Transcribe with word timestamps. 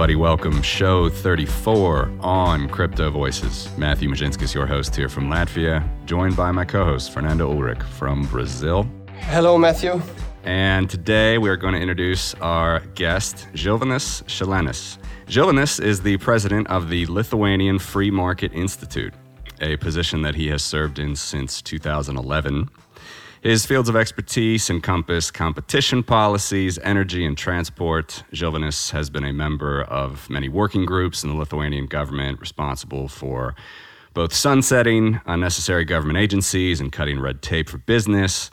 everybody. 0.00 0.16
Welcome, 0.16 0.62
show 0.62 1.10
34 1.10 2.10
on 2.20 2.70
Crypto 2.70 3.10
Voices. 3.10 3.68
Matthew 3.76 4.08
Mezhinskis, 4.08 4.54
your 4.54 4.64
host 4.64 4.96
here 4.96 5.10
from 5.10 5.28
Latvia, 5.28 5.86
joined 6.06 6.34
by 6.38 6.50
my 6.52 6.64
co 6.64 6.86
host, 6.86 7.12
Fernando 7.12 7.52
Ulrich 7.52 7.82
from 7.82 8.22
Brazil. 8.28 8.88
Hello, 9.18 9.58
Matthew. 9.58 10.00
And 10.42 10.88
today 10.88 11.36
we 11.36 11.50
are 11.50 11.56
going 11.58 11.74
to 11.74 11.80
introduce 11.80 12.32
our 12.36 12.80
guest, 12.94 13.46
Žilvinas 13.52 14.22
Šilenis. 14.24 14.96
Žilvinas 15.26 15.78
is 15.84 16.00
the 16.00 16.16
president 16.16 16.66
of 16.68 16.88
the 16.88 17.04
Lithuanian 17.04 17.78
Free 17.78 18.10
Market 18.10 18.54
Institute, 18.54 19.12
a 19.60 19.76
position 19.76 20.22
that 20.22 20.34
he 20.34 20.48
has 20.48 20.62
served 20.62 20.98
in 20.98 21.14
since 21.14 21.60
2011. 21.60 22.70
His 23.42 23.64
fields 23.64 23.88
of 23.88 23.96
expertise 23.96 24.68
encompass 24.68 25.30
competition 25.30 26.02
policies, 26.02 26.78
energy, 26.82 27.24
and 27.24 27.38
transport. 27.38 28.22
Žilvinas 28.34 28.90
has 28.90 29.08
been 29.08 29.24
a 29.24 29.32
member 29.32 29.82
of 29.84 30.28
many 30.28 30.50
working 30.50 30.84
groups 30.84 31.24
in 31.24 31.30
the 31.30 31.36
Lithuanian 31.36 31.86
government 31.86 32.38
responsible 32.38 33.08
for 33.08 33.54
both 34.12 34.34
sunsetting 34.34 35.22
unnecessary 35.24 35.86
government 35.86 36.18
agencies 36.18 36.82
and 36.82 36.92
cutting 36.92 37.18
red 37.18 37.40
tape 37.40 37.70
for 37.70 37.78
business, 37.78 38.50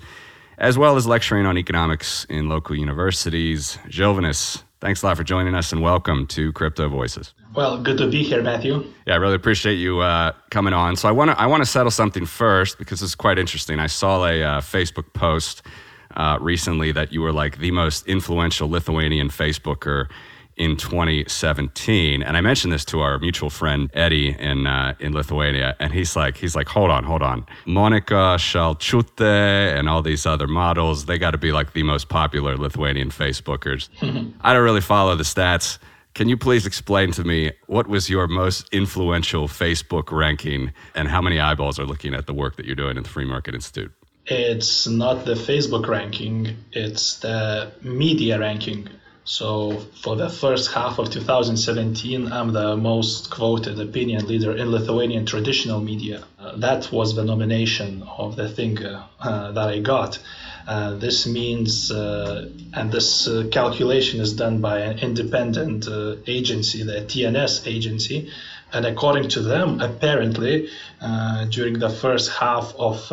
as 0.58 0.78
well 0.78 0.96
as 0.96 1.06
lecturing 1.06 1.46
on 1.46 1.58
economics 1.58 2.26
in 2.30 2.48
local 2.48 2.74
universities. 2.74 3.78
Žilvinas, 3.90 4.64
thanks 4.80 5.04
a 5.04 5.06
lot 5.06 5.18
for 5.18 5.24
joining 5.24 5.56
us 5.56 5.72
and 5.72 5.82
welcome 5.82 6.28
to 6.28 6.52
Crypto 6.54 6.90
Voices. 6.90 7.34
Well, 7.56 7.82
good 7.82 7.98
to 7.98 8.10
be 8.10 8.24
here, 8.24 8.42
Matthew. 8.42 8.86
Yeah, 9.06 9.14
I 9.14 9.18
really 9.18 9.36
appreciate 9.36 9.76
you 9.76 10.00
uh, 10.00 10.34
coming 10.52 10.74
on. 10.74 10.96
So 10.96 11.08
I 11.08 11.12
want 11.12 11.32
to 11.32 11.40
I 11.40 11.46
want 11.46 11.64
to 11.64 11.70
settle 11.70 11.92
something 11.92 12.26
first 12.26 12.78
because 12.78 13.02
it's 13.02 13.16
quite 13.16 13.40
interesting. 13.40 13.80
I 13.80 13.88
saw 13.88 14.26
a 14.26 14.44
uh, 14.44 14.62
Facebook 14.62 15.14
post 15.14 15.64
uh, 16.16 16.38
recently 16.42 16.92
that 16.92 17.12
you 17.12 17.22
were 17.22 17.32
like 17.32 17.58
the 17.60 17.72
most 17.72 18.08
influential 18.08 18.70
Lithuanian 18.70 19.30
Facebooker 19.30 20.10
in 20.58 20.76
2017, 20.76 22.24
and 22.24 22.36
I 22.36 22.42
mentioned 22.42 22.74
this 22.74 22.84
to 22.86 23.00
our 23.00 23.20
mutual 23.20 23.50
friend 23.50 23.90
Eddie 23.94 24.36
in 24.38 24.66
uh, 24.68 24.96
in 25.00 25.14
Lithuania, 25.14 25.76
and 25.80 25.94
he's 25.94 26.16
like 26.16 26.38
he's 26.38 26.56
like 26.56 26.68
hold 26.68 26.90
on 26.90 27.04
hold 27.04 27.22
on, 27.22 27.46
Monica 27.66 28.36
Shalchute 28.38 29.78
and 29.78 29.88
all 29.88 30.02
these 30.02 30.26
other 30.26 30.48
models 30.48 31.06
they 31.06 31.18
got 31.18 31.32
to 31.32 31.38
be 31.38 31.52
like 31.52 31.74
the 31.74 31.84
most 31.84 32.10
popular 32.10 32.58
Lithuanian 32.58 33.10
Facebookers. 33.10 33.90
I 34.42 34.54
don't 34.54 34.64
really 34.64 34.82
follow 34.82 35.16
the 35.16 35.24
stats. 35.24 35.78
Can 36.16 36.28
you 36.28 36.38
please 36.38 36.66
explain 36.66 37.12
to 37.12 37.24
me 37.24 37.52
what 37.68 37.88
was 37.88 38.10
your 38.10 38.28
most 38.28 38.68
influential 38.74 39.48
Facebook 39.48 40.12
ranking 40.12 40.74
and 40.96 41.08
how 41.08 41.22
many 41.22 41.40
eyeballs 41.40 41.80
are 41.80 41.86
looking 41.86 42.16
at 42.16 42.26
the 42.26 42.34
work 42.34 42.56
that 42.56 42.66
you're 42.66 42.76
doing 42.76 42.98
at 42.98 43.04
the 43.04 43.10
Free 43.10 43.26
Market 43.26 43.54
Institute? 43.54 43.92
It's 44.26 44.88
not 44.88 45.26
the 45.26 45.36
Facebook 45.36 45.88
ranking, 45.88 46.58
it's 46.72 47.20
the 47.20 47.72
media 47.82 48.40
ranking. 48.40 48.90
So, 49.30 49.82
for 50.02 50.16
the 50.16 50.30
first 50.30 50.72
half 50.72 51.00
of 51.00 51.10
2017, 51.10 52.32
I'm 52.32 52.54
the 52.54 52.78
most 52.78 53.30
quoted 53.30 53.78
opinion 53.78 54.26
leader 54.26 54.56
in 54.56 54.72
Lithuanian 54.72 55.26
traditional 55.26 55.82
media. 55.82 56.24
Uh, 56.40 56.56
that 56.56 56.94
was 56.94 57.14
the 57.14 57.26
nomination 57.26 58.04
of 58.04 58.38
the 58.38 58.48
thing 58.48 58.82
uh, 58.86 59.52
that 59.52 59.68
I 59.68 59.80
got. 59.80 60.18
Uh, 60.66 60.94
this 60.96 61.28
means, 61.28 61.92
uh, 61.92 62.50
and 62.74 62.90
this 62.90 63.28
uh, 63.28 63.44
calculation 63.52 64.22
is 64.22 64.32
done 64.32 64.62
by 64.62 64.80
an 64.80 65.00
independent 65.00 65.90
uh, 65.90 66.16
agency, 66.26 66.84
the 66.84 67.02
TNS 67.02 67.68
agency. 67.68 68.32
And 68.72 68.86
according 68.86 69.28
to 69.30 69.42
them, 69.42 69.82
apparently, 69.82 70.70
uh, 71.02 71.46
during 71.46 71.80
the 71.80 71.90
first 71.90 72.32
half 72.32 72.74
of 72.80 73.10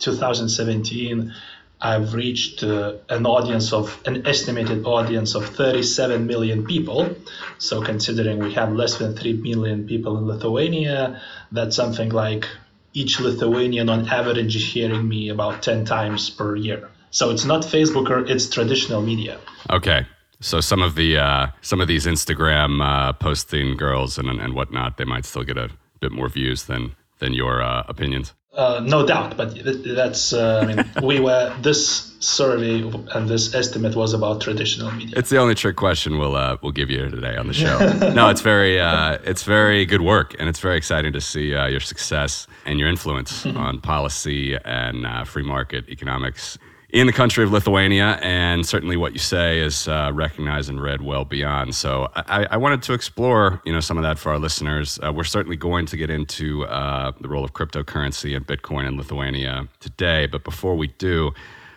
2017, 0.00 1.32
I've 1.80 2.14
reached 2.14 2.62
an 2.62 3.26
audience 3.26 3.72
of 3.72 4.00
an 4.06 4.26
estimated 4.26 4.86
audience 4.86 5.34
of 5.34 5.44
37 5.46 6.26
million 6.26 6.64
people. 6.64 7.14
So, 7.58 7.82
considering 7.82 8.38
we 8.38 8.54
have 8.54 8.72
less 8.72 8.96
than 8.96 9.16
3 9.16 9.34
million 9.34 9.86
people 9.86 10.16
in 10.16 10.26
Lithuania, 10.26 11.20
that's 11.52 11.76
something 11.76 12.10
like 12.10 12.46
each 12.94 13.20
Lithuanian 13.20 13.88
on 13.88 14.08
average 14.08 14.56
is 14.56 14.64
hearing 14.64 15.06
me 15.06 15.28
about 15.28 15.62
10 15.62 15.84
times 15.84 16.30
per 16.30 16.56
year. 16.56 16.88
So 17.10 17.30
it's 17.30 17.44
not 17.44 17.62
Facebook 17.62 18.08
or 18.10 18.26
it's 18.26 18.48
traditional 18.48 19.02
media. 19.02 19.38
Okay. 19.70 20.06
So 20.40 20.60
some 20.60 20.82
of 20.82 20.94
the 20.94 21.16
uh, 21.16 21.46
some 21.60 21.80
of 21.80 21.88
these 21.88 22.06
Instagram 22.06 22.82
uh, 22.82 23.12
posting 23.12 23.76
girls 23.76 24.18
and 24.18 24.28
and 24.28 24.54
whatnot, 24.54 24.96
they 24.96 25.04
might 25.04 25.24
still 25.24 25.44
get 25.44 25.56
a 25.56 25.70
bit 26.00 26.12
more 26.12 26.28
views 26.28 26.64
than 26.64 26.94
than 27.18 27.32
your 27.32 27.62
uh, 27.62 27.84
opinions. 27.88 28.34
Uh, 28.56 28.80
no 28.84 29.04
doubt, 29.04 29.36
but 29.36 29.52
that's 29.84 30.32
uh, 30.32 30.60
I 30.62 30.66
mean 30.66 30.90
we 31.02 31.18
were 31.18 31.52
this 31.60 32.12
survey 32.20 32.82
and 33.14 33.28
this 33.28 33.52
estimate 33.52 33.96
was 33.96 34.14
about 34.14 34.40
traditional 34.40 34.92
media. 34.92 35.14
It's 35.18 35.28
the 35.28 35.38
only 35.38 35.56
trick 35.56 35.76
question 35.76 36.18
we'll 36.18 36.36
uh, 36.36 36.56
we'll 36.62 36.72
give 36.72 36.88
you 36.88 37.10
today 37.10 37.36
on 37.36 37.48
the 37.48 37.52
show. 37.52 37.78
no, 38.14 38.28
it's 38.28 38.42
very 38.42 38.80
uh, 38.80 39.18
it's 39.24 39.42
very 39.42 39.84
good 39.84 40.02
work, 40.02 40.36
and 40.38 40.48
it's 40.48 40.60
very 40.60 40.76
exciting 40.76 41.12
to 41.14 41.20
see 41.20 41.54
uh, 41.54 41.66
your 41.66 41.80
success 41.80 42.46
and 42.64 42.78
your 42.78 42.88
influence 42.88 43.44
on 43.44 43.80
policy 43.80 44.56
and 44.64 45.04
uh, 45.04 45.24
free 45.24 45.42
market 45.44 45.88
economics 45.88 46.56
in 46.94 47.08
the 47.08 47.12
country 47.12 47.42
of 47.42 47.50
Lithuania, 47.50 48.20
and 48.22 48.64
certainly 48.64 48.96
what 48.96 49.12
you 49.12 49.18
say 49.18 49.58
is 49.58 49.88
uh, 49.88 50.12
recognized 50.14 50.70
and 50.70 50.80
read 50.80 51.02
well 51.02 51.24
beyond. 51.24 51.74
So 51.74 52.08
I, 52.14 52.46
I, 52.52 52.56
wanted 52.56 52.82
to 52.82 52.92
explore, 52.92 53.60
you 53.64 53.72
know, 53.72 53.80
some 53.80 53.96
of 53.96 54.04
that 54.04 54.16
for 54.16 54.30
our 54.30 54.38
listeners. 54.38 55.00
Uh, 55.04 55.12
we're 55.12 55.24
certainly 55.24 55.56
going 55.56 55.86
to 55.86 55.96
get 55.96 56.08
into 56.08 56.64
uh, 56.66 57.10
the 57.20 57.28
role 57.28 57.42
of 57.42 57.52
cryptocurrency 57.52 58.36
and 58.36 58.46
Bitcoin 58.46 58.86
in 58.86 58.96
Lithuania 58.96 59.66
today, 59.80 60.26
but 60.26 60.44
before 60.44 60.76
we 60.76 60.86
do, 60.86 61.32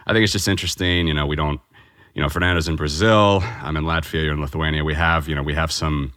I 0.05 0.13
think 0.13 0.23
it's 0.23 0.33
just 0.33 0.47
interesting. 0.47 1.07
You 1.07 1.15
know, 1.15 1.25
we 1.25 1.35
don't, 1.35 1.59
you 2.13 2.21
know, 2.21 2.29
Fernando's 2.29 2.67
in 2.67 2.75
Brazil. 2.75 3.41
I'm 3.43 3.75
in 3.75 3.85
Latvia. 3.85 4.23
You're 4.23 4.33
in 4.33 4.41
Lithuania. 4.41 4.83
We 4.83 4.93
have, 4.93 5.27
you 5.27 5.33
know, 5.33 5.43
we 5.43 5.55
have 5.55 5.71
some. 5.71 6.13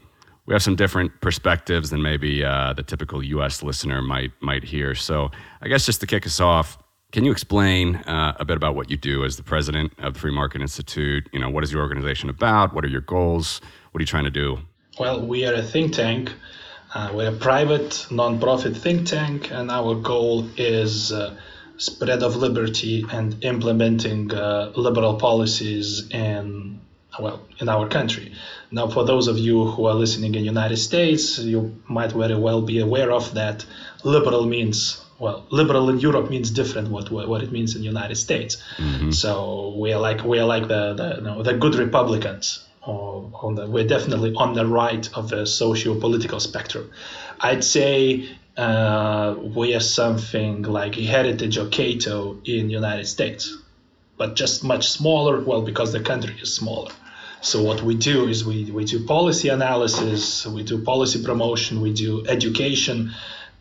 We 0.46 0.54
have 0.54 0.62
some 0.64 0.74
different 0.74 1.20
perspectives 1.20 1.90
than 1.90 2.02
maybe 2.02 2.44
uh, 2.44 2.72
the 2.72 2.82
typical 2.82 3.22
U.S. 3.22 3.62
listener 3.62 4.02
might 4.02 4.32
might 4.40 4.64
hear. 4.64 4.94
So, 4.94 5.30
I 5.62 5.68
guess 5.68 5.86
just 5.86 6.00
to 6.00 6.06
kick 6.06 6.26
us 6.26 6.40
off, 6.40 6.76
can 7.12 7.24
you 7.24 7.32
explain 7.32 7.96
uh, 7.96 8.36
a 8.38 8.44
bit 8.44 8.56
about 8.56 8.74
what 8.74 8.90
you 8.90 8.96
do 8.96 9.24
as 9.24 9.36
the 9.36 9.42
president 9.42 9.92
of 9.98 10.14
the 10.14 10.20
Free 10.20 10.32
Market 10.32 10.60
Institute? 10.60 11.28
You 11.32 11.40
know, 11.40 11.50
what 11.50 11.64
is 11.64 11.72
your 11.72 11.82
organization 11.82 12.30
about? 12.30 12.74
What 12.74 12.84
are 12.84 12.88
your 12.88 13.00
goals? 13.00 13.60
What 13.90 13.98
are 13.98 14.02
you 14.02 14.06
trying 14.06 14.24
to 14.24 14.30
do? 14.30 14.58
Well, 14.98 15.26
we 15.26 15.44
are 15.46 15.54
a 15.54 15.62
think 15.62 15.94
tank. 15.94 16.32
Uh, 16.94 17.10
we're 17.14 17.30
a 17.30 17.36
private, 17.36 18.06
non-profit 18.10 18.76
think 18.76 19.06
tank, 19.06 19.50
and 19.50 19.70
our 19.70 19.94
goal 19.94 20.48
is 20.56 21.12
uh, 21.12 21.36
spread 21.76 22.22
of 22.22 22.36
liberty 22.36 23.04
and 23.10 23.42
implementing 23.44 24.32
uh, 24.32 24.72
liberal 24.76 25.16
policies 25.16 26.08
in 26.10 26.80
well 27.18 27.40
in 27.58 27.68
our 27.68 27.88
country. 27.88 28.32
Now, 28.70 28.88
for 28.88 29.04
those 29.04 29.26
of 29.26 29.36
you 29.36 29.64
who 29.64 29.86
are 29.86 29.94
listening 29.94 30.34
in 30.36 30.44
United 30.44 30.76
States, 30.76 31.38
you 31.38 31.82
might 31.88 32.12
very 32.12 32.36
well 32.36 32.62
be 32.62 32.78
aware 32.78 33.10
of 33.10 33.34
that 33.34 33.64
liberal 34.04 34.46
means 34.46 35.04
well, 35.20 35.46
liberal 35.50 35.88
in 35.90 36.00
Europe 36.00 36.30
means 36.30 36.50
different 36.50 36.88
what 36.88 37.10
what 37.12 37.42
it 37.42 37.52
means 37.52 37.74
in 37.76 37.82
the 37.82 37.88
United 37.88 38.16
States. 38.16 38.56
Mm-hmm. 38.78 39.10
So 39.10 39.74
we 39.78 39.92
are 39.92 40.00
like 40.00 40.24
we 40.24 40.40
are 40.40 40.46
like 40.46 40.66
the 40.66 40.94
the, 40.94 41.08
you 41.16 41.22
know, 41.22 41.42
the 41.42 41.54
good 41.54 41.74
Republicans. 41.76 42.66
Or 42.82 43.30
on 43.42 43.56
the, 43.56 43.66
we're 43.66 43.86
definitely 43.86 44.32
on 44.34 44.54
the 44.54 44.64
right 44.64 45.06
of 45.14 45.28
the 45.28 45.44
socio-political 45.44 46.40
spectrum. 46.40 46.90
I'd 47.38 47.62
say 47.62 48.26
uh, 48.56 49.34
we 49.38 49.74
are 49.74 49.80
something 49.80 50.62
like 50.62 50.94
Heritage 50.94 51.58
or 51.58 51.68
Cato 51.68 52.38
in 52.46 52.68
the 52.68 52.72
United 52.72 53.06
States, 53.06 53.54
but 54.16 54.34
just 54.34 54.64
much 54.64 54.88
smaller. 54.88 55.42
Well, 55.42 55.60
because 55.60 55.92
the 55.92 56.00
country 56.00 56.34
is 56.40 56.54
smaller. 56.54 56.90
So 57.42 57.62
what 57.62 57.82
we 57.82 57.96
do 57.96 58.28
is 58.28 58.44
we, 58.44 58.70
we 58.70 58.84
do 58.84 59.04
policy 59.04 59.48
analysis, 59.48 60.46
we 60.46 60.62
do 60.62 60.82
policy 60.82 61.22
promotion, 61.22 61.80
we 61.82 61.92
do 61.92 62.26
education, 62.26 63.12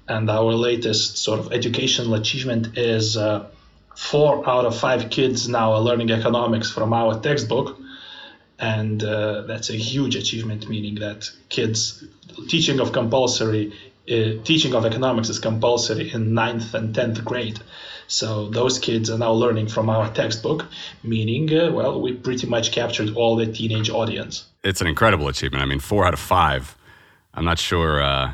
and 0.10 0.30
our 0.30 0.54
latest 0.54 1.20
sort 1.20 1.40
of 1.40 1.54
educational 1.54 2.16
achievement 2.16 2.78
is 2.78 3.16
uh, 3.16 3.48
four 3.96 4.50
out 4.50 4.66
of 4.66 4.78
five 4.78 5.10
kids 5.12 5.48
now 5.48 5.74
are 5.74 5.82
learning 5.82 6.10
economics 6.10 6.72
from 6.72 6.94
our 6.94 7.20
textbook. 7.20 7.78
And 8.58 9.02
uh, 9.04 9.44
that's 9.44 9.70
a 9.70 9.78
huge 9.78 10.16
achievement 10.16 10.68
meaning 10.68 10.96
that 10.96 11.30
kids 11.48 12.04
teaching 12.48 12.80
of 12.80 12.92
compulsory 12.92 13.72
uh, 14.10 14.44
teaching 14.44 14.74
of 14.74 14.86
economics 14.86 15.30
is 15.30 15.38
compulsory 15.38 16.12
in 16.12 16.34
ninth 16.34 16.74
and 16.74 16.96
10th 16.96 17.24
grade. 17.24 17.60
So 18.08 18.50
those 18.50 18.80
kids 18.80 19.12
are 19.12 19.20
now 19.20 19.32
learning 19.32 19.68
from 19.68 19.90
our 19.90 20.12
textbook 20.12 20.66
meaning 21.04 21.54
uh, 21.56 21.72
well 21.72 22.02
we 22.02 22.14
pretty 22.14 22.48
much 22.48 22.72
captured 22.72 23.16
all 23.16 23.36
the 23.36 23.46
teenage 23.46 23.90
audience. 23.92 24.46
It's 24.64 24.82
an 24.82 24.88
incredible 24.88 25.28
achievement. 25.28 25.62
I 25.62 25.68
mean 25.68 25.80
four 25.80 26.06
out 26.06 26.14
of 26.14 26.20
five. 26.20 26.76
I'm 27.36 27.46
not 27.46 27.60
sure 27.60 28.02
uh, 28.02 28.34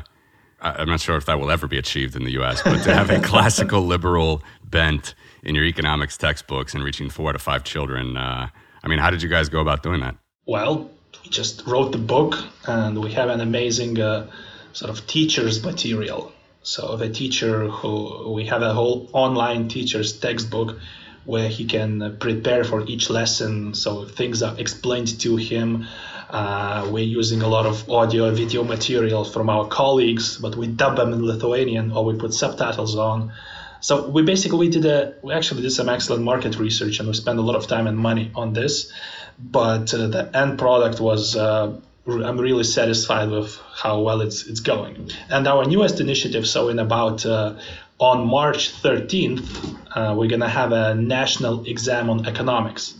I'm 0.60 0.88
not 0.88 1.00
sure 1.00 1.16
if 1.16 1.26
that 1.26 1.38
will 1.38 1.50
ever 1.50 1.66
be 1.66 1.78
achieved 1.78 2.16
in 2.16 2.24
the 2.24 2.32
US, 2.40 2.62
but 2.62 2.82
to 2.84 2.94
have 2.94 3.10
a 3.10 3.20
classical 3.30 3.82
liberal 3.82 4.42
bent 4.64 5.14
in 5.42 5.54
your 5.54 5.64
economics 5.64 6.16
textbooks 6.16 6.74
and 6.74 6.82
reaching 6.82 7.10
four 7.10 7.28
out 7.28 7.34
of 7.34 7.42
five 7.42 7.62
children, 7.64 8.16
uh, 8.16 8.48
I 8.82 8.88
mean, 8.88 8.98
how 8.98 9.10
did 9.10 9.22
you 9.22 9.28
guys 9.28 9.48
go 9.48 9.60
about 9.60 9.82
doing 9.82 10.00
that? 10.00 10.16
Well, 10.46 10.90
we 11.22 11.30
just 11.30 11.66
wrote 11.66 11.92
the 11.92 11.98
book 11.98 12.36
and 12.66 12.98
we 12.98 13.12
have 13.12 13.28
an 13.28 13.40
amazing 13.40 14.00
uh, 14.00 14.30
sort 14.72 14.90
of 14.90 15.06
teacher's 15.06 15.62
material. 15.64 16.32
So 16.62 16.96
the 16.96 17.08
teacher 17.08 17.68
who 17.68 18.32
we 18.32 18.46
have 18.46 18.62
a 18.62 18.72
whole 18.72 19.08
online 19.12 19.68
teacher's 19.68 20.18
textbook 20.18 20.78
where 21.24 21.48
he 21.48 21.64
can 21.64 22.16
prepare 22.18 22.64
for 22.64 22.84
each 22.86 23.10
lesson. 23.10 23.74
So 23.74 24.04
things 24.04 24.42
are 24.42 24.58
explained 24.58 25.20
to 25.20 25.36
him 25.36 25.86
Uh, 26.28 26.88
we're 26.90 27.04
using 27.04 27.42
a 27.42 27.48
lot 27.48 27.66
of 27.66 27.88
audio 27.88 28.26
and 28.26 28.36
video 28.36 28.64
material 28.64 29.24
from 29.24 29.48
our 29.48 29.66
colleagues, 29.68 30.38
but 30.38 30.56
we 30.56 30.66
dub 30.66 30.96
them 30.96 31.12
in 31.12 31.24
Lithuanian 31.24 31.92
or 31.92 32.04
we 32.04 32.14
put 32.14 32.34
subtitles 32.34 32.96
on. 32.96 33.32
So 33.80 34.08
we 34.08 34.22
basically 34.22 34.68
did 34.68 34.84
a 34.86 35.14
we 35.22 35.32
actually 35.32 35.62
did 35.62 35.70
some 35.70 35.88
excellent 35.88 36.24
market 36.24 36.58
research 36.58 36.98
and 36.98 37.06
we 37.08 37.14
spent 37.14 37.38
a 37.38 37.42
lot 37.42 37.54
of 37.54 37.66
time 37.68 37.86
and 37.86 37.96
money 37.96 38.32
on 38.34 38.52
this, 38.52 38.92
but 39.38 39.94
uh, 39.94 40.08
the 40.08 40.30
end 40.34 40.58
product 40.58 41.00
was. 41.00 41.36
Uh, 41.36 41.80
I'm 42.08 42.38
really 42.38 42.62
satisfied 42.62 43.30
with 43.30 43.60
how 43.74 44.00
well 44.00 44.20
it's 44.20 44.46
it's 44.46 44.60
going. 44.60 45.10
And 45.28 45.48
our 45.48 45.64
newest 45.64 46.00
initiative, 46.00 46.46
so 46.46 46.68
in 46.68 46.78
about 46.78 47.26
uh, 47.26 47.54
on 47.98 48.28
March 48.28 48.80
13th, 48.80 49.76
uh, 49.92 50.14
we're 50.16 50.28
gonna 50.28 50.48
have 50.48 50.70
a 50.70 50.94
national 50.94 51.64
exam 51.66 52.08
on 52.08 52.26
economics. 52.26 52.94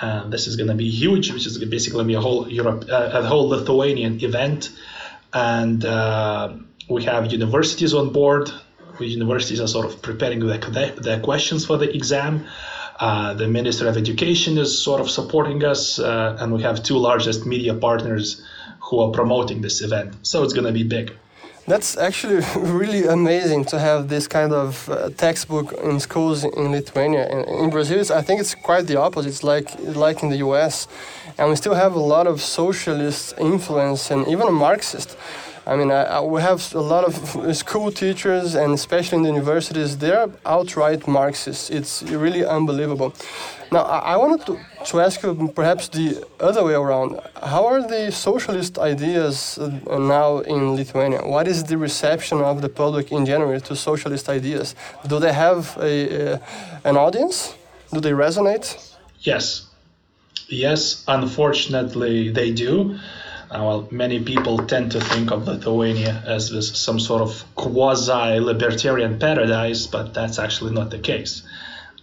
Uh, 0.00 0.28
this 0.28 0.46
is 0.46 0.56
gonna 0.56 0.74
be 0.74 0.88
huge, 0.88 1.32
which 1.32 1.46
is 1.46 1.58
basically 1.64 2.04
be 2.04 2.14
a 2.14 2.20
whole 2.20 2.48
Europe, 2.48 2.84
uh, 2.90 3.10
a 3.12 3.22
whole 3.22 3.48
Lithuanian 3.48 4.22
event, 4.24 4.70
and 5.32 5.84
uh, 5.84 6.52
we 6.88 7.04
have 7.04 7.32
universities 7.32 7.94
on 7.94 8.12
board. 8.12 8.50
The 8.98 9.06
universities 9.06 9.60
are 9.60 9.68
sort 9.68 9.86
of 9.86 10.02
preparing 10.02 10.40
the, 10.40 10.94
the 11.00 11.20
questions 11.22 11.64
for 11.64 11.78
the 11.78 11.94
exam. 11.94 12.46
Uh, 12.98 13.32
the 13.32 13.48
Minister 13.48 13.88
of 13.88 13.96
Education 13.96 14.58
is 14.58 14.82
sort 14.82 15.00
of 15.00 15.10
supporting 15.10 15.64
us, 15.64 15.98
uh, 15.98 16.36
and 16.38 16.52
we 16.52 16.62
have 16.62 16.82
two 16.82 16.98
largest 16.98 17.46
media 17.46 17.72
partners 17.72 18.42
who 18.80 19.00
are 19.00 19.10
promoting 19.10 19.62
this 19.62 19.80
event. 19.80 20.14
So 20.22 20.42
it's 20.42 20.52
going 20.52 20.66
to 20.66 20.72
be 20.72 20.82
big. 20.82 21.16
That's 21.70 21.96
actually 21.96 22.42
really 22.56 23.06
amazing 23.06 23.64
to 23.66 23.78
have 23.78 24.08
this 24.08 24.26
kind 24.26 24.52
of 24.52 24.88
uh, 24.88 25.10
textbook 25.10 25.72
in 25.84 26.00
schools 26.00 26.42
in 26.42 26.72
Lithuania. 26.72 27.28
And 27.28 27.48
in 27.62 27.70
Brazil, 27.70 28.00
I 28.12 28.22
think 28.22 28.40
it's 28.40 28.56
quite 28.56 28.88
the 28.88 28.96
opposite. 28.96 29.28
It's 29.28 29.44
like 29.44 29.68
like 30.06 30.20
in 30.24 30.30
the 30.30 30.38
U.S., 30.38 30.88
and 31.38 31.48
we 31.48 31.54
still 31.54 31.74
have 31.74 31.94
a 31.94 32.04
lot 32.14 32.26
of 32.26 32.40
socialist 32.40 33.34
influence 33.38 34.10
and 34.10 34.26
even 34.26 34.48
a 34.48 34.50
Marxist. 34.50 35.16
I 35.70 35.76
mean, 35.76 35.92
I, 35.92 36.02
I, 36.16 36.20
we 36.20 36.42
have 36.42 36.74
a 36.74 36.80
lot 36.80 37.04
of 37.04 37.14
school 37.56 37.92
teachers, 37.92 38.56
and 38.56 38.74
especially 38.74 39.18
in 39.18 39.22
the 39.22 39.28
universities, 39.28 39.96
they're 39.96 40.28
outright 40.44 41.06
Marxists. 41.06 41.70
It's 41.70 42.02
really 42.02 42.44
unbelievable. 42.44 43.14
Now, 43.70 43.82
I, 43.82 44.14
I 44.14 44.16
wanted 44.16 44.44
to, 44.46 44.58
to 44.86 45.00
ask 45.00 45.22
you 45.22 45.52
perhaps 45.54 45.86
the 45.88 46.26
other 46.40 46.64
way 46.64 46.74
around. 46.74 47.20
How 47.40 47.64
are 47.66 47.82
the 47.86 48.10
socialist 48.10 48.80
ideas 48.80 49.58
uh, 49.58 49.98
now 49.98 50.38
in 50.40 50.74
Lithuania? 50.74 51.20
What 51.24 51.46
is 51.46 51.62
the 51.62 51.78
reception 51.78 52.38
of 52.38 52.62
the 52.62 52.68
public 52.68 53.12
in 53.12 53.24
general 53.24 53.60
to 53.60 53.76
socialist 53.76 54.28
ideas? 54.28 54.74
Do 55.06 55.20
they 55.20 55.32
have 55.32 55.78
a, 55.78 56.32
a 56.32 56.40
an 56.82 56.96
audience? 56.96 57.54
Do 57.92 58.00
they 58.00 58.10
resonate? 58.10 58.68
Yes. 59.20 59.68
Yes, 60.48 61.04
unfortunately, 61.06 62.30
they 62.32 62.50
do. 62.50 62.98
Uh, 63.50 63.64
well, 63.64 63.88
many 63.90 64.22
people 64.22 64.58
tend 64.58 64.92
to 64.92 65.00
think 65.00 65.32
of 65.32 65.48
Lithuania 65.48 66.22
as 66.24 66.50
this, 66.50 66.78
some 66.78 67.00
sort 67.00 67.20
of 67.20 67.44
quasi 67.56 68.38
libertarian 68.38 69.18
paradise, 69.18 69.88
but 69.88 70.14
that's 70.14 70.38
actually 70.38 70.72
not 70.72 70.90
the 70.90 71.00
case. 71.00 71.42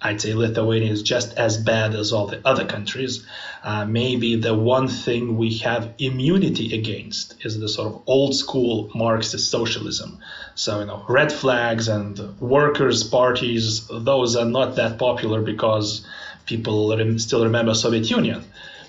I'd 0.02 0.22
say 0.22 0.34
Lithuania 0.34 0.92
is 0.92 1.02
just 1.02 1.38
as 1.38 1.58
bad 1.58 1.96
as 1.96 2.12
all 2.12 2.28
the 2.28 2.46
other 2.46 2.66
countries. 2.66 3.26
Uh, 3.64 3.86
maybe 3.86 4.36
the 4.36 4.54
one 4.54 4.90
thing 4.90 5.38
we 5.38 5.58
have 5.60 5.94
immunity 5.98 6.78
against 6.78 7.34
is 7.46 7.58
the 7.58 7.70
sort 7.70 7.94
of 7.94 8.02
old 8.06 8.36
school 8.36 8.92
Marxist 8.94 9.50
socialism. 9.50 10.20
So, 10.54 10.82
you 10.82 10.86
know, 10.86 11.06
red 11.08 11.32
flags 11.32 11.88
and 11.88 12.40
workers' 12.40 13.04
parties, 13.04 13.88
those 13.88 14.36
are 14.36 14.46
not 14.46 14.76
that 14.76 15.00
popular 15.00 15.42
because 15.42 16.06
people 16.46 17.18
still 17.18 17.44
remember 17.44 17.74
Soviet 17.74 18.10
Union. 18.12 18.44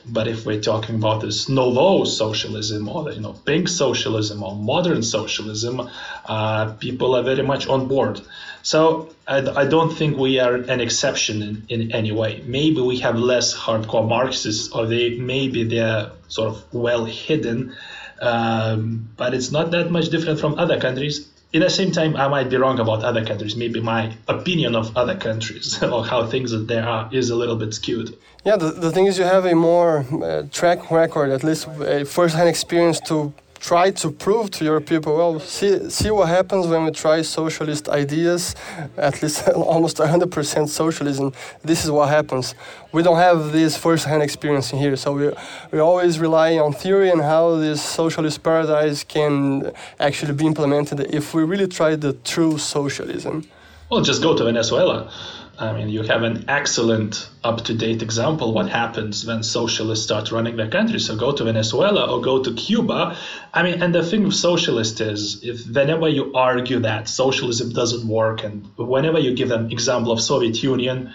But 0.09 0.29
if 0.29 0.47
we're 0.47 0.61
talking 0.61 0.97
about 0.97 1.21
this 1.21 1.49
novo 1.49 2.05
socialism 2.05 2.89
or 2.89 3.13
you 3.13 3.21
know 3.21 3.33
pink 3.33 3.69
socialism 3.69 4.43
or 4.43 4.55
modern 4.57 5.03
socialism, 5.03 5.89
uh, 6.25 6.73
people 6.75 7.15
are 7.15 7.23
very 7.23 7.43
much 7.43 7.67
on 7.69 7.89
board. 7.89 8.21
So 8.63 9.11
I, 9.27 9.39
I 9.63 9.65
don't 9.67 9.95
think 9.95 10.17
we 10.17 10.41
are 10.41 10.55
an 10.55 10.81
exception 10.81 11.43
in, 11.43 11.67
in 11.69 11.93
any 11.93 12.13
way. 12.13 12.43
Maybe 12.45 12.81
we 12.81 12.99
have 12.99 13.17
less 13.19 13.55
hardcore 13.55 14.09
Marxists, 14.09 14.73
or 14.73 14.87
they 14.87 15.19
maybe 15.19 15.65
they're 15.65 16.11
sort 16.29 16.49
of 16.49 16.75
well 16.75 17.05
hidden, 17.05 17.77
um, 18.21 19.09
but 19.17 19.35
it's 19.35 19.51
not 19.51 19.71
that 19.71 19.91
much 19.91 20.09
different 20.09 20.41
from 20.41 20.59
other 20.59 20.81
countries 20.81 21.29
in 21.53 21.61
the 21.63 21.71
same 21.71 21.93
time, 21.93 22.17
I 22.17 22.29
might 22.29 22.51
be 22.51 22.57
wrong 22.57 22.79
about 22.79 23.03
other 23.03 23.25
countries. 23.25 23.57
Maybe 23.57 23.81
my 23.81 24.13
opinion 24.29 24.75
of 24.75 24.95
other 24.97 25.17
countries 25.17 25.83
or 25.95 26.05
how 26.05 26.27
things 26.27 26.51
that 26.51 26.69
there 26.69 26.87
are 26.87 27.09
is 27.13 27.31
a 27.31 27.37
little 27.37 27.57
bit 27.57 27.73
skewed. 27.75 28.17
Yeah, 28.45 28.57
the, 28.57 28.71
the 28.71 28.91
thing 28.91 29.07
is, 29.07 29.19
you 29.19 29.25
have 29.25 29.47
a 29.47 29.55
more 29.55 30.07
uh, 30.23 30.43
track 30.53 30.91
record, 30.91 31.31
at 31.31 31.43
least 31.43 31.67
a 31.81 32.05
first-hand 32.05 32.49
experience 32.49 33.01
to 33.01 33.33
try 33.61 33.91
to 33.91 34.11
prove 34.11 34.51
to 34.51 34.65
your 34.65 34.81
people, 34.81 35.17
well, 35.17 35.41
see, 35.41 35.91
see 35.91 36.11
what 36.11 36.29
happens 36.29 36.67
when 36.67 36.85
we 36.85 36.91
try 36.91 37.23
socialist 37.23 37.89
ideas, 37.89 38.55
at 38.97 39.23
least 39.23 39.49
almost 39.75 39.99
100% 39.99 40.69
socialism. 40.69 41.33
This 41.63 41.85
is 41.85 41.91
what 41.91 42.09
happens. 42.09 42.55
We 42.93 43.03
don't 43.03 43.19
have 43.19 43.53
this 43.53 43.77
first-hand 43.77 44.23
experience 44.23 44.73
in 44.73 44.79
here, 44.79 44.97
so 44.97 45.13
we, 45.13 45.31
we 45.73 45.79
always 45.79 46.19
rely 46.19 46.59
on 46.59 46.73
theory 46.73 47.11
and 47.11 47.21
how 47.21 47.57
this 47.57 47.83
socialist 47.83 48.43
paradise 48.43 49.05
can 49.05 49.73
actually 50.01 50.35
be 50.35 50.47
implemented 50.47 51.01
if 51.15 51.35
we 51.35 51.43
really 51.43 51.69
try 51.69 51.97
the 51.97 52.13
true 52.25 52.59
socialism. 52.59 53.45
Well, 53.91 54.03
just 54.03 54.23
go 54.23 54.37
to 54.37 54.45
Venezuela. 54.45 55.11
I 55.61 55.73
mean, 55.73 55.89
you 55.89 56.03
have 56.05 56.23
an 56.23 56.45
excellent 56.49 57.29
up 57.43 57.65
to 57.65 57.75
date 57.75 58.01
example 58.01 58.53
what 58.53 58.69
happens 58.69 59.27
when 59.27 59.43
socialists 59.43 60.05
start 60.05 60.31
running 60.31 60.57
their 60.57 60.69
country. 60.69 61.01
So 61.01 61.17
go 61.17 61.33
to 61.33 61.45
Venezuela 61.45 62.09
or 62.13 62.21
go 62.21 62.45
to 62.45 62.55
Cuba. 62.55 63.17
I 63.53 63.65
mean, 63.65 63.83
and 63.83 63.93
the 63.93 64.05
thing 64.05 64.23
with 64.23 64.35
socialists 64.35 65.01
is 65.01 65.43
if 65.43 65.67
whenever 65.67 66.09
you 66.09 66.33
argue 66.35 66.79
that 66.81 67.09
socialism 67.09 67.73
doesn't 67.73 68.07
work, 68.07 68.45
and 68.45 68.69
whenever 68.77 69.19
you 69.19 69.35
give 69.35 69.51
an 69.51 69.73
example 69.73 70.13
of 70.13 70.21
Soviet 70.21 70.63
Union, 70.63 71.13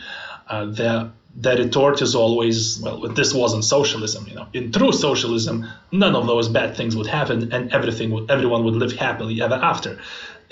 uh, 0.49 0.65
the 1.35 1.55
retort 1.57 2.01
is 2.01 2.15
always, 2.15 2.79
well, 2.79 3.09
this 3.09 3.33
wasn't 3.33 3.65
socialism. 3.65 4.27
You 4.27 4.35
know, 4.35 4.47
in 4.53 4.71
true 4.71 4.91
socialism, 4.91 5.67
none 5.91 6.15
of 6.15 6.27
those 6.27 6.47
bad 6.47 6.77
things 6.77 6.95
would 6.95 7.07
happen, 7.07 7.51
and 7.51 7.73
everything 7.73 8.11
would, 8.11 8.29
everyone 8.29 8.63
would 8.65 8.75
live 8.75 8.93
happily 8.93 9.41
ever 9.41 9.55
after 9.55 9.99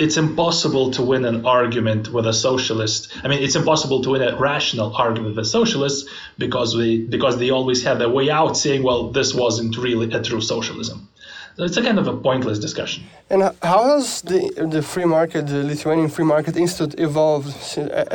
it's 0.02 0.18
impossible 0.18 0.92
to 0.92 1.04
win 1.04 1.26
an 1.26 1.46
argument 1.46 2.12
with 2.12 2.26
a 2.26 2.34
socialist. 2.34 3.14
I 3.24 3.28
mean, 3.28 3.44
it's 3.44 3.56
impossible 3.56 4.02
to 4.04 4.10
win 4.12 4.22
a 4.24 4.36
rational 4.36 4.96
argument 4.96 5.36
with 5.36 5.46
socialists 5.46 6.10
because 6.40 6.76
we 6.76 7.06
because 7.06 7.38
they 7.38 7.52
always 7.52 7.84
have 7.84 8.00
their 8.00 8.10
way 8.10 8.30
out 8.30 8.58
saying, 8.58 8.82
well, 8.82 9.12
this 9.12 9.34
wasn't 9.36 9.78
really 9.78 10.12
a 10.12 10.22
true 10.24 10.42
socialism. 10.42 11.08
So 11.58 11.64
it's 11.64 11.78
a 11.78 11.84
kind 11.84 12.00
of 12.00 12.08
a 12.08 12.16
pointless 12.16 12.60
discussion. 12.60 13.04
And 13.30 13.42
how 13.62 13.84
has 13.92 14.22
the 14.22 14.40
the 14.76 14.82
free 14.82 15.06
market, 15.06 15.48
the 15.48 15.64
Lithuanian 15.64 16.10
Free 16.10 16.26
Market 16.26 16.56
Institute, 16.58 16.94
evolved? 17.00 17.50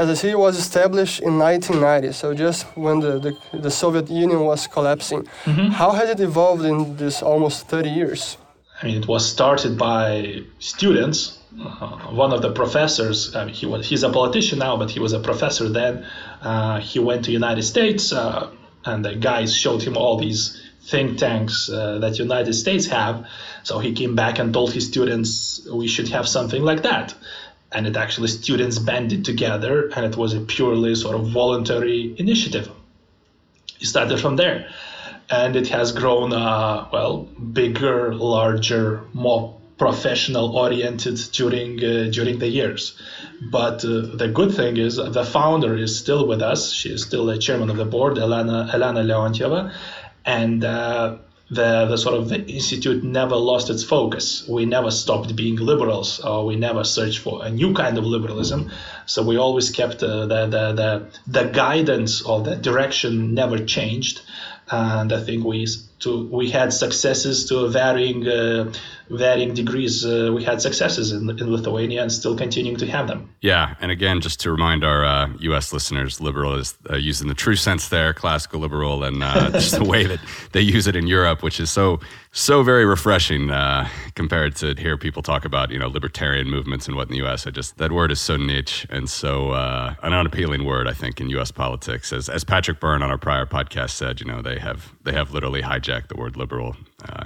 As 0.02 0.08
I 0.08 0.14
say, 0.14 0.30
it 0.30 0.38
was 0.38 0.56
established 0.58 1.20
in 1.20 1.38
1990, 1.38 2.12
so 2.12 2.34
just 2.34 2.66
when 2.74 3.00
the, 3.00 3.12
the, 3.18 3.32
the 3.66 3.70
Soviet 3.70 4.08
Union 4.10 4.40
was 4.50 4.66
collapsing. 4.66 5.20
Mm 5.44 5.54
-hmm. 5.54 5.68
How 5.80 5.90
has 5.98 6.08
it 6.14 6.20
evolved 6.20 6.64
in 6.72 6.96
this 6.96 7.22
almost 7.22 7.68
30 7.68 7.88
years? 7.88 8.38
I 8.82 8.86
mean, 8.86 8.96
it 9.02 9.06
was 9.06 9.22
started 9.28 9.72
by 9.76 10.42
students 10.58 11.36
uh, 11.58 11.98
one 12.10 12.32
of 12.32 12.42
the 12.42 12.52
professors, 12.52 13.34
uh, 13.34 13.46
he 13.46 13.66
was 13.66 13.88
he's 13.88 14.02
a 14.02 14.10
politician 14.10 14.58
now, 14.58 14.76
but 14.76 14.90
he 14.90 15.00
was 15.00 15.12
a 15.12 15.20
professor 15.20 15.68
then. 15.68 16.06
Uh, 16.42 16.80
he 16.80 16.98
went 16.98 17.24
to 17.24 17.32
United 17.32 17.62
States, 17.62 18.12
uh, 18.12 18.50
and 18.84 19.04
the 19.04 19.14
guys 19.14 19.54
showed 19.54 19.82
him 19.82 19.96
all 19.96 20.18
these 20.18 20.62
think 20.86 21.18
tanks 21.18 21.68
uh, 21.68 21.98
that 21.98 22.18
United 22.18 22.54
States 22.54 22.86
have. 22.86 23.26
So 23.64 23.78
he 23.78 23.92
came 23.92 24.14
back 24.14 24.38
and 24.38 24.52
told 24.52 24.72
his 24.72 24.86
students 24.86 25.66
we 25.70 25.88
should 25.88 26.08
have 26.08 26.28
something 26.28 26.62
like 26.62 26.82
that. 26.82 27.14
And 27.72 27.86
it 27.86 27.96
actually 27.96 28.28
students 28.28 28.78
banded 28.78 29.24
together, 29.24 29.90
and 29.94 30.06
it 30.06 30.16
was 30.16 30.34
a 30.34 30.40
purely 30.40 30.94
sort 30.94 31.16
of 31.16 31.28
voluntary 31.28 32.14
initiative. 32.16 32.70
It 33.80 33.86
started 33.86 34.20
from 34.20 34.36
there, 34.36 34.68
and 35.28 35.56
it 35.56 35.68
has 35.68 35.92
grown 35.92 36.32
uh, 36.32 36.88
well 36.92 37.24
bigger, 37.24 38.14
larger, 38.14 39.02
more 39.12 39.56
professional 39.78 40.56
oriented 40.56 41.18
during 41.32 41.78
uh, 41.84 42.08
during 42.10 42.38
the 42.38 42.48
years. 42.48 42.96
But 43.50 43.84
uh, 43.84 44.16
the 44.22 44.30
good 44.32 44.54
thing 44.54 44.76
is 44.76 44.96
the 44.96 45.24
founder 45.24 45.76
is 45.76 45.98
still 45.98 46.26
with 46.26 46.42
us. 46.42 46.72
She 46.72 46.90
is 46.90 47.02
still 47.02 47.26
the 47.26 47.36
chairman 47.38 47.68
of 47.68 47.76
the 47.76 47.84
board, 47.84 48.16
Elena 48.16 48.70
Elena 48.72 49.02
Leontjeva, 49.02 49.72
and 50.26 50.64
uh, 50.64 51.16
the 51.48 51.86
the 51.86 51.96
sort 51.96 52.16
of 52.16 52.28
the 52.28 52.44
institute 52.44 53.04
never 53.04 53.36
lost 53.36 53.70
its 53.70 53.84
focus. 53.84 54.46
We 54.48 54.66
never 54.66 54.90
stopped 54.90 55.34
being 55.36 55.56
liberals, 55.56 56.18
or 56.20 56.44
we 56.44 56.56
never 56.56 56.82
searched 56.82 57.20
for 57.20 57.44
a 57.44 57.50
new 57.50 57.72
kind 57.72 57.96
of 57.98 58.04
liberalism. 58.04 58.72
So 59.06 59.22
we 59.22 59.36
always 59.36 59.70
kept 59.70 60.02
uh, 60.02 60.26
the, 60.26 60.46
the 60.46 60.72
the 60.72 61.06
the 61.26 61.44
guidance 61.44 62.22
or 62.22 62.42
the 62.42 62.56
direction 62.56 63.34
never 63.34 63.64
changed, 63.64 64.22
and 64.70 65.12
I 65.12 65.22
think 65.22 65.44
we 65.44 65.66
to 66.00 66.26
we 66.26 66.50
had 66.50 66.72
successes 66.72 67.48
to 67.48 67.68
varying 67.68 68.26
uh, 68.26 68.72
varying 69.08 69.54
degrees. 69.54 70.04
Uh, 70.04 70.32
we 70.34 70.42
had 70.42 70.60
successes 70.60 71.12
in, 71.12 71.30
in 71.30 71.52
Lithuania 71.52 72.02
and 72.02 72.10
still 72.10 72.36
continuing 72.36 72.76
to 72.78 72.86
have 72.86 73.06
them. 73.06 73.30
Yeah, 73.40 73.76
and 73.80 73.90
again, 73.90 74.20
just 74.20 74.40
to 74.40 74.50
remind 74.50 74.84
our 74.84 75.04
uh, 75.04 75.28
U.S. 75.40 75.72
listeners, 75.72 76.20
liberal 76.20 76.54
is 76.54 76.76
uh, 76.90 76.96
used 76.96 77.22
in 77.22 77.28
the 77.28 77.34
true 77.34 77.56
sense 77.56 77.88
there, 77.88 78.12
classical 78.12 78.60
liberal, 78.60 79.04
and 79.04 79.22
uh, 79.22 79.50
just 79.52 79.76
the 79.76 79.84
way 79.84 80.04
that 80.04 80.20
they 80.52 80.60
use 80.60 80.86
it 80.86 80.96
in 80.96 81.06
Europe, 81.06 81.42
which 81.42 81.60
is 81.60 81.70
so 81.70 82.00
so 82.36 82.62
very 82.62 82.84
refreshing 82.84 83.50
uh, 83.50 83.88
compared 84.14 84.54
to 84.54 84.74
hear 84.74 84.98
people 84.98 85.22
talk 85.22 85.46
about 85.46 85.70
you 85.70 85.78
know 85.78 85.88
libertarian 85.88 86.50
movements 86.50 86.86
and 86.86 86.94
what 86.94 87.08
in 87.08 87.12
the 87.12 87.16
U.S. 87.18 87.46
I 87.46 87.50
just 87.50 87.78
that 87.78 87.92
word 87.92 88.12
is 88.12 88.20
so 88.20 88.36
niche 88.36 88.86
and 88.90 89.08
so 89.08 89.52
uh, 89.52 89.94
an 90.02 90.12
unappealing 90.12 90.66
word, 90.66 90.86
I 90.86 90.92
think, 90.92 91.18
in 91.18 91.30
U.S. 91.30 91.50
politics. 91.50 92.12
As 92.12 92.28
as 92.28 92.44
Patrick 92.44 92.78
Byrne 92.78 93.02
on 93.02 93.10
our 93.10 93.16
prior 93.16 93.46
podcast 93.46 93.90
said, 93.90 94.20
you 94.20 94.26
know 94.26 94.42
they 94.42 94.58
have 94.58 94.92
they 95.04 95.12
have 95.12 95.32
literally 95.32 95.62
hijacked 95.62 96.08
the 96.08 96.16
word 96.16 96.36
liberal 96.36 96.76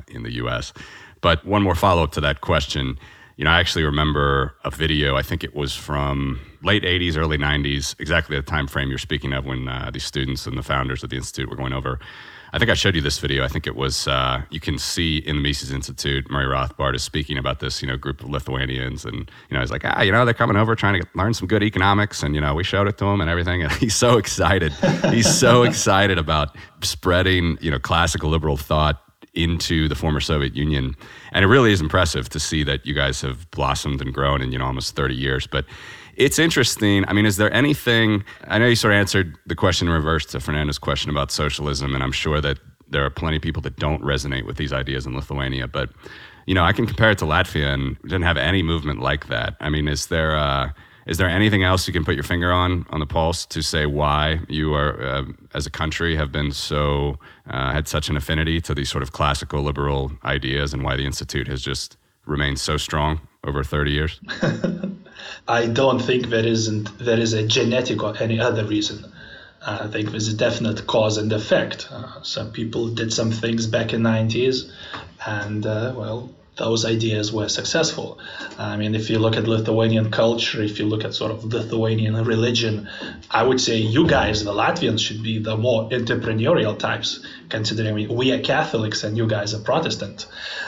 in 0.07 0.23
the 0.23 0.33
U.S. 0.35 0.73
But 1.21 1.45
one 1.45 1.65
more 1.65 1.75
follow 1.75 2.05
up 2.05 2.13
to 2.13 2.21
that 2.21 2.41
question. 2.41 2.97
You 3.37 3.45
know, 3.47 3.51
I 3.51 3.59
actually 3.59 3.85
remember 3.85 4.55
a 4.65 4.71
video. 4.71 5.17
I 5.17 5.23
think 5.23 5.43
it 5.43 5.57
was 5.57 5.75
from 5.75 6.39
late 6.63 6.85
'80s, 6.85 7.17
early 7.17 7.37
'90s, 7.37 7.99
exactly 7.99 8.37
the 8.37 8.43
time 8.43 8.69
frame 8.69 8.89
you're 8.89 8.99
speaking 8.99 9.33
of 9.33 9.45
when 9.45 9.67
uh, 9.67 9.91
these 9.93 10.05
students 10.05 10.47
and 10.47 10.57
the 10.57 10.63
founders 10.63 11.03
of 11.03 11.11
the 11.11 11.17
institute 11.17 11.51
were 11.51 11.57
going 11.57 11.73
over. 11.73 11.99
I 12.53 12.59
think 12.59 12.71
I 12.71 12.75
showed 12.75 12.95
you 12.95 13.01
this 13.01 13.19
video. 13.19 13.45
I 13.45 13.49
think 13.49 13.67
it 13.67 13.77
was 13.77 14.09
uh, 14.09 14.43
you 14.51 14.61
can 14.61 14.79
see 14.79 15.19
in 15.19 15.37
the 15.37 15.43
Mises 15.43 15.71
Institute, 15.71 16.31
Murray 16.31 16.47
Rothbard 16.47 16.95
is 16.95 17.03
speaking 17.03 17.39
about 17.39 17.61
this, 17.61 17.81
you 17.81 17.89
know, 17.89 17.97
group 17.97 18.21
of 18.21 18.29
Lithuanians, 18.29 19.05
and 19.05 19.31
you 19.49 19.55
know, 19.55 19.61
he's 19.61 19.71
like, 19.71 19.83
ah, 19.85 20.03
you 20.03 20.13
know, 20.13 20.25
they're 20.25 20.35
coming 20.35 20.57
over 20.57 20.75
trying 20.75 20.95
to 20.95 21.01
get, 21.01 21.17
learn 21.17 21.35
some 21.35 21.47
good 21.47 21.63
economics, 21.63 22.23
and 22.23 22.35
you 22.35 22.41
know, 22.41 22.55
we 22.55 22.65
showed 22.65 22.89
it 22.89 22.99
to 22.99 23.05
him 23.05 23.21
and 23.21 23.31
everything, 23.31 23.63
and 23.63 23.73
he's 23.81 23.95
so 23.95 24.19
excited. 24.19 24.73
he's 25.11 25.33
so 25.33 25.63
excited 25.71 26.19
about 26.19 26.57
spreading, 26.83 27.57
you 27.61 27.71
know, 27.71 27.79
classical 27.79 28.31
liberal 28.31 28.57
thought 28.57 29.01
into 29.35 29.89
the 29.89 29.95
former 29.95 30.21
Soviet 30.21 30.57
Union. 30.57 30.97
And 31.33 31.45
it 31.45 31.49
really 31.49 31.73
is 31.73 31.81
impressive 31.81 32.29
to 32.31 32.41
see 32.41 32.65
that 32.65 32.85
you 32.85 32.95
guys 32.95 33.21
have 33.21 33.51
blossomed 33.53 34.01
and 34.01 34.13
grown 34.13 34.43
in, 34.43 34.53
you 34.53 34.59
know, 34.59 34.67
almost 34.67 34.97
30 34.97 35.15
years. 35.15 35.47
But 35.47 35.67
it's 36.21 36.39
interesting. 36.39 37.05
I 37.09 37.15
mean, 37.15 37.25
is 37.25 37.39
there 37.39 37.53
anything, 37.53 38.23
I 38.47 38.59
know 38.59 38.67
you 38.67 38.77
sort 38.77 38.93
of 38.93 38.99
answered 38.99 39.39
the 39.47 39.55
question 39.55 39.89
in 39.89 39.95
reverse 39.95 40.27
to 40.27 40.41
Fernando's 40.41 40.79
question 40.79 41.11
about 41.11 41.31
socialism, 41.31 41.95
and 41.95 42.05
I'm 42.05 42.13
sure 42.13 42.43
that 42.43 42.59
there 42.91 43.05
are 43.07 43.11
plenty 43.11 43.37
of 43.37 43.43
people 43.43 43.63
that 43.63 43.77
don't 43.77 44.03
resonate 44.03 44.45
with 44.45 44.59
these 44.59 44.73
ideas 44.73 45.07
in 45.07 45.15
Lithuania, 45.15 45.67
but 45.67 45.91
you 46.47 46.55
know, 46.55 46.63
I 46.63 46.73
can 46.73 46.87
compare 46.87 47.11
it 47.11 47.19
to 47.19 47.25
Latvia 47.25 47.73
and 47.73 47.97
didn't 48.03 48.23
have 48.23 48.37
any 48.37 48.63
movement 48.63 49.01
like 49.01 49.29
that. 49.29 49.57
I 49.61 49.71
mean, 49.71 49.89
is 49.89 50.07
there, 50.07 50.37
uh, 50.37 50.71
is 51.07 51.17
there 51.17 51.29
anything 51.29 51.63
else 51.63 51.87
you 51.87 51.93
can 51.93 52.05
put 52.05 52.15
your 52.15 52.25
finger 52.25 52.53
on 52.53 52.85
on 52.91 53.01
the 53.01 53.07
pulse 53.07 53.47
to 53.47 53.63
say 53.63 53.87
why 53.87 54.41
you 54.49 54.75
are, 54.75 55.01
uh, 55.03 55.25
as 55.55 55.67
a 55.67 55.71
country, 55.71 56.17
have 56.17 56.31
been 56.33 56.51
so 56.53 57.19
uh, 57.49 57.73
had 57.73 57.89
such 57.89 58.11
an 58.11 58.17
affinity 58.17 58.61
to 58.61 58.75
these 58.75 58.91
sort 58.91 59.03
of 59.03 59.13
classical 59.13 59.63
liberal 59.63 60.13
ideas, 60.25 60.75
and 60.75 60.83
why 60.83 60.97
the 60.97 61.07
institute 61.07 61.49
has 61.49 61.63
just 61.63 61.97
remained 62.27 62.61
so 62.61 62.77
strong 62.77 63.21
over 63.45 63.65
30 63.65 63.91
years? 63.91 64.21
I 65.49 65.67
don't 65.67 66.01
think 66.01 66.29
there 66.29 66.47
isn't 66.47 66.99
there 66.99 67.19
is 67.19 67.33
a 67.33 67.47
genetic 67.47 68.03
or 68.03 68.17
any 68.19 68.41
other 68.41 68.65
reason. 68.65 69.05
Uh, 69.63 69.81
I 69.83 69.87
think 69.89 70.11
there's 70.11 70.29
a 70.29 70.37
definite 70.37 70.87
cause 70.87 71.19
and 71.19 71.33
effect. 71.33 71.89
Uh, 71.91 72.23
some 72.23 72.53
people 72.53 72.89
did 72.89 73.13
some 73.13 73.31
things 73.31 73.67
back 73.67 73.93
in 73.93 74.03
90s, 74.03 74.71
and 75.27 75.67
uh, 75.67 75.93
well, 75.95 76.31
those 76.61 76.85
ideas 76.85 77.33
were 77.33 77.49
successful. 77.49 78.19
I 78.59 78.77
mean, 78.77 78.95
if 78.95 79.11
you 79.11 79.19
look 79.19 79.37
at 79.37 79.49
Lithuanian 79.49 80.11
culture, 80.11 80.63
if 80.63 80.79
you 80.79 80.87
look 80.87 81.05
at 81.05 81.15
sort 81.15 81.33
of 81.33 81.43
Lithuanian 81.45 82.15
religion, 82.25 82.89
I 83.31 83.43
would 83.43 83.61
say 83.61 83.77
you 83.79 84.07
guys, 84.07 84.45
the 84.45 84.53
Latvians, 84.53 85.01
should 85.01 85.23
be 85.23 85.39
the 85.39 85.57
more 85.57 85.89
entrepreneurial 85.89 86.79
types, 86.79 87.25
considering 87.49 87.95
we, 87.95 88.07
we 88.07 88.33
are 88.33 88.41
Catholics 88.41 89.03
and 89.05 89.17
you 89.17 89.27
guys 89.27 89.55
are 89.55 89.63
Protestant. 89.71 90.27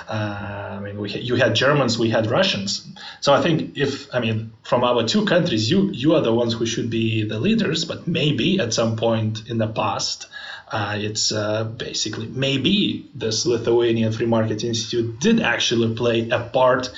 Uh, 0.08 0.76
I 0.76 0.80
mean, 0.80 0.98
we, 0.98 1.10
you 1.10 1.36
had 1.36 1.54
Germans, 1.54 1.98
we 1.98 2.08
had 2.10 2.24
Russians. 2.30 2.88
So 3.20 3.34
I 3.34 3.42
think 3.42 3.76
if, 3.76 4.12
I 4.14 4.18
mean, 4.20 4.52
from 4.62 4.82
our 4.84 5.04
two 5.06 5.24
countries, 5.26 5.70
you, 5.70 5.90
you 5.92 6.14
are 6.14 6.22
the 6.22 6.34
ones 6.34 6.54
who 6.54 6.66
should 6.66 6.90
be 6.90 7.24
the 7.24 7.38
leaders, 7.38 7.84
but 7.84 8.08
maybe 8.08 8.58
at 8.58 8.72
some 8.72 8.96
point 8.96 9.48
in 9.48 9.58
the 9.58 9.68
past, 9.68 10.26
uh, 10.72 10.96
it's 10.98 11.30
uh, 11.32 11.64
basically 11.64 12.26
maybe 12.28 13.06
this 13.14 13.44
Lithuanian 13.44 14.10
Free 14.10 14.26
Market 14.26 14.64
Institute 14.64 15.20
did 15.20 15.40
actually 15.40 15.94
play 15.94 16.28
a 16.30 16.40
part 16.40 16.90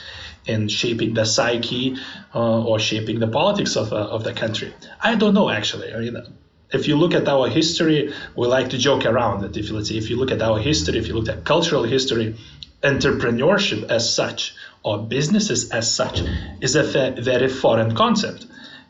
in 0.47 0.69
shaping 0.69 1.15
the 1.15 1.25
psyche 1.25 1.97
uh, 2.35 2.65
or 2.65 2.79
shaping 2.79 3.19
the 3.19 3.27
politics 3.27 3.77
of, 3.77 3.93
uh, 3.93 3.97
of 3.97 4.23
the 4.23 4.33
country. 4.33 4.73
I 5.01 5.17
don't 5.17 5.35
know 5.35 5.51
actually. 5.51 5.93
I 5.93 5.99
mean, 5.99 6.17
if 6.73 6.87
you 6.87 6.97
look 6.97 7.15
at 7.15 7.27
our 7.29 7.49
history, 7.49 8.13
we 8.37 8.47
like 8.47 8.71
to 8.71 8.79
joke 8.79 9.05
around 9.07 9.43
that 9.43 9.57
if 9.57 9.71
let's 9.71 9.89
say 9.89 9.97
if 9.97 10.09
you 10.09 10.17
look 10.17 10.31
at 10.31 10.41
our 10.41 10.59
history, 10.59 10.99
if 10.99 11.09
you 11.09 11.15
look 11.15 11.29
at 11.29 11.45
cultural 11.45 11.83
history, 11.83 12.37
entrepreneurship 12.83 13.91
as 13.91 14.15
such 14.15 14.55
or 14.85 14.99
businesses 14.99 15.71
as 15.71 15.93
such 15.93 16.23
is 16.61 16.77
a 16.77 16.83
very 16.83 17.49
foreign 17.49 17.95
concept. 17.97 18.47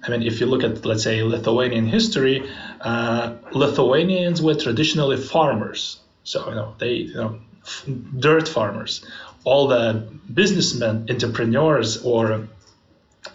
I 0.06 0.10
mean, 0.10 0.22
if 0.22 0.40
you 0.40 0.46
look 0.46 0.62
at, 0.62 0.84
let's 0.84 1.02
say, 1.02 1.22
Lithuanian 1.22 1.86
history, 1.86 2.46
uh, 2.84 3.34
Lithuanians 3.52 4.42
were 4.42 4.54
traditionally 4.54 5.16
farmers. 5.16 5.98
So, 6.22 6.48
you 6.48 6.54
know, 6.54 6.74
they, 6.78 6.92
you 6.92 7.14
know, 7.14 7.40
f- 7.64 7.84
dirt 8.18 8.46
farmers. 8.46 9.04
All 9.44 9.68
the 9.68 10.06
businessmen, 10.32 11.06
entrepreneurs, 11.10 12.02
or 12.02 12.48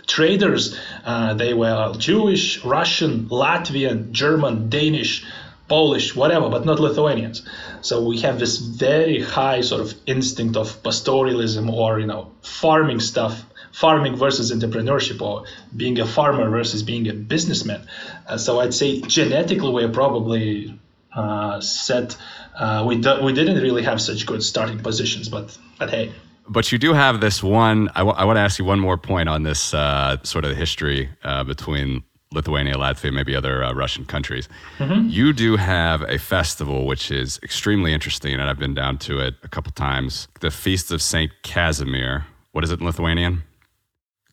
traders, 0.07 0.77
uh, 1.03 1.33
they 1.33 1.53
were 1.53 1.93
Jewish, 1.97 2.63
Russian, 2.63 3.27
Latvian, 3.29 4.11
German, 4.11 4.69
Danish, 4.69 5.25
Polish, 5.67 6.15
whatever, 6.15 6.49
but 6.49 6.65
not 6.65 6.79
Lithuanians. 6.79 7.47
So 7.81 8.03
we 8.03 8.21
have 8.21 8.39
this 8.39 8.57
very 8.57 9.21
high 9.21 9.61
sort 9.61 9.81
of 9.81 9.93
instinct 10.05 10.57
of 10.57 10.81
pastoralism 10.83 11.71
or, 11.71 11.99
you 11.99 12.07
know, 12.07 12.31
farming 12.41 12.99
stuff 12.99 13.43
farming 13.71 14.15
versus 14.15 14.51
entrepreneurship 14.51 15.21
or 15.21 15.45
being 15.75 15.99
a 15.99 16.05
farmer 16.05 16.49
versus 16.49 16.83
being 16.83 17.07
a 17.07 17.13
businessman. 17.13 17.87
Uh, 18.27 18.37
so 18.37 18.59
I'd 18.59 18.73
say 18.73 19.01
genetically 19.01 19.71
we're 19.71 19.89
probably 19.89 20.79
uh, 21.13 21.59
set. 21.61 22.17
Uh, 22.55 22.83
we 22.87 22.97
do, 22.97 23.23
we 23.23 23.33
didn't 23.33 23.61
really 23.61 23.83
have 23.83 24.01
such 24.01 24.25
good 24.25 24.43
starting 24.43 24.79
positions, 24.79 25.29
but 25.29 25.57
but 25.77 25.89
hey. 25.89 26.11
But 26.47 26.71
you 26.71 26.79
do 26.79 26.93
have 26.93 27.21
this 27.21 27.43
one. 27.43 27.89
I, 27.89 27.99
w- 27.99 28.17
I 28.17 28.25
want 28.25 28.37
to 28.37 28.41
ask 28.41 28.57
you 28.57 28.65
one 28.65 28.79
more 28.79 28.97
point 28.97 29.29
on 29.29 29.43
this 29.43 29.71
uh, 29.73 30.17
sort 30.23 30.45
of 30.45 30.57
history 30.57 31.07
uh, 31.23 31.43
between 31.43 32.03
Lithuania, 32.33 32.73
Latvia, 32.73 33.13
maybe 33.13 33.35
other 33.35 33.63
uh, 33.63 33.73
Russian 33.73 34.05
countries. 34.05 34.49
Mm-hmm. 34.79 35.09
You 35.09 35.31
do 35.31 35.57
have 35.57 36.01
a 36.03 36.17
festival 36.17 36.87
which 36.87 37.11
is 37.11 37.39
extremely 37.43 37.93
interesting, 37.93 38.33
and 38.33 38.41
I've 38.41 38.59
been 38.59 38.73
down 38.73 38.97
to 38.99 39.19
it 39.19 39.35
a 39.43 39.47
couple 39.47 39.71
times. 39.73 40.27
The 40.39 40.51
Feast 40.51 40.91
of 40.91 41.01
Saint 41.01 41.31
Casimir. 41.43 42.25
What 42.51 42.63
is 42.63 42.71
it 42.71 42.79
in 42.79 42.85
Lithuanian? 42.85 43.43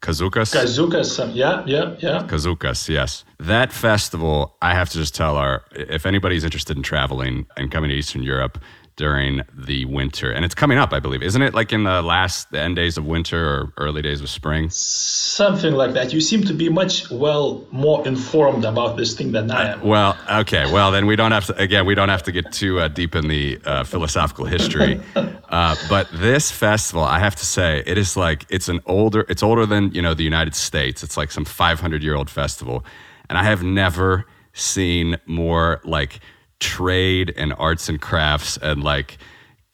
Kaziukas? 0.01 0.53
Kaziukas, 0.53 1.19
um, 1.23 1.31
yeah, 1.31 1.65
yeah, 1.67 1.97
yeah. 2.01 2.23
Kaziukas, 2.27 2.89
yes. 2.89 3.25
That 3.39 3.73
festival, 3.73 4.55
I 4.63 4.75
have 4.75 4.91
to 4.91 4.99
just 4.99 5.15
tell 5.15 5.37
our, 5.37 5.65
if 5.73 6.07
anybody's 6.07 6.45
interested 6.45 6.77
in 6.77 6.83
traveling 6.83 7.47
and 7.57 7.71
coming 7.71 7.91
to 7.91 7.97
Eastern 7.97 8.23
Europe, 8.23 8.59
during 8.97 9.43
the 9.55 9.85
winter. 9.85 10.31
And 10.33 10.45
it's 10.45 10.55
coming 10.55 10.79
up, 10.79 10.93
I 10.93 11.01
believe. 11.01 11.23
Isn't 11.23 11.43
it 11.43 11.53
like 11.55 11.73
in 11.73 11.85
the 11.85 12.01
last, 12.01 12.51
the 12.51 12.61
end 12.61 12.77
days 12.77 12.97
of 12.97 13.05
winter 13.05 13.47
or 13.47 13.73
early 13.77 14.01
days 14.01 14.23
of 14.23 14.31
spring? 14.31 14.71
Something 14.71 15.75
like 15.75 15.93
that. 15.93 16.13
You 16.15 16.21
seem 16.21 16.43
to 16.45 16.55
be 16.55 16.71
much, 16.71 17.11
well, 17.11 17.67
more 17.71 18.07
informed 18.07 18.65
about 18.65 18.97
this 18.97 19.15
thing 19.15 19.33
than 19.33 19.51
I 19.51 19.73
am. 19.73 19.83
Uh, 19.83 19.87
well, 19.87 20.19
okay. 20.41 20.71
Well, 20.73 20.91
then 20.91 21.07
we 21.07 21.15
don't 21.15 21.33
have 21.33 21.47
to, 21.47 21.57
again, 21.57 21.85
we 21.85 21.95
don't 21.95 22.09
have 22.09 22.23
to 22.25 22.33
get 22.33 22.53
too 22.53 22.81
uh, 22.81 22.89
deep 22.89 23.15
in 23.15 23.29
the 23.29 23.61
uh, 23.65 23.85
philosophical 23.85 24.45
history. 24.45 25.01
Uh, 25.49 25.77
but 25.89 26.09
this 26.13 26.51
festival, 26.51 27.05
I 27.05 27.21
have 27.21 27.37
to 27.37 27.47
say, 27.47 27.81
it 27.87 27.97
is 27.97 28.17
like, 28.17 28.45
it's 28.49 28.69
an 28.69 28.81
older, 28.85 29.25
it's 29.29 29.45
older 29.45 29.65
than, 29.65 29.93
you 29.93 30.03
know, 30.03 30.13
the 30.13 30.25
United 30.25 30.57
States. 30.57 31.05
It's 31.05 31.17
like 31.17 31.31
some 31.31 31.45
500 31.45 32.03
year 32.03 32.17
old 32.17 32.29
festival. 32.29 32.85
And 33.31 33.39
I 33.39 33.45
have 33.45 33.63
never 33.63 34.27
seen 34.55 35.19
more 35.27 35.81
like, 35.85 36.19
trade 36.61 37.35
and 37.37 37.55
arts 37.59 37.89
and 37.89 38.01
crafts 38.01 38.57
and 38.59 38.83
like 38.83 39.19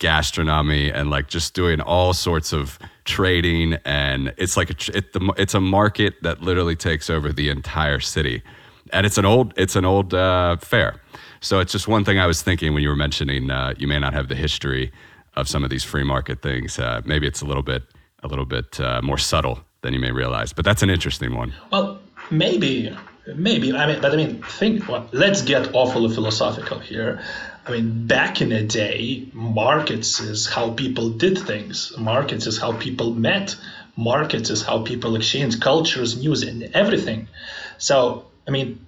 gastronomy 0.02 0.90
and 0.90 1.10
like 1.10 1.28
just 1.28 1.54
doing 1.54 1.80
all 1.80 2.12
sorts 2.12 2.52
of 2.52 2.76
trading. 3.04 3.74
And 3.84 4.34
it's 4.36 4.56
like 4.56 4.70
a, 4.70 4.96
it, 4.98 5.12
the, 5.12 5.32
it's 5.38 5.54
a 5.54 5.60
market 5.60 6.14
that 6.22 6.42
literally 6.42 6.74
takes 6.74 7.08
over 7.08 7.32
the 7.32 7.48
entire 7.48 8.00
city. 8.00 8.42
And 8.92 9.06
it's 9.06 9.16
an 9.16 9.24
old 9.24 9.54
it's 9.56 9.76
an 9.76 9.84
old 9.84 10.12
uh, 10.12 10.56
fair. 10.56 11.00
So 11.40 11.60
it's 11.60 11.72
just 11.72 11.88
one 11.88 12.04
thing 12.04 12.18
i 12.18 12.26
was 12.26 12.42
thinking 12.42 12.74
when 12.74 12.82
you 12.82 12.88
were 12.88 12.96
mentioning 12.96 13.50
uh, 13.50 13.74
you 13.78 13.86
may 13.88 13.98
not 13.98 14.12
have 14.12 14.28
the 14.28 14.34
history 14.34 14.92
of 15.34 15.48
some 15.48 15.64
of 15.64 15.70
these 15.70 15.84
free 15.84 16.04
market 16.04 16.42
things. 16.42 16.78
Uh, 16.78 17.00
maybe 17.04 17.26
it's 17.26 17.40
a 17.40 17.46
little 17.46 17.62
bit 17.62 17.84
a 18.24 18.28
little 18.28 18.44
bit 18.44 18.80
uh, 18.80 19.00
more 19.02 19.18
subtle 19.18 19.60
than 19.82 19.94
you 19.94 20.00
may 20.00 20.10
realize 20.10 20.52
but 20.52 20.64
that's 20.64 20.82
an 20.82 20.90
interesting 20.90 21.34
one. 21.34 21.54
Well 21.70 22.00
maybe 22.30 22.94
Maybe 23.26 23.72
I 23.72 23.86
mean, 23.86 24.00
but 24.00 24.12
I 24.12 24.16
mean, 24.16 24.42
think. 24.42 24.88
Well, 24.88 25.08
let's 25.12 25.42
get 25.42 25.74
awfully 25.74 26.12
philosophical 26.12 26.78
here. 26.80 27.22
I 27.64 27.70
mean, 27.70 28.06
back 28.06 28.40
in 28.40 28.48
the 28.48 28.64
day, 28.64 29.28
markets 29.32 30.18
is 30.18 30.48
how 30.48 30.70
people 30.72 31.10
did 31.10 31.38
things. 31.38 31.92
Markets 31.96 32.46
is 32.48 32.58
how 32.58 32.72
people 32.72 33.14
met. 33.14 33.54
Markets 33.96 34.50
is 34.50 34.62
how 34.62 34.82
people 34.82 35.14
exchange 35.14 35.60
cultures, 35.60 36.20
news, 36.20 36.42
and 36.42 36.64
everything. 36.74 37.28
So, 37.78 38.26
I 38.48 38.50
mean, 38.50 38.84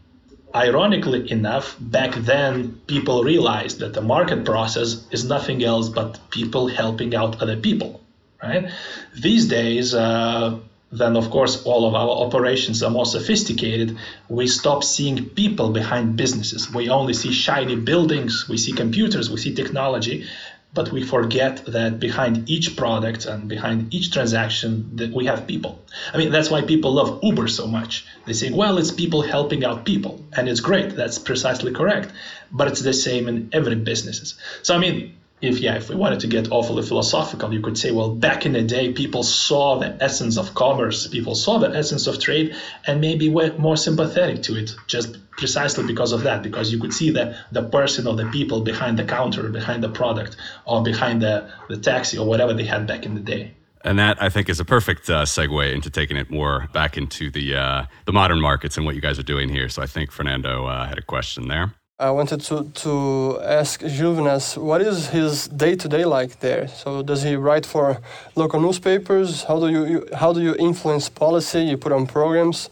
ironically 0.53 1.31
enough, 1.31 1.77
back 1.79 2.15
then 2.15 2.81
people 2.89 3.23
realized 3.23 3.79
that 3.81 3.93
the 3.93 4.01
market 4.01 4.45
process 4.45 5.07
is 5.13 5.25
nothing 5.25 5.63
else 5.63 5.89
but 5.89 6.19
people 6.31 6.67
helping 6.67 7.15
out 7.15 7.41
other 7.41 7.57
people, 7.57 8.01
right? 8.43 8.71
These 9.15 9.47
days, 9.47 9.95
uh, 9.95 10.59
then 10.99 11.17
of 11.17 11.31
course 11.31 11.63
all 11.65 11.87
of 11.87 11.95
our 11.95 12.27
operations 12.27 12.83
are 12.83 12.91
more 12.91 13.07
sophisticated. 13.07 13.99
We 14.29 14.47
stop 14.47 14.85
seeing 14.85 15.29
people 15.31 15.71
behind 15.71 16.17
businesses. 16.17 16.73
We 16.73 16.89
only 16.89 17.15
see 17.15 17.33
shiny 17.33 17.77
buildings, 17.77 18.49
we 18.49 18.57
see 18.57 18.73
computers, 18.73 19.31
we 19.31 19.39
see 19.39 19.55
technology, 19.55 20.27
but 20.73 20.91
we 20.93 21.03
forget 21.03 21.65
that 21.67 22.01
behind 22.01 22.49
each 22.49 22.77
product 22.77 23.27
and 23.27 23.49
behind 23.49 23.95
each 23.95 24.13
transaction 24.13 24.97
that 24.97 25.13
we 25.13 25.27
have 25.27 25.47
people. 25.47 25.81
I 26.13 26.19
mean 26.19 26.31
that's 26.31 26.51
why 26.51 26.63
people 26.63 26.93
love 26.93 27.21
uber 27.23 27.49
so 27.49 27.67
much. 27.67 28.07
They 28.27 28.33
say 28.33 28.51
well 28.51 28.79
it's 28.79 28.93
people 28.93 29.23
helping 29.23 29.65
out 29.65 29.85
people. 29.85 30.25
And 30.37 30.49
it's 30.49 30.61
great. 30.61 30.97
That's 30.97 31.19
precisely 31.19 31.73
correct. 31.73 32.11
But 32.53 32.69
it's 32.69 32.83
the 32.83 32.93
same 32.93 33.29
in 33.29 33.49
every 33.53 33.77
businesses. 33.77 34.35
So 34.63 34.75
i 34.75 34.79
mean 34.79 35.15
if 35.47 35.61
yeah 35.61 35.77
if 35.77 35.89
we 35.89 35.95
wanted 35.95 36.21
to 36.21 36.27
get 36.27 36.51
awfully 36.51 36.83
philosophical 36.83 37.53
you 37.53 37.61
could 37.61 37.77
say 37.77 37.91
well 37.91 38.15
back 38.15 38.47
in 38.47 38.53
the 38.53 38.63
day 38.63 38.93
people 38.93 39.23
saw 39.23 39.79
the 39.79 39.97
essence 40.03 40.37
of 40.37 40.55
commerce 40.55 41.07
people 41.07 41.35
saw 41.35 41.59
the 41.59 41.69
essence 41.69 42.07
of 42.07 42.19
trade 42.19 42.55
and 42.87 43.01
maybe 43.01 43.29
were 43.29 43.53
more 43.59 43.77
sympathetic 43.77 44.43
to 44.43 44.57
it 44.57 44.75
just 44.87 45.17
precisely 45.33 45.87
because 45.87 46.13
of 46.13 46.23
that 46.23 46.43
because 46.43 46.73
you 46.73 46.79
could 46.79 46.93
see 46.93 47.11
the 47.11 47.37
the 47.53 47.63
person 47.63 48.07
or 48.07 48.15
the 48.15 48.27
people 48.31 48.61
behind 48.63 48.99
the 48.99 49.05
counter 49.05 49.49
behind 49.49 49.83
the 49.83 49.89
product 49.89 50.37
or 50.65 50.83
behind 50.83 51.21
the 51.23 51.51
the 51.69 51.77
taxi 51.77 52.19
or 52.19 52.27
whatever 52.27 52.55
they 52.55 52.65
had 52.65 52.87
back 52.87 53.05
in 53.05 53.15
the 53.15 53.21
day 53.21 53.53
and 53.85 53.99
that 53.99 54.21
I 54.21 54.31
think 54.31 54.49
is 54.49 54.61
a 54.61 54.65
perfect 54.65 55.11
uh, 55.11 55.25
segue 55.25 55.73
into 55.75 55.91
taking 55.91 56.17
it 56.17 56.31
more 56.31 56.69
back 56.73 56.97
into 56.97 57.31
the 57.31 57.55
uh, 57.55 57.87
the 58.07 58.13
modern 58.13 58.41
markets 58.41 58.79
and 58.79 58.87
what 58.87 58.95
you 58.95 59.03
guys 59.03 59.19
are 59.19 59.25
doing 59.25 59.51
here. 59.51 59.69
So 59.69 59.83
I 59.83 59.87
think 59.87 60.11
Fernando 60.11 60.65
uh, 60.65 60.87
had 60.87 60.97
a 60.97 61.03
question 61.03 61.49
there. 61.49 61.75
I 61.97 62.11
wanted 62.11 62.41
to, 62.41 62.65
to 62.65 63.39
ask 63.41 63.81
Žilvinas, 63.81 64.57
what 64.57 64.81
is 64.81 65.11
his 65.11 65.47
day-to-day 65.47 66.05
like 66.05 66.41
there? 66.41 66.67
So 66.67 67.05
does 67.05 67.23
he 67.23 67.37
write 67.37 67.65
for 67.65 68.01
local 68.35 68.61
newspapers? 68.61 69.45
How 69.45 69.61
do 69.61 69.69
you, 69.69 69.85
you 69.87 70.09
how 70.13 70.33
do 70.33 70.41
you 70.43 70.57
influence 70.57 71.09
policy? 71.09 71.61
You 71.61 71.77
put 71.77 71.93
on 71.93 72.09
programs. 72.09 72.69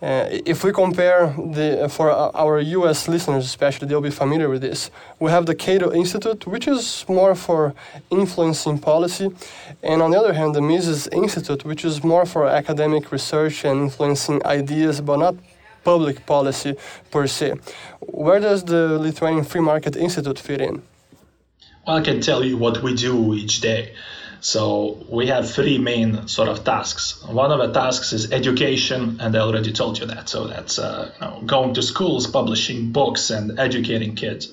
Uh, 0.00 0.28
if 0.46 0.62
we 0.62 0.72
compare 0.72 1.34
the 1.36 1.88
for 1.90 2.12
our 2.12 2.60
U.S. 2.60 3.08
listeners, 3.08 3.44
especially, 3.44 3.88
they'll 3.88 4.00
be 4.00 4.10
familiar 4.10 4.48
with 4.48 4.60
this. 4.60 4.88
We 5.18 5.32
have 5.32 5.46
the 5.46 5.56
Cato 5.56 5.90
Institute, 5.92 6.46
which 6.46 6.68
is 6.68 7.04
more 7.08 7.34
for 7.34 7.74
influencing 8.10 8.78
policy, 8.78 9.32
and 9.82 10.00
on 10.00 10.12
the 10.12 10.18
other 10.20 10.32
hand, 10.32 10.54
the 10.54 10.60
Mises 10.60 11.08
Institute, 11.08 11.64
which 11.64 11.84
is 11.84 12.04
more 12.04 12.24
for 12.24 12.46
academic 12.46 13.10
research 13.10 13.64
and 13.64 13.82
influencing 13.82 14.46
ideas, 14.46 15.00
but 15.00 15.16
not 15.16 15.34
public 15.84 16.26
policy 16.26 16.76
per 17.10 17.26
se. 17.26 17.54
Where 18.00 18.40
does 18.40 18.64
the 18.64 18.98
Lithuanian 18.98 19.44
Free 19.44 19.60
Market 19.60 19.96
Institute 19.96 20.38
fit 20.38 20.60
in? 20.60 20.82
Well, 21.86 21.96
I 21.96 22.00
can 22.00 22.20
tell 22.20 22.44
you 22.44 22.56
what 22.56 22.82
we 22.82 22.94
do 22.94 23.34
each 23.34 23.60
day. 23.60 23.92
So 24.40 24.98
we 25.08 25.28
have 25.28 25.50
three 25.50 25.78
main 25.78 26.28
sort 26.28 26.50
of 26.50 26.64
tasks. 26.64 27.24
One 27.24 27.50
of 27.50 27.60
the 27.60 27.72
tasks 27.80 28.12
is 28.12 28.30
education, 28.30 29.18
and 29.20 29.34
I 29.34 29.38
already 29.38 29.72
told 29.72 29.98
you 29.98 30.06
that. 30.06 30.28
So 30.28 30.46
that's 30.46 30.78
uh, 30.78 31.12
you 31.14 31.26
know, 31.26 31.42
going 31.46 31.72
to 31.74 31.82
schools, 31.82 32.26
publishing 32.26 32.92
books, 32.92 33.30
and 33.30 33.58
educating 33.58 34.14
kids. 34.14 34.52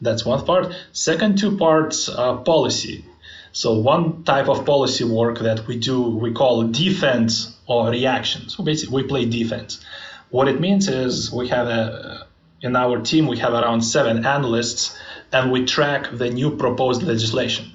That's 0.00 0.24
one 0.24 0.44
part. 0.44 0.74
Second 0.92 1.38
two 1.38 1.56
parts 1.56 2.08
are 2.08 2.38
policy. 2.38 3.04
So 3.52 3.78
one 3.78 4.24
type 4.24 4.48
of 4.48 4.66
policy 4.66 5.04
work 5.04 5.38
that 5.38 5.66
we 5.68 5.78
do, 5.78 6.02
we 6.02 6.32
call 6.32 6.64
defense 6.64 7.56
or 7.66 7.90
reaction. 7.90 8.48
So 8.48 8.64
basically, 8.64 9.02
we 9.02 9.08
play 9.08 9.24
defense. 9.24 9.84
What 10.30 10.48
it 10.48 10.60
means 10.60 10.88
is 10.88 11.32
we 11.32 11.48
have 11.48 11.68
a 11.68 12.26
in 12.60 12.74
our 12.74 13.00
team 13.00 13.26
we 13.26 13.38
have 13.38 13.52
around 13.52 13.82
seven 13.82 14.26
analysts 14.26 14.98
and 15.32 15.52
we 15.52 15.64
track 15.64 16.08
the 16.12 16.28
new 16.28 16.56
proposed 16.56 17.02
legislation. 17.02 17.72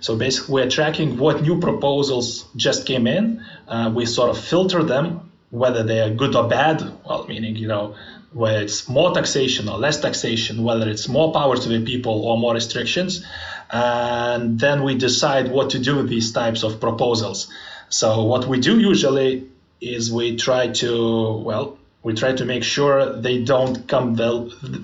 So 0.00 0.16
basically, 0.16 0.54
we're 0.54 0.70
tracking 0.70 1.16
what 1.18 1.40
new 1.40 1.60
proposals 1.60 2.44
just 2.56 2.84
came 2.84 3.06
in. 3.06 3.44
Uh, 3.66 3.92
we 3.94 4.04
sort 4.06 4.30
of 4.30 4.38
filter 4.38 4.82
them, 4.82 5.30
whether 5.50 5.82
they 5.82 6.00
are 6.00 6.10
good 6.10 6.34
or 6.36 6.48
bad. 6.48 6.82
Well, 7.06 7.26
meaning 7.26 7.56
you 7.56 7.68
know 7.68 7.94
whether 8.32 8.60
it's 8.60 8.88
more 8.88 9.14
taxation 9.14 9.68
or 9.68 9.78
less 9.78 10.00
taxation, 10.00 10.64
whether 10.64 10.88
it's 10.88 11.08
more 11.08 11.32
power 11.32 11.56
to 11.56 11.68
the 11.68 11.84
people 11.84 12.24
or 12.26 12.36
more 12.36 12.52
restrictions, 12.52 13.24
and 13.70 14.58
then 14.58 14.82
we 14.82 14.96
decide 14.96 15.50
what 15.50 15.70
to 15.70 15.78
do 15.78 15.96
with 15.96 16.08
these 16.08 16.32
types 16.32 16.64
of 16.64 16.80
proposals. 16.80 17.48
So 17.88 18.24
what 18.24 18.46
we 18.46 18.58
do 18.58 18.78
usually 18.78 19.48
is 19.80 20.12
we 20.12 20.36
try 20.36 20.68
to 20.68 21.38
well 21.38 21.78
we 22.04 22.12
try 22.12 22.32
to 22.34 22.44
make 22.44 22.62
sure 22.62 23.18
they 23.20 23.42
don't 23.42 23.88
come 23.88 24.14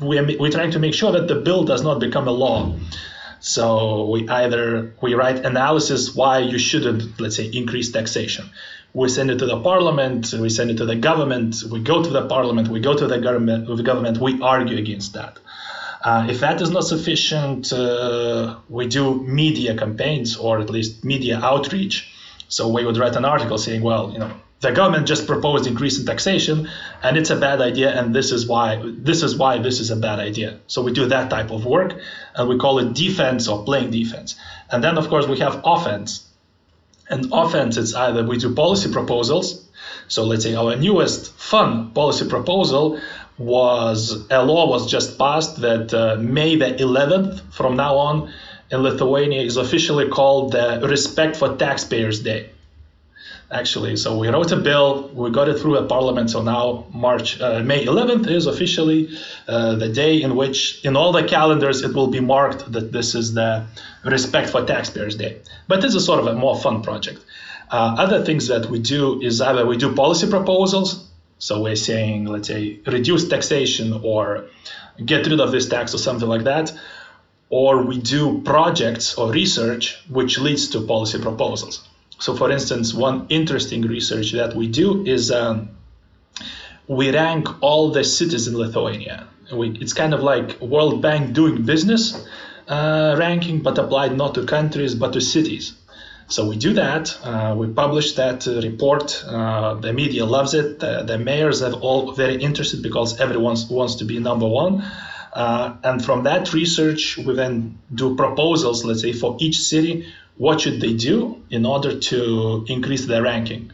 we 0.00 0.36
we 0.36 0.50
trying 0.50 0.72
to 0.72 0.80
make 0.80 0.94
sure 0.94 1.12
that 1.12 1.28
the 1.28 1.36
bill 1.36 1.62
does 1.64 1.82
not 1.82 2.00
become 2.00 2.26
a 2.26 2.32
law. 2.32 2.74
So 3.40 4.08
we 4.12 4.28
either 4.28 4.94
we 5.02 5.14
write 5.14 5.44
analysis 5.44 6.14
why 6.14 6.38
you 6.38 6.58
shouldn't 6.58 7.20
let's 7.20 7.36
say 7.36 7.46
increase 7.46 7.92
taxation. 7.92 8.50
We 8.94 9.08
send 9.08 9.30
it 9.30 9.38
to 9.38 9.46
the 9.46 9.60
parliament 9.60 10.32
we 10.32 10.48
send 10.48 10.70
it 10.70 10.78
to 10.78 10.86
the 10.86 10.96
government 10.96 11.62
we 11.70 11.80
go 11.80 12.02
to 12.02 12.10
the 12.10 12.26
parliament 12.26 12.68
we 12.68 12.80
go 12.80 12.94
to 12.96 13.06
the 13.06 13.18
government 13.18 13.66
the 13.66 13.82
government 13.90 14.18
we 14.18 14.40
argue 14.40 14.78
against 14.78 15.12
that. 15.12 15.38
Uh, 16.02 16.26
if 16.30 16.40
that 16.40 16.62
is 16.62 16.70
not 16.70 16.84
sufficient 16.84 17.70
uh, 17.74 18.56
we 18.70 18.86
do 18.86 19.22
media 19.22 19.76
campaigns 19.76 20.38
or 20.38 20.58
at 20.58 20.70
least 20.70 21.04
media 21.04 21.38
outreach. 21.38 21.96
So 22.48 22.68
we 22.68 22.84
would 22.86 22.96
write 22.96 23.16
an 23.16 23.26
article 23.26 23.58
saying 23.58 23.82
well 23.82 24.10
you 24.10 24.18
know 24.18 24.32
the 24.60 24.72
government 24.72 25.06
just 25.06 25.26
proposed 25.26 25.66
increase 25.66 25.98
in 25.98 26.04
taxation 26.04 26.68
and 27.02 27.16
it's 27.16 27.30
a 27.30 27.36
bad 27.36 27.62
idea 27.62 27.98
and 27.98 28.14
this 28.14 28.30
is 28.30 28.46
why 28.46 28.80
this 28.84 29.22
is 29.22 29.34
why 29.34 29.58
this 29.58 29.80
is 29.80 29.90
a 29.90 29.96
bad 29.96 30.18
idea. 30.18 30.60
So 30.66 30.82
we 30.82 30.92
do 30.92 31.06
that 31.06 31.30
type 31.30 31.50
of 31.50 31.64
work 31.64 31.94
and 32.34 32.48
we 32.48 32.58
call 32.58 32.78
it 32.78 32.92
defense 32.92 33.48
or 33.48 33.64
playing 33.64 33.90
defense. 33.90 34.36
And 34.70 34.84
then 34.84 34.98
of 34.98 35.08
course 35.08 35.26
we 35.26 35.38
have 35.38 35.62
offense. 35.64 36.26
And 37.08 37.32
offense 37.32 37.78
it's 37.78 37.94
either 37.94 38.22
we 38.22 38.36
do 38.36 38.54
policy 38.54 38.92
proposals. 38.92 39.66
So 40.08 40.24
let's 40.24 40.44
say 40.44 40.54
our 40.54 40.76
newest 40.76 41.32
fun 41.32 41.92
policy 41.92 42.28
proposal 42.28 43.00
was 43.38 44.26
a 44.30 44.44
law 44.44 44.68
was 44.68 44.90
just 44.90 45.18
passed 45.18 45.62
that 45.62 45.94
uh, 45.94 46.16
may 46.16 46.56
the 46.56 46.74
11th 46.74 47.40
from 47.50 47.76
now 47.76 47.96
on 47.96 48.30
in 48.70 48.82
lithuania 48.82 49.40
is 49.40 49.56
officially 49.56 50.08
called 50.08 50.52
the 50.52 50.80
respect 50.86 51.34
for 51.36 51.56
taxpayers 51.56 52.20
day 52.20 52.50
actually. 53.50 53.96
So 53.96 54.18
we 54.18 54.28
wrote 54.28 54.52
a 54.52 54.56
bill, 54.56 55.08
we 55.12 55.30
got 55.30 55.48
it 55.48 55.58
through 55.58 55.76
a 55.76 55.86
parliament. 55.86 56.30
So 56.30 56.42
now 56.42 56.86
March, 56.92 57.40
uh, 57.40 57.60
May 57.60 57.84
11th 57.84 58.28
is 58.28 58.46
officially 58.46 59.16
uh, 59.48 59.74
the 59.74 59.88
day 59.88 60.22
in 60.22 60.36
which, 60.36 60.84
in 60.84 60.96
all 60.96 61.12
the 61.12 61.24
calendars, 61.24 61.82
it 61.82 61.94
will 61.94 62.06
be 62.06 62.20
marked 62.20 62.70
that 62.72 62.92
this 62.92 63.14
is 63.14 63.34
the 63.34 63.66
Respect 64.04 64.50
for 64.50 64.64
Taxpayers 64.64 65.16
Day. 65.16 65.40
But 65.68 65.82
this 65.82 65.94
is 65.94 66.04
sort 66.04 66.20
of 66.20 66.26
a 66.26 66.34
more 66.34 66.58
fun 66.58 66.82
project. 66.82 67.24
Uh, 67.70 67.96
other 67.98 68.24
things 68.24 68.48
that 68.48 68.66
we 68.66 68.78
do 68.78 69.20
is 69.20 69.40
either 69.40 69.66
we 69.66 69.76
do 69.76 69.94
policy 69.94 70.28
proposals. 70.28 71.08
So 71.38 71.62
we're 71.62 71.76
saying, 71.76 72.26
let's 72.26 72.48
say, 72.48 72.80
reduce 72.86 73.28
taxation 73.28 74.00
or 74.02 74.46
get 75.04 75.26
rid 75.26 75.40
of 75.40 75.52
this 75.52 75.68
tax 75.68 75.94
or 75.94 75.98
something 75.98 76.28
like 76.28 76.44
that. 76.44 76.72
Or 77.48 77.82
we 77.82 77.98
do 77.98 78.42
projects 78.42 79.16
or 79.16 79.32
research 79.32 80.02
which 80.08 80.38
leads 80.38 80.68
to 80.68 80.80
policy 80.82 81.20
proposals. 81.20 81.88
So, 82.20 82.36
for 82.36 82.50
instance, 82.50 82.92
one 82.92 83.26
interesting 83.30 83.80
research 83.82 84.32
that 84.32 84.54
we 84.54 84.68
do 84.68 85.06
is 85.06 85.30
um, 85.30 85.70
we 86.86 87.10
rank 87.10 87.48
all 87.62 87.92
the 87.92 88.04
cities 88.04 88.46
in 88.46 88.56
Lithuania. 88.56 89.26
We, 89.50 89.70
it's 89.80 89.94
kind 89.94 90.12
of 90.12 90.22
like 90.22 90.60
World 90.60 91.00
Bank 91.00 91.32
doing 91.32 91.62
business 91.64 92.14
uh, 92.68 93.16
ranking, 93.18 93.60
but 93.60 93.78
applied 93.78 94.16
not 94.16 94.34
to 94.34 94.44
countries 94.44 94.94
but 94.94 95.14
to 95.14 95.20
cities. 95.20 95.72
So 96.28 96.46
we 96.46 96.56
do 96.56 96.74
that. 96.74 97.18
Uh, 97.24 97.54
we 97.56 97.68
publish 97.68 98.12
that 98.12 98.46
uh, 98.46 98.60
report. 98.60 99.24
Uh, 99.26 99.74
the 99.74 99.92
media 99.94 100.26
loves 100.26 100.52
it. 100.52 100.78
The, 100.78 101.02
the, 101.02 101.18
mayors 101.18 101.62
are 101.62 101.72
all 101.72 102.12
very 102.12 102.36
interested 102.36 102.82
because 102.82 103.18
everyone 103.18 103.56
wants 103.70 103.96
to 103.96 104.04
be 104.04 104.18
number 104.20 104.46
one. 104.46 104.84
Uh, 105.32 105.74
and 105.82 106.04
from 106.04 106.24
that 106.24 106.52
research, 106.52 107.16
we 107.16 107.34
then 107.34 107.78
do 107.94 108.14
proposals, 108.14 108.84
let's 108.84 109.00
say, 109.00 109.12
for 109.12 109.36
each 109.40 109.58
city 109.58 110.06
what 110.40 110.58
should 110.62 110.80
they 110.80 110.94
do 110.94 111.36
in 111.50 111.66
order 111.66 111.98
to 111.98 112.64
increase 112.66 113.04
their 113.04 113.22
ranking? 113.22 113.70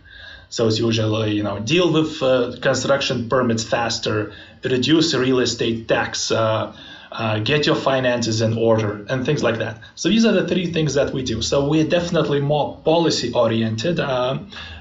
So 0.48 0.66
it's 0.66 0.80
usually, 0.80 1.30
you 1.30 1.44
know, 1.44 1.60
deal 1.60 1.92
with 1.92 2.20
uh, 2.20 2.56
construction 2.60 3.28
permits 3.28 3.62
faster, 3.62 4.32
reduce 4.64 5.14
real 5.14 5.38
estate 5.38 5.86
tax, 5.86 6.32
uh, 6.32 6.76
uh, 7.12 7.38
get 7.38 7.66
your 7.66 7.76
finances 7.76 8.40
in 8.40 8.58
order, 8.58 9.06
and 9.08 9.24
things 9.24 9.44
like 9.44 9.58
that. 9.58 9.78
So 9.94 10.08
these 10.08 10.24
are 10.24 10.32
the 10.32 10.48
three 10.48 10.72
things 10.72 10.94
that 10.94 11.12
we 11.12 11.22
do. 11.22 11.40
So 11.40 11.68
we're 11.68 11.86
definitely 11.86 12.40
more 12.40 12.76
policy 12.84 13.32
oriented, 13.32 14.00
uh, 14.00 14.40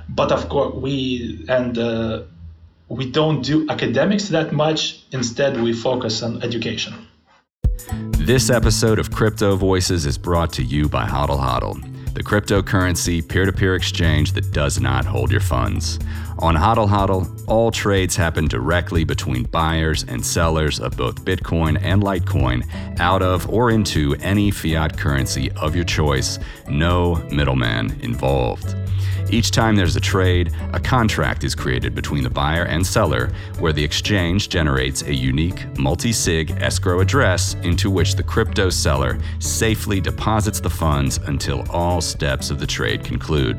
but 0.10 0.32
of 0.32 0.50
course 0.50 0.74
we 0.74 1.46
and 1.48 1.78
uh, 1.78 2.24
we 2.90 3.12
don't 3.12 3.44
do 3.44 3.70
academics 3.70 4.30
that 4.30 4.52
much. 4.52 5.04
Instead, 5.12 5.62
we 5.62 5.72
focus 5.72 6.24
on 6.24 6.42
education. 6.42 6.96
This 8.26 8.50
episode 8.50 8.98
of 8.98 9.12
Crypto 9.12 9.56
Voices 9.56 10.08
is 10.08 10.18
brought 10.18 10.52
to 10.54 10.64
you 10.64 10.90
by 10.90 11.06
Hodl 11.06 11.40
Hodl. 11.40 11.80
the 12.16 12.24
cryptocurrency 12.24 13.22
peer 13.22 13.46
to 13.46 13.52
peer 13.52 13.76
exchange 13.76 14.32
that 14.32 14.52
does 14.52 14.80
not 14.80 15.06
hold 15.06 15.30
your 15.30 15.42
funds. 15.42 16.00
On 16.40 16.56
HODL 16.56 16.88
HODL, 16.88 17.44
all 17.46 17.70
trades 17.70 18.16
happen 18.16 18.48
directly 18.48 19.04
between 19.04 19.44
buyers 19.44 20.06
and 20.08 20.26
sellers 20.26 20.80
of 20.80 20.98
both 20.98 21.24
Bitcoin 21.24 21.78
and 21.84 22.02
Litecoin 22.02 22.66
out 23.00 23.22
of 23.22 23.48
or 23.48 23.70
into 23.70 24.16
any 24.22 24.50
fiat 24.50 24.98
currency 24.98 25.52
of 25.52 25.76
your 25.76 25.86
choice, 25.86 26.40
no 26.68 27.16
middleman 27.30 27.96
involved. 28.02 28.76
Each 29.30 29.50
time 29.50 29.76
there's 29.76 29.96
a 29.96 30.02
trade, 30.02 30.54
a 30.74 30.80
contract 30.80 31.44
is 31.44 31.56
created 31.56 31.96
between 31.96 32.24
the 32.24 32.30
buyer 32.30 32.64
and 32.64 32.86
seller 32.86 33.32
where 33.60 33.74
the 33.74 33.84
exchange 33.84 34.50
generates 34.50 35.02
a 35.02 35.14
unique 35.14 35.66
multi 35.80 36.14
sig 36.14 36.52
escrow 36.62 37.00
address 37.00 37.56
into 37.64 37.90
which 37.90 38.16
the 38.16 38.24
crypto 38.24 38.70
seller 38.70 39.18
safely 39.40 40.00
deposits 40.00 40.60
the 40.60 40.70
funds 40.70 41.18
until 41.26 41.70
all 41.72 42.02
steps 42.02 42.52
of 42.52 42.60
the 42.60 42.68
trade 42.68 43.04
conclude. 43.04 43.58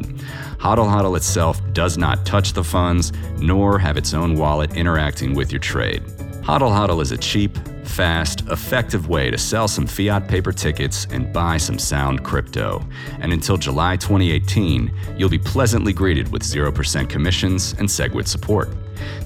HODL 0.59 0.89
HODL 0.89 1.17
itself 1.17 1.61
does 1.73 1.99
not 1.99 2.25
touch 2.25 2.53
the 2.53 2.65
funds 2.65 3.13
nor 3.39 3.79
have 3.79 3.97
its 3.97 4.15
own 4.15 4.37
wallet 4.37 4.77
interacting 4.77 5.35
with 5.35 5.51
your 5.51 5.61
trade. 5.61 6.03
HODL 6.47 6.71
HODL 6.71 7.03
is 7.03 7.11
a 7.11 7.17
cheap, 7.17 7.59
fast, 7.83 8.43
effective 8.51 9.09
way 9.09 9.33
to 9.33 9.37
sell 9.37 9.67
some 9.67 9.85
fiat 9.85 10.29
paper 10.29 10.53
tickets 10.53 11.05
and 11.11 11.33
buy 11.33 11.57
some 11.57 11.77
sound 11.77 12.23
crypto. 12.23 12.87
And 13.19 13.33
until 13.33 13.57
July 13.57 13.97
2018, 13.97 14.93
you'll 15.19 15.29
be 15.29 15.41
pleasantly 15.41 15.93
greeted 15.93 16.31
with 16.31 16.45
0% 16.45 17.11
commissions 17.11 17.75
and 17.81 17.89
SegWit 17.89 18.29
support. 18.29 18.69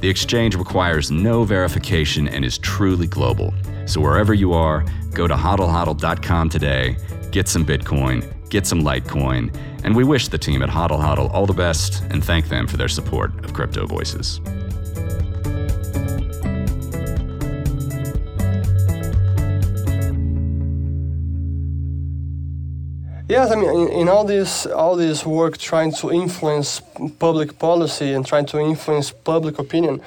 The 0.01 0.09
exchange 0.09 0.55
requires 0.55 1.11
no 1.11 1.45
verification 1.45 2.27
and 2.27 2.43
is 2.43 2.57
truly 2.57 3.07
global. 3.07 3.53
So 3.85 4.01
wherever 4.01 4.33
you 4.33 4.55
are, 4.55 4.87
go 5.13 5.27
to 5.27 5.35
hodlhodl.com 5.35 6.49
today, 6.49 6.97
get 7.33 7.49
some 7.49 7.67
Bitcoin, 7.67 8.49
get 8.49 8.67
some 8.67 8.81
Litecoin, 8.81 9.55
and 9.85 9.95
we 9.95 10.05
wish 10.05 10.29
the 10.29 10.39
team 10.39 10.63
at 10.63 10.71
HODL 10.71 10.99
HODL 10.99 11.31
all 11.35 11.45
the 11.45 11.53
best 11.53 12.03
and 12.09 12.25
thank 12.25 12.49
them 12.49 12.67
for 12.67 12.79
their 12.79 12.89
support 12.89 13.45
of 13.45 13.53
Crypto 13.53 13.87
Voices. 13.87 14.41
Yes, 23.31 23.53
I 23.53 23.55
mean, 23.55 23.71
in, 23.71 23.89
in, 24.01 24.09
all 24.09 24.25
this 24.25 24.67
all 24.67 24.97
this 24.97 25.25
work 25.25 25.57
trying 25.57 25.93
to 26.01 26.11
influence 26.11 26.83
public 27.21 27.59
policy 27.61 28.13
and 28.13 28.27
trying 28.27 28.47
to 28.47 28.59
influence 28.59 29.13
public 29.13 29.61
opinion, 29.61 30.01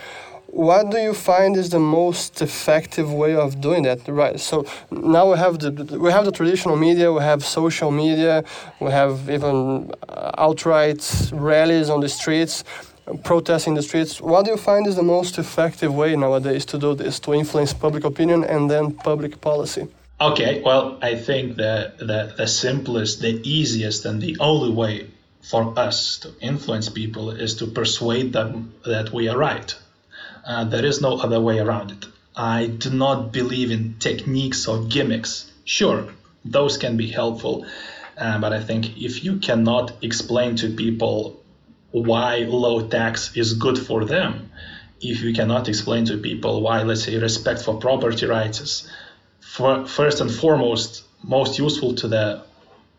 what 0.48 0.92
do 0.92 0.98
you 0.98 1.14
find 1.14 1.56
is 1.56 1.70
the 1.70 1.80
most 1.80 2.42
effective 2.42 3.14
way 3.14 3.34
of 3.36 3.62
doing 3.62 3.84
that? 3.84 4.00
Right. 4.10 4.38
So 4.42 4.66
now 4.92 5.32
we 5.32 5.38
have 5.38 5.58
the 5.60 5.72
we 5.98 6.12
have 6.12 6.26
the 6.26 6.34
traditional 6.34 6.76
media, 6.76 7.14
we 7.14 7.22
have 7.22 7.46
social 7.46 7.92
media, 7.92 8.44
we 8.82 8.92
have 8.92 9.30
even 9.30 9.90
uh, 10.10 10.32
outright 10.38 11.32
rallies 11.32 11.90
on 11.90 12.02
the 12.02 12.10
streets, 12.10 12.66
protests 13.24 13.68
in 13.68 13.74
the 13.74 13.82
streets. 13.82 14.20
What 14.20 14.44
do 14.46 14.52
you 14.52 14.58
find 14.58 14.86
is 14.86 14.96
the 14.96 15.10
most 15.18 15.40
effective 15.40 15.96
way 15.96 16.16
nowadays 16.18 16.66
to 16.66 16.78
do 16.78 16.94
this, 16.94 17.22
to 17.22 17.34
influence 17.34 17.74
public 17.74 18.04
opinion 18.04 18.44
and 18.44 18.70
then 18.70 18.92
public 18.92 19.40
policy? 19.40 19.88
Okay, 20.22 20.62
well, 20.64 21.00
I 21.02 21.16
think 21.16 21.58
that 21.58 21.98
the, 21.98 22.34
the 22.38 22.48
simplest, 22.48 23.20
the 23.22 23.42
easiest, 23.44 24.06
and 24.06 24.22
the 24.22 24.38
only 24.40 24.72
way 24.72 25.10
for 25.42 25.78
us 25.78 26.18
to 26.20 26.34
influence 26.40 26.88
people 26.88 27.32
is 27.32 27.56
to 27.56 27.68
persuade 27.68 28.32
them 28.32 28.74
that 28.86 29.12
we 29.12 29.28
are 29.28 29.38
right. 29.38 29.76
Uh, 30.46 30.64
there 30.66 30.86
is 30.86 31.02
no 31.02 31.18
other 31.18 31.42
way 31.42 31.60
around 31.60 31.92
it. 31.92 32.06
I 32.36 32.68
do 32.68 32.90
not 32.90 33.32
believe 33.32 33.72
in 33.72 33.96
techniques 34.00 34.68
or 34.68 34.84
gimmicks. 34.86 35.52
Sure, 35.66 36.08
those 36.46 36.78
can 36.78 36.96
be 36.96 37.08
helpful, 37.08 37.66
uh, 38.18 38.40
but 38.40 38.54
I 38.54 38.62
think 38.62 38.98
if 38.98 39.24
you 39.24 39.40
cannot 39.40 40.04
explain 40.04 40.56
to 40.58 40.70
people 40.76 41.42
why 41.92 42.38
low 42.48 42.88
tax 42.88 43.36
is 43.36 43.54
good 43.54 43.78
for 43.78 44.06
them, 44.06 44.52
if 45.02 45.22
you 45.22 45.34
cannot 45.34 45.68
explain 45.68 46.06
to 46.06 46.18
people 46.18 46.62
why, 46.62 46.84
let's 46.84 47.04
say, 47.04 47.18
respect 47.18 47.62
for 47.62 47.78
property 47.78 48.26
rights 48.26 48.62
is 48.62 48.90
for, 49.54 49.86
first 49.86 50.20
and 50.20 50.32
foremost 50.32 51.04
most 51.24 51.60
useful 51.60 51.94
to 51.94 52.08
the 52.08 52.44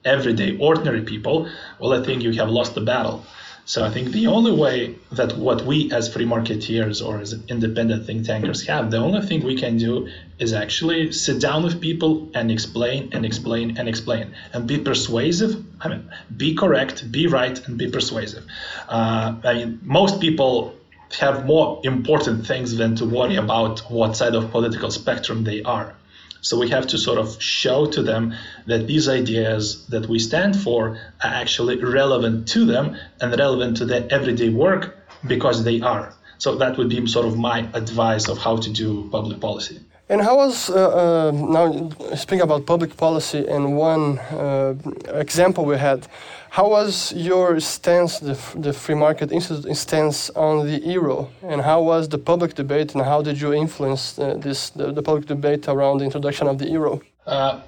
everyday 0.04 0.56
ordinary 0.58 1.02
people, 1.02 1.48
well, 1.80 1.92
I 1.92 2.04
think 2.04 2.22
you 2.22 2.32
have 2.32 2.48
lost 2.48 2.76
the 2.76 2.80
battle. 2.80 3.26
So 3.64 3.82
I 3.84 3.90
think 3.90 4.12
the 4.12 4.28
only 4.28 4.52
way 4.52 4.94
that 5.10 5.36
what 5.36 5.64
we 5.64 5.90
as 5.90 6.12
free 6.12 6.26
marketeers 6.26 7.04
or 7.04 7.18
as 7.18 7.34
independent 7.48 8.06
think 8.06 8.26
tankers 8.26 8.64
have, 8.68 8.92
the 8.92 8.98
only 8.98 9.22
thing 9.26 9.42
we 9.42 9.56
can 9.56 9.78
do 9.78 10.08
is 10.38 10.52
actually 10.52 11.10
sit 11.10 11.40
down 11.40 11.64
with 11.64 11.80
people 11.80 12.30
and 12.34 12.52
explain 12.52 13.08
and 13.12 13.24
explain 13.26 13.76
and 13.78 13.88
explain 13.88 14.34
and 14.52 14.68
be 14.68 14.78
persuasive. 14.78 15.52
I 15.80 15.88
mean, 15.88 16.08
be 16.36 16.54
correct, 16.54 17.10
be 17.10 17.26
right, 17.26 17.58
and 17.66 17.76
be 17.76 17.90
persuasive. 17.90 18.44
Uh, 18.88 19.34
I 19.42 19.54
mean, 19.54 19.80
most 19.82 20.20
people 20.20 20.76
have 21.18 21.46
more 21.46 21.80
important 21.82 22.46
things 22.46 22.76
than 22.76 22.94
to 22.96 23.06
worry 23.06 23.36
about 23.36 23.80
what 23.90 24.16
side 24.16 24.36
of 24.36 24.52
political 24.52 24.90
spectrum 24.92 25.42
they 25.42 25.62
are. 25.62 25.96
So 26.44 26.58
we 26.58 26.68
have 26.68 26.86
to 26.88 26.98
sort 26.98 27.18
of 27.18 27.42
show 27.42 27.86
to 27.86 28.02
them 28.02 28.34
that 28.66 28.86
these 28.86 29.08
ideas 29.08 29.86
that 29.86 30.06
we 30.10 30.18
stand 30.18 30.54
for 30.54 30.98
are 31.24 31.34
actually 31.42 31.76
relevant 31.82 32.48
to 32.48 32.66
them 32.66 32.96
and 33.18 33.38
relevant 33.38 33.78
to 33.78 33.86
their 33.86 34.06
everyday 34.10 34.50
work 34.50 34.94
because 35.26 35.64
they 35.64 35.80
are. 35.80 36.14
So 36.36 36.56
that 36.56 36.76
would 36.76 36.90
be 36.90 37.06
sort 37.06 37.26
of 37.26 37.38
my 37.38 37.60
advice 37.72 38.28
of 38.28 38.36
how 38.36 38.58
to 38.58 38.70
do 38.70 39.08
public 39.10 39.40
policy. 39.40 39.80
And 40.08 40.20
how 40.20 40.36
was 40.36 40.68
uh, 40.68 40.74
uh, 40.74 41.30
now 41.32 41.90
speaking 42.14 42.42
about 42.42 42.66
public 42.66 42.94
policy 42.96 43.46
and 43.48 43.74
one 43.74 44.18
uh, 44.18 44.74
example 45.14 45.64
we 45.64 45.78
had? 45.78 46.06
How 46.50 46.68
was 46.68 47.12
your 47.14 47.58
stance, 47.58 48.18
the, 48.18 48.38
the 48.54 48.72
Free 48.74 48.94
Market 48.94 49.32
Institute 49.32 49.74
stance 49.76 50.28
on 50.30 50.66
the 50.66 50.78
euro, 50.80 51.30
and 51.42 51.62
how 51.62 51.82
was 51.82 52.08
the 52.08 52.18
public 52.18 52.54
debate, 52.54 52.94
and 52.94 53.02
how 53.02 53.22
did 53.22 53.40
you 53.40 53.54
influence 53.54 54.18
uh, 54.18 54.34
this 54.38 54.70
the, 54.70 54.92
the, 54.92 55.02
public 55.02 55.26
debate 55.26 55.68
around 55.68 55.98
the 55.98 56.04
introduction 56.04 56.48
of 56.48 56.58
the 56.58 56.68
euro? 56.68 57.00
Uh, 57.26 57.60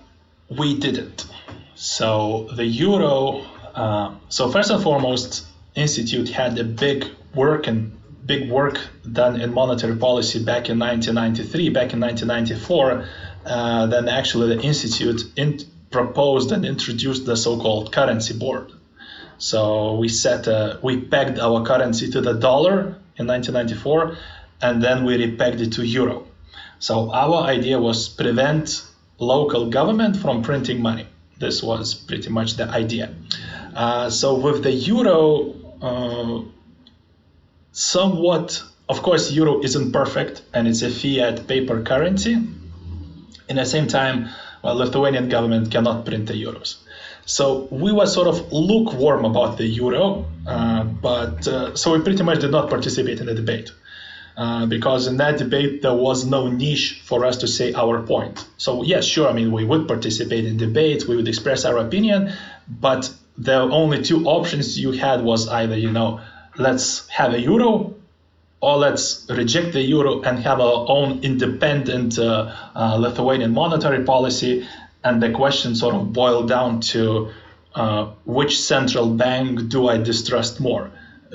we 0.59 0.79
didn't. 0.79 1.27
So 1.75 2.49
the 2.55 2.67
euro. 2.67 3.43
Uh, 3.75 4.15
so 4.29 4.51
first 4.51 4.71
and 4.71 4.83
foremost, 4.83 5.47
institute 5.75 6.29
had 6.29 6.59
a 6.59 6.65
big 6.65 7.07
work 7.35 7.67
and 7.67 7.91
big 8.27 8.51
work 8.51 8.79
done 9.11 9.41
in 9.41 9.55
monetary 9.55 9.97
policy 9.97 10.45
back 10.45 10.69
in 10.69 10.79
1993, 10.79 11.69
back 11.71 11.93
in 11.93 12.01
1994. 12.01 13.05
Uh, 13.45 13.87
then 13.87 14.09
actually 14.09 14.57
the 14.57 14.63
institute 14.63 15.23
in, 15.37 15.59
proposed 15.91 16.53
and 16.53 16.65
introduced 16.65 17.25
the 17.25 17.37
so-called 17.37 17.93
currency 17.93 18.37
board. 18.37 18.73
So 19.39 19.95
we 19.95 20.09
set 20.09 20.47
a, 20.47 20.79
we 20.83 21.01
pegged 21.01 21.39
our 21.39 21.65
currency 21.65 22.11
to 22.11 22.21
the 22.21 22.35
dollar 22.35 22.97
in 23.17 23.27
1994, 23.27 24.17
and 24.63 24.83
then 24.83 25.05
we 25.05 25.17
repegged 25.17 25.61
it 25.61 25.73
to 25.75 25.87
euro. 25.87 26.27
So 26.79 27.13
our 27.13 27.45
idea 27.45 27.79
was 27.79 28.09
prevent 28.09 28.83
local 29.19 29.71
government 29.71 30.17
from 30.17 30.43
printing 30.43 30.83
money. 30.83 31.07
This 31.39 31.63
was 31.63 31.95
pretty 31.95 32.31
much 32.31 32.57
the 32.57 32.69
idea. 32.69 33.15
Uh, 33.75 34.11
so 34.11 34.35
with 34.35 34.63
the 34.63 34.73
euro, 34.73 35.55
uh, 35.83 36.43
somewhat, 37.77 38.63
of 38.89 39.03
course, 39.03 39.31
euro 39.31 39.63
isn't 39.63 39.93
perfect 39.93 40.41
and 40.55 40.67
it's 40.67 40.81
a 40.81 40.91
fiat 40.91 41.47
paper 41.47 41.83
currency. 41.83 42.33
In 43.49 43.57
the 43.57 43.67
same 43.67 43.87
time, 43.87 44.31
well, 44.63 44.77
Lithuanian 44.77 45.29
government 45.29 45.71
cannot 45.71 46.07
print 46.07 46.27
the 46.27 46.33
euros. 46.33 46.77
So 47.27 47.69
we 47.71 47.93
were 47.93 48.07
sort 48.07 48.29
of 48.29 48.51
lukewarm 48.51 49.27
about 49.27 49.59
the 49.59 49.67
euro, 49.67 50.25
uh, 50.47 50.85
but 50.85 51.47
uh, 51.47 51.77
so 51.77 51.93
we 51.93 52.03
pretty 52.03 52.23
much 52.23 52.41
did 52.41 52.51
not 52.51 52.71
participate 52.71 53.21
in 53.21 53.27
the 53.27 53.35
debate. 53.35 53.71
Uh, 54.39 54.67
because 54.67 55.07
in 55.07 55.19
that 55.19 55.39
debate 55.39 55.83
there 55.83 55.95
was 55.95 56.25
no 56.25 56.49
niche 56.49 57.03
for 57.05 57.27
us 57.27 57.39
to 57.39 57.47
say 57.47 57.75
our 57.75 58.03
point. 58.03 58.47
So 58.57 58.85
yes, 58.85 59.05
sure, 59.05 59.29
I 59.29 59.33
mean 59.35 59.53
we 59.53 59.65
would 59.65 59.87
participate 59.87 60.47
in 60.47 60.57
debates, 60.57 61.05
we 61.05 61.17
would 61.17 61.29
express 61.29 61.67
our 61.67 61.77
opinion, 61.79 62.33
but 62.69 63.13
the 63.37 63.61
only 63.61 64.03
two 64.03 64.25
options 64.27 64.79
you 64.79 64.93
had 64.93 65.23
was 65.23 65.49
either 65.49 65.77
you 65.77 65.91
know 65.91 66.21
let's 66.59 67.09
have 67.09 67.35
a 67.35 67.41
euro 67.41 67.95
or 68.61 68.77
let's 68.77 69.27
reject 69.29 69.73
the 69.73 69.83
euro 69.83 70.23
and 70.23 70.39
have 70.39 70.61
our 70.61 70.87
own 70.89 71.21
independent 71.23 72.19
uh, 72.19 72.53
uh, 72.75 72.97
Lithuanian 72.97 73.53
monetary 73.53 74.05
policy 74.05 74.67
and 75.05 75.23
the 75.23 75.31
question 75.31 75.77
sort 75.77 75.95
of 75.95 76.13
boiled 76.13 76.49
down 76.49 76.81
to 76.81 77.31
uh, 77.75 78.07
which 78.25 78.59
central 78.59 79.11
bank 79.11 79.69
do 79.69 79.89
I 79.89 79.99
distrust 79.99 80.61
more? 80.61 80.91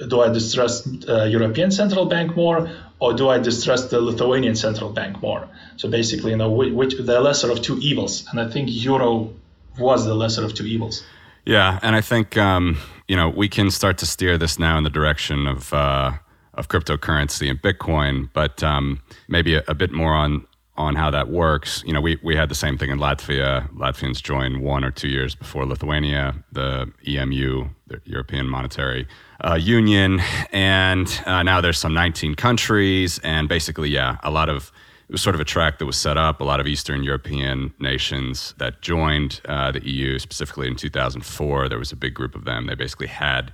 Do 0.08 0.22
I 0.22 0.30
distrust 0.30 0.88
uh, 1.08 1.26
European 1.26 1.70
Central 1.70 2.06
Bank 2.06 2.36
more, 2.36 2.70
or 3.00 3.14
do 3.14 3.30
I 3.30 3.38
distrust 3.38 3.92
the 3.92 4.02
Lithuanian 4.02 4.56
Central 4.56 4.90
Bank 4.90 5.22
more? 5.22 5.48
So 5.76 5.90
basically, 5.90 6.32
you 6.32 6.38
know, 6.38 6.50
which, 6.50 6.74
which 6.74 6.94
the 6.98 7.20
lesser 7.20 7.52
of 7.52 7.62
two 7.62 7.78
evils, 7.80 8.26
and 8.32 8.40
I 8.40 8.50
think 8.50 8.70
euro 8.72 9.34
was 9.78 10.06
the 10.06 10.16
lesser 10.16 10.44
of 10.44 10.54
two 10.54 10.66
evils. 10.66 11.04
Yeah, 11.46 11.80
and 11.82 11.96
I 11.96 12.02
think 12.02 12.38
um, 12.38 12.78
you 13.12 13.18
know 13.18 13.28
we 13.28 13.50
can 13.50 13.70
start 13.70 13.98
to 13.98 14.06
steer 14.06 14.38
this 14.38 14.58
now 14.58 14.78
in 14.78 14.86
the 14.86 14.90
direction 14.90 15.46
of 15.46 15.74
uh, 15.74 16.14
of 16.54 16.70
cryptocurrency 16.70 17.50
and 17.50 17.62
Bitcoin, 17.62 18.30
but 18.32 18.64
um, 18.64 19.02
maybe 19.28 19.56
a, 19.56 19.64
a, 19.68 19.74
bit 19.74 19.92
more 19.92 20.14
on 20.14 20.48
on 20.78 20.96
how 20.96 21.12
that 21.12 21.28
works. 21.28 21.84
You 21.86 21.92
know, 21.92 22.00
we, 22.00 22.18
we 22.24 22.38
had 22.38 22.48
the 22.48 22.56
same 22.56 22.78
thing 22.78 22.90
in 22.90 23.00
Latvia. 23.00 23.70
Latvians 23.74 24.24
joined 24.24 24.62
one 24.62 24.86
or 24.86 24.92
two 24.92 25.10
years 25.10 25.36
before 25.36 25.66
Lithuania, 25.66 26.42
the 26.54 26.90
EMU, 27.06 27.68
the 27.88 28.02
European 28.06 28.48
Monetary 28.48 29.06
uh, 29.44 29.56
Union. 29.56 30.22
And 30.54 31.08
uh, 31.26 31.44
now 31.44 31.60
there's 31.60 31.78
some 31.78 31.94
19 31.94 32.36
countries. 32.36 33.20
And 33.20 33.50
basically, 33.50 33.90
yeah, 33.90 34.18
a 34.24 34.32
lot 34.32 34.48
of 34.48 34.72
it 35.12 35.16
was 35.16 35.22
sort 35.22 35.36
of 35.36 35.42
a 35.42 35.46
track 35.46 35.78
that 35.80 35.86
was 35.86 35.98
set 35.98 36.18
up. 36.18 36.40
A 36.40 36.46
lot 36.46 36.62
of 36.62 36.68
Eastern 36.68 37.04
European 37.04 37.74
nations 37.80 38.56
that 38.60 38.82
joined 38.82 39.42
uh, 39.44 39.70
the 39.74 39.86
EU, 39.86 40.18
specifically 40.18 40.68
in 40.68 40.78
2004, 40.78 41.68
there 41.68 41.78
was 41.78 41.92
a 41.92 41.98
big 41.98 42.14
group 42.14 42.34
of 42.34 42.46
them. 42.46 42.68
They 42.68 42.76
basically 42.76 43.08
had 43.08 43.52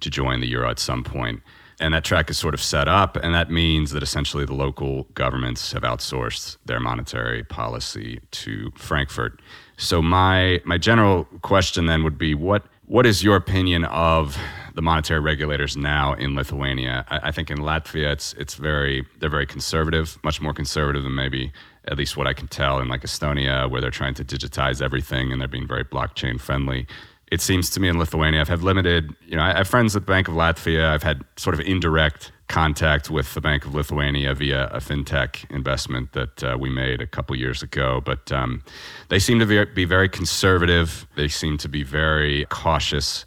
to 0.00 0.08
join 0.08 0.40
the 0.40 0.46
euro 0.46 0.70
at 0.70 0.78
some 0.78 1.04
point. 1.04 1.42
And 1.78 1.92
that 1.92 2.02
track 2.02 2.30
is 2.30 2.38
sort 2.38 2.54
of 2.54 2.62
set 2.62 2.88
up, 2.88 3.16
and 3.16 3.34
that 3.34 3.50
means 3.50 3.90
that 3.90 4.02
essentially 4.02 4.46
the 4.46 4.54
local 4.54 5.02
governments 5.12 5.72
have 5.72 5.82
outsourced 5.82 6.56
their 6.64 6.80
monetary 6.80 7.44
policy 7.44 8.20
to 8.30 8.72
Frankfurt. 8.74 9.42
So 9.76 10.00
my 10.00 10.62
my 10.64 10.78
general 10.78 11.24
question 11.42 11.84
then 11.84 12.04
would 12.04 12.16
be 12.16 12.34
what 12.34 12.64
what 12.86 13.04
is 13.04 13.22
your 13.22 13.36
opinion 13.36 13.84
of 13.84 14.38
the 14.76 14.82
monetary 14.82 15.20
regulators 15.20 15.76
now 15.76 16.14
in 16.14 16.36
Lithuania? 16.36 17.04
I, 17.10 17.28
I, 17.28 17.32
think 17.32 17.50
in 17.50 17.58
Latvia 17.58 18.12
it's 18.12 18.32
it's 18.34 18.54
very 18.54 19.04
they're 19.18 19.28
very 19.28 19.46
conservative, 19.46 20.18
much 20.22 20.40
more 20.40 20.54
conservative 20.54 21.02
than 21.02 21.16
maybe 21.16 21.52
at 21.88 21.98
least 21.98 22.16
what 22.16 22.28
I 22.28 22.32
can 22.32 22.46
tell 22.46 22.78
in 22.78 22.88
like 22.88 23.02
Estonia, 23.02 23.68
where 23.68 23.80
they're 23.80 23.90
trying 23.90 24.14
to 24.14 24.24
digitize 24.24 24.80
everything 24.80 25.32
and 25.32 25.40
they're 25.40 25.48
being 25.48 25.66
very 25.66 25.84
blockchain 25.84 26.40
friendly 26.40 26.86
it 27.32 27.40
seems 27.40 27.70
to 27.70 27.80
me 27.80 27.88
in 27.88 27.98
Lithuania, 27.98 28.40
I've 28.40 28.48
had 28.48 28.62
limited, 28.62 29.14
you 29.26 29.36
know, 29.36 29.42
I 29.42 29.56
have 29.56 29.66
friends 29.66 29.96
at 29.96 30.02
the 30.02 30.12
Bank 30.12 30.28
of 30.28 30.34
Latvia. 30.34 30.86
I've 30.90 31.02
had 31.02 31.24
sort 31.36 31.54
of 31.54 31.60
indirect 31.60 32.30
contact 32.48 33.10
with 33.10 33.34
the 33.34 33.40
Bank 33.40 33.66
of 33.66 33.74
Lithuania 33.74 34.32
via 34.32 34.68
a 34.68 34.78
fintech 34.78 35.50
investment 35.50 36.12
that 36.12 36.44
uh, 36.44 36.56
we 36.58 36.70
made 36.70 37.00
a 37.00 37.06
couple 37.06 37.34
years 37.34 37.62
ago. 37.62 38.00
But 38.04 38.30
um, 38.30 38.62
they 39.08 39.18
seem 39.18 39.40
to 39.40 39.66
be 39.66 39.84
very 39.84 40.08
conservative. 40.08 41.06
They 41.16 41.26
seem 41.26 41.58
to 41.58 41.68
be 41.68 41.82
very 41.82 42.46
cautious. 42.48 43.26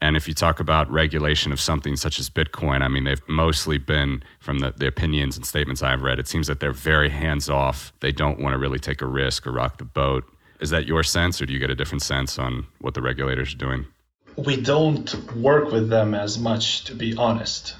And 0.00 0.16
if 0.16 0.28
you 0.28 0.34
talk 0.34 0.60
about 0.60 0.90
regulation 0.90 1.52
of 1.52 1.60
something 1.60 1.96
such 1.96 2.18
as 2.18 2.28
Bitcoin, 2.28 2.82
I 2.82 2.88
mean, 2.88 3.04
they've 3.04 3.28
mostly 3.28 3.78
been, 3.78 4.22
from 4.40 4.58
the, 4.58 4.74
the 4.76 4.86
opinions 4.86 5.36
and 5.36 5.46
statements 5.46 5.82
I've 5.82 6.02
read, 6.02 6.18
it 6.18 6.28
seems 6.28 6.46
that 6.48 6.60
they're 6.60 6.72
very 6.72 7.08
hands 7.08 7.48
off. 7.48 7.92
They 8.00 8.12
don't 8.12 8.38
want 8.38 8.52
to 8.52 8.58
really 8.58 8.78
take 8.78 9.00
a 9.00 9.06
risk 9.06 9.46
or 9.46 9.52
rock 9.52 9.78
the 9.78 9.84
boat. 9.84 10.24
Is 10.60 10.70
that 10.70 10.86
your 10.86 11.02
sense, 11.02 11.40
or 11.40 11.46
do 11.46 11.52
you 11.52 11.58
get 11.58 11.70
a 11.70 11.74
different 11.74 12.02
sense 12.02 12.38
on 12.38 12.66
what 12.80 12.94
the 12.94 13.02
regulators 13.02 13.54
are 13.54 13.58
doing? 13.58 13.86
We 14.36 14.60
don't 14.60 15.34
work 15.34 15.72
with 15.72 15.88
them 15.88 16.14
as 16.14 16.38
much, 16.38 16.84
to 16.84 16.94
be 16.94 17.16
honest. 17.16 17.74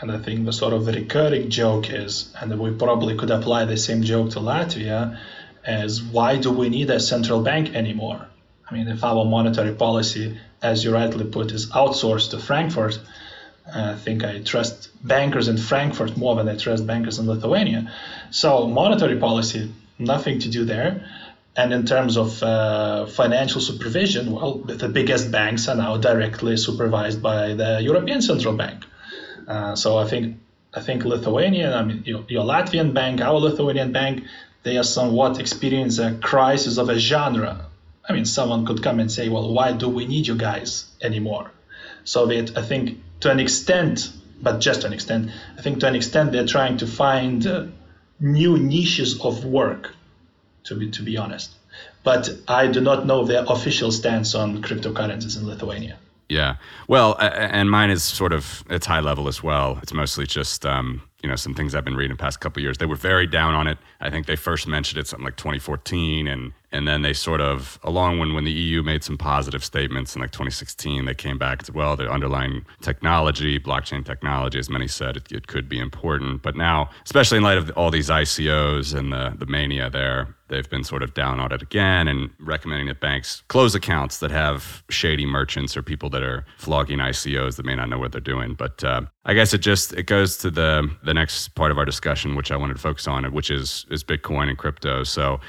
And 0.00 0.10
I 0.10 0.18
think 0.18 0.46
the 0.46 0.52
sort 0.52 0.72
of 0.72 0.86
recurring 0.86 1.50
joke 1.50 1.90
is, 1.90 2.34
and 2.40 2.58
we 2.58 2.70
probably 2.70 3.16
could 3.16 3.30
apply 3.30 3.66
the 3.66 3.76
same 3.76 4.02
joke 4.02 4.30
to 4.30 4.38
Latvia, 4.38 5.18
as 5.64 6.02
why 6.02 6.38
do 6.38 6.50
we 6.50 6.70
need 6.70 6.88
a 6.88 6.98
central 7.00 7.42
bank 7.42 7.74
anymore? 7.74 8.26
I 8.70 8.74
mean, 8.74 8.88
if 8.88 9.04
our 9.04 9.24
monetary 9.24 9.74
policy, 9.74 10.38
as 10.62 10.84
you 10.84 10.92
rightly 10.92 11.24
put, 11.24 11.52
is 11.52 11.70
outsourced 11.70 12.30
to 12.30 12.38
Frankfurt, 12.38 12.98
I 13.72 13.94
think 13.94 14.24
I 14.24 14.40
trust 14.40 14.90
bankers 15.06 15.48
in 15.48 15.56
Frankfurt 15.56 16.16
more 16.16 16.34
than 16.34 16.48
I 16.48 16.56
trust 16.56 16.86
bankers 16.86 17.18
in 17.18 17.26
Lithuania. 17.26 17.92
So 18.30 18.66
monetary 18.66 19.18
policy, 19.18 19.72
nothing 19.98 20.40
to 20.40 20.48
do 20.48 20.64
there. 20.64 21.04
And 21.56 21.72
in 21.72 21.84
terms 21.84 22.16
of 22.16 22.42
uh, 22.42 23.06
financial 23.06 23.60
supervision, 23.60 24.32
well, 24.32 24.58
the 24.58 24.88
biggest 24.88 25.30
banks 25.30 25.68
are 25.68 25.74
now 25.74 25.96
directly 25.96 26.56
supervised 26.56 27.22
by 27.22 27.54
the 27.54 27.80
European 27.82 28.22
Central 28.22 28.54
Bank. 28.54 28.84
Uh, 29.46 29.74
so 29.74 29.98
I 29.98 30.06
think 30.06 30.38
I 30.72 30.80
think 30.80 31.04
Lithuania, 31.04 31.74
I 31.74 31.82
mean, 31.82 32.04
your, 32.06 32.24
your, 32.28 32.44
Latvian 32.44 32.94
bank, 32.94 33.20
our 33.20 33.34
Lithuanian 33.34 33.90
bank, 33.90 34.22
they 34.62 34.76
are 34.76 34.84
somewhat 34.84 35.40
experience 35.40 35.98
a 35.98 36.14
crisis 36.14 36.78
of 36.78 36.88
a 36.88 36.98
genre. 36.98 37.66
I 38.08 38.12
mean, 38.12 38.24
someone 38.24 38.66
could 38.66 38.82
come 38.82 38.98
and 39.00 39.10
say, 39.10 39.28
well, 39.28 39.52
why 39.52 39.72
do 39.72 39.88
we 39.88 40.06
need 40.06 40.26
you 40.26 40.36
guys 40.36 40.86
anymore? 41.02 41.50
So 42.04 42.30
I 42.30 42.62
think 42.62 42.98
to 43.20 43.30
an 43.30 43.40
extent, 43.40 44.12
but 44.42 44.60
just 44.60 44.82
to 44.82 44.86
an 44.86 44.92
extent, 44.92 45.30
I 45.58 45.62
think 45.62 45.80
to 45.80 45.86
an 45.86 45.94
extent 45.94 46.32
they're 46.32 46.46
trying 46.46 46.78
to 46.78 46.86
find 46.86 47.46
uh, 47.46 47.66
new 48.18 48.58
niches 48.58 49.20
of 49.20 49.44
work 49.44 49.94
to 50.64 50.74
be 50.74 50.90
to 50.90 51.02
be 51.02 51.16
honest. 51.16 51.50
But 52.02 52.30
I 52.48 52.66
do 52.66 52.80
not 52.80 53.06
know 53.06 53.24
their 53.24 53.44
official 53.46 53.92
stance 53.92 54.34
on 54.34 54.62
cryptocurrencies 54.62 55.36
in 55.36 55.46
Lithuania. 55.46 55.98
Yeah, 56.28 56.56
well, 56.86 57.16
and 57.18 57.68
mine 57.70 57.90
is 57.90 58.04
sort 58.04 58.32
of 58.32 58.62
it's 58.70 58.86
high 58.86 59.00
level 59.00 59.26
as 59.26 59.42
well. 59.42 59.78
It's 59.82 59.92
mostly 59.92 60.26
just 60.26 60.64
um, 60.64 61.02
you 61.22 61.28
know 61.28 61.36
some 61.36 61.54
things 61.54 61.74
I've 61.74 61.84
been 61.84 61.96
reading 61.96 62.16
the 62.16 62.22
past 62.22 62.40
couple 62.40 62.62
years. 62.62 62.78
They 62.78 62.86
were 62.86 62.96
very 62.96 63.26
down 63.26 63.54
on 63.54 63.66
it. 63.66 63.78
I 64.00 64.10
think 64.10 64.26
they 64.26 64.36
first 64.36 64.66
mentioned 64.68 65.00
it 65.00 65.08
something 65.08 65.24
like 65.24 65.36
2014, 65.36 66.28
and 66.28 66.52
and 66.72 66.86
then 66.86 67.02
they 67.02 67.12
sort 67.12 67.40
of 67.40 67.78
along 67.82 68.18
when 68.18 68.34
when 68.34 68.44
the 68.44 68.52
EU 68.52 68.82
made 68.82 69.02
some 69.02 69.18
positive 69.18 69.64
statements 69.64 70.14
in 70.14 70.22
like 70.22 70.30
2016, 70.30 71.04
they 71.04 71.14
came 71.14 71.38
back 71.38 71.58
and 71.58 71.66
said, 71.66 71.74
well, 71.74 71.96
the 71.96 72.08
underlying 72.08 72.64
technology, 72.80 73.58
blockchain 73.58 74.04
technology, 74.04 74.58
as 74.58 74.70
many 74.70 74.86
said, 74.86 75.16
it, 75.16 75.32
it 75.32 75.46
could 75.46 75.68
be 75.68 75.78
important. 75.78 76.42
But 76.42 76.56
now, 76.56 76.90
especially 77.04 77.38
in 77.38 77.44
light 77.44 77.58
of 77.58 77.70
all 77.76 77.90
these 77.90 78.08
ICOs 78.08 78.94
and 78.94 79.12
the 79.12 79.34
the 79.36 79.46
mania 79.46 79.90
there, 79.90 80.36
they've 80.48 80.68
been 80.68 80.84
sort 80.84 81.02
of 81.02 81.14
down 81.14 81.40
on 81.40 81.52
it 81.52 81.62
again 81.62 82.06
and 82.06 82.30
recommending 82.38 82.86
that 82.88 83.00
banks 83.00 83.42
close 83.48 83.74
accounts 83.74 84.18
that 84.18 84.30
have 84.30 84.82
shady 84.90 85.26
merchants 85.26 85.76
or 85.76 85.82
people 85.82 86.10
that 86.10 86.22
are 86.22 86.44
flogging 86.58 86.98
ICOs 86.98 87.56
that 87.56 87.64
may 87.64 87.74
not 87.74 87.88
know 87.88 87.98
what 87.98 88.12
they're 88.12 88.20
doing. 88.20 88.54
But 88.54 88.82
uh, 88.84 89.02
I 89.24 89.34
guess 89.34 89.52
it 89.54 89.58
just 89.58 89.92
it 89.94 90.04
goes 90.04 90.36
to 90.38 90.50
the 90.50 90.88
the 91.02 91.14
next 91.14 91.48
part 91.56 91.72
of 91.72 91.78
our 91.78 91.84
discussion, 91.84 92.36
which 92.36 92.52
I 92.52 92.56
wanted 92.56 92.74
to 92.74 92.80
focus 92.80 93.08
on, 93.08 93.24
which 93.32 93.50
is 93.50 93.86
is 93.90 94.04
Bitcoin 94.04 94.48
and 94.48 94.58
crypto. 94.58 95.02
So 95.02 95.40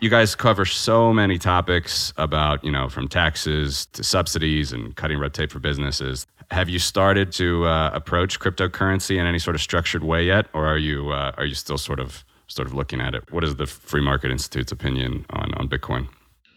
you 0.00 0.10
guys 0.10 0.34
cover 0.34 0.64
so 0.64 1.12
many 1.12 1.38
topics 1.38 2.12
about 2.16 2.62
you 2.64 2.70
know 2.70 2.88
from 2.88 3.08
taxes 3.08 3.86
to 3.86 4.04
subsidies 4.04 4.72
and 4.72 4.94
cutting 4.96 5.18
red 5.18 5.34
tape 5.34 5.50
for 5.50 5.58
businesses. 5.58 6.26
Have 6.50 6.68
you 6.68 6.78
started 6.78 7.32
to 7.32 7.66
uh, 7.66 7.90
approach 7.92 8.40
cryptocurrency 8.40 9.18
in 9.18 9.26
any 9.26 9.38
sort 9.38 9.54
of 9.54 9.60
structured 9.60 10.04
way 10.04 10.24
yet 10.24 10.46
or 10.54 10.66
are 10.66 10.78
you 10.78 11.10
uh, 11.10 11.32
are 11.36 11.44
you 11.44 11.54
still 11.54 11.78
sort 11.78 12.00
of 12.00 12.24
sort 12.46 12.66
of 12.66 12.74
looking 12.74 13.00
at 13.00 13.14
it? 13.14 13.30
What 13.32 13.44
is 13.44 13.56
the 13.56 13.66
free 13.66 14.00
market 14.00 14.30
institute's 14.30 14.72
opinion 14.72 15.26
on, 15.30 15.52
on 15.54 15.68
bitcoin? 15.68 16.08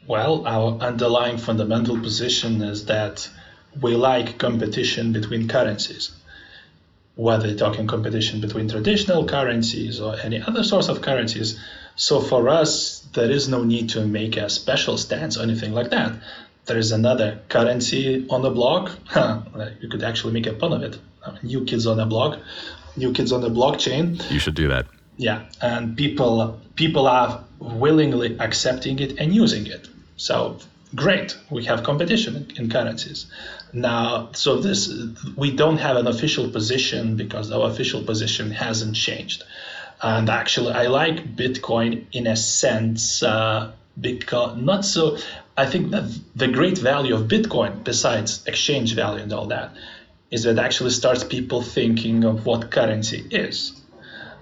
Well 0.08 0.48
our 0.48 0.78
underlying 0.80 1.38
fundamental 1.38 2.00
position 2.00 2.62
is 2.62 2.86
that 2.86 3.30
we 3.80 3.96
like 3.96 4.38
competition 4.38 5.14
between 5.14 5.48
currencies 5.48 6.12
whether 7.16 7.54
talking 7.56 7.88
competition 7.88 8.42
between 8.42 8.70
traditional 8.70 9.28
currencies 9.28 10.00
or 10.00 10.16
any 10.24 10.42
other 10.42 10.64
source 10.64 10.88
of 10.88 11.02
currencies. 11.02 11.60
So 11.96 12.22
for 12.22 12.50
us, 12.50 13.02
there 13.14 13.30
is 13.30 13.48
no 13.48 13.64
need 13.64 13.90
to 13.90 14.06
make 14.06 14.38
a 14.38 14.50
special 14.50 14.98
stance 14.98 15.38
or 15.38 15.44
anything 15.44 15.74
like 15.74 15.90
that. 15.92 16.14
There 16.66 16.78
is 16.78 16.92
another 16.92 17.40
currency 17.50 18.26
on 18.30 18.42
the 18.42 18.50
block. 18.50 18.92
you 19.82 19.90
could 19.90 20.04
actually 20.04 20.34
make 20.34 20.48
a 20.48 20.54
pun 20.54 20.74
of 20.74 20.84
it. 20.84 20.98
New 21.44 21.66
kids 21.66 21.86
on 21.86 21.98
the 21.98 22.06
block, 22.06 22.40
new 22.96 23.14
kids 23.14 23.32
on 23.32 23.42
the 23.42 23.50
blockchain. 23.50 24.30
You 24.32 24.40
should 24.40 24.56
do 24.56 24.68
that. 24.70 24.88
Yeah, 25.18 25.44
and 25.62 25.96
people 25.96 26.60
people 26.76 27.08
are 27.08 27.44
willingly 27.60 28.40
accepting 28.40 29.00
it 29.00 29.20
and 29.20 29.34
using 29.34 29.68
it. 29.68 29.88
So 30.18 30.58
great, 30.96 31.38
we 31.50 31.66
have 31.66 31.84
competition 31.84 32.52
in 32.56 32.70
currencies. 32.70 33.28
Now, 33.74 34.30
so 34.34 34.58
this 34.58 34.92
we 35.36 35.52
don't 35.52 35.78
have 35.78 35.98
an 35.98 36.08
official 36.08 36.50
position 36.50 37.16
because 37.16 37.52
our 37.52 37.70
official 37.70 38.04
position 38.04 38.52
hasn't 38.52 38.96
changed. 38.96 39.44
And 40.02 40.30
actually, 40.30 40.74
I 40.74 40.88
like 40.88 41.36
Bitcoin 41.36 42.06
in 42.12 42.26
a 42.28 42.36
sense 42.36 43.22
uh, 43.22 43.72
because 44.00 44.58
not 44.58 44.84
so. 44.84 45.18
I 45.56 45.66
think 45.66 45.92
that 45.92 46.06
the 46.36 46.48
great 46.48 46.78
value 46.78 47.14
of 47.14 47.28
Bitcoin, 47.28 47.84
besides 47.84 48.44
exchange 48.48 48.96
value 48.96 49.22
and 49.22 49.32
all 49.32 49.48
that, 49.48 49.76
is 50.32 50.44
that 50.44 50.58
actually 50.58 50.90
starts 50.90 51.24
people 51.24 51.62
thinking 51.62 52.24
of 52.24 52.46
what 52.46 52.72
currency 52.72 53.26
is. 53.30 53.80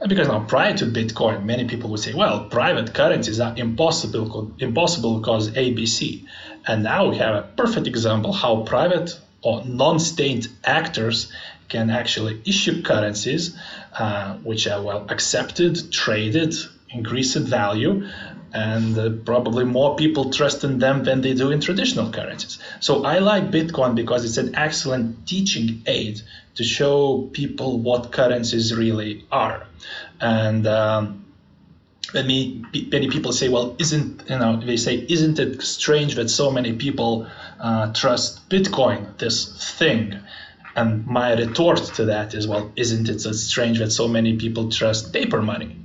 Because 0.07 0.29
now, 0.29 0.45
prior 0.45 0.77
to 0.77 0.85
Bitcoin, 0.85 1.43
many 1.43 1.65
people 1.65 1.89
would 1.89 1.99
say, 1.99 2.13
well, 2.13 2.45
private 2.45 2.93
currencies 2.93 3.41
are 3.41 3.53
impossible, 3.57 4.53
impossible 4.59 5.19
because 5.19 5.51
ABC. 5.51 6.25
And 6.65 6.83
now 6.83 7.09
we 7.09 7.17
have 7.17 7.35
a 7.35 7.41
perfect 7.41 7.85
example 7.85 8.31
how 8.31 8.63
private 8.63 9.19
or 9.41 9.65
non-state 9.65 10.47
actors 10.63 11.31
can 11.69 11.89
actually 11.89 12.41
issue 12.45 12.81
currencies 12.81 13.55
uh, 13.97 14.35
which 14.37 14.67
are 14.67 14.81
well 14.81 15.05
accepted, 15.09 15.91
traded, 15.91 16.53
increase 16.89 17.35
in 17.35 17.45
value, 17.45 18.07
and 18.51 18.97
uh, 18.97 19.09
probably 19.25 19.63
more 19.63 19.95
people 19.95 20.31
trust 20.31 20.63
in 20.63 20.79
them 20.79 21.03
than 21.03 21.21
they 21.21 21.33
do 21.33 21.51
in 21.51 21.61
traditional 21.61 22.11
currencies. 22.11 22.57
So 22.79 23.05
I 23.05 23.19
like 23.19 23.51
Bitcoin 23.51 23.95
because 23.95 24.25
it's 24.25 24.37
an 24.37 24.55
excellent 24.55 25.27
teaching 25.27 25.83
aid 25.85 26.21
to 26.55 26.63
show 26.63 27.29
people 27.31 27.79
what 27.79 28.11
currencies 28.11 28.75
really 28.75 29.25
are. 29.31 29.67
And 30.19 30.65
um, 30.65 31.25
many, 32.13 32.65
many 32.91 33.09
people 33.09 33.33
say, 33.33 33.49
well, 33.49 33.75
isn't, 33.79 34.23
you 34.29 34.39
know, 34.39 34.59
they 34.59 34.77
say, 34.77 35.05
isn't 35.07 35.37
it 35.39 35.61
strange 35.61 36.15
that 36.15 36.29
so 36.29 36.51
many 36.51 36.73
people 36.73 37.27
uh, 37.59 37.93
trust 37.93 38.49
Bitcoin, 38.49 39.17
this 39.19 39.75
thing? 39.77 40.19
And 40.75 41.05
my 41.07 41.33
retort 41.33 41.79
to 41.95 42.05
that 42.05 42.33
is, 42.33 42.47
well, 42.47 42.71
isn't 42.75 43.09
it 43.09 43.21
so 43.21 43.31
strange 43.31 43.79
that 43.79 43.91
so 43.91 44.07
many 44.07 44.37
people 44.37 44.69
trust 44.69 45.11
paper 45.11 45.41
money? 45.41 45.75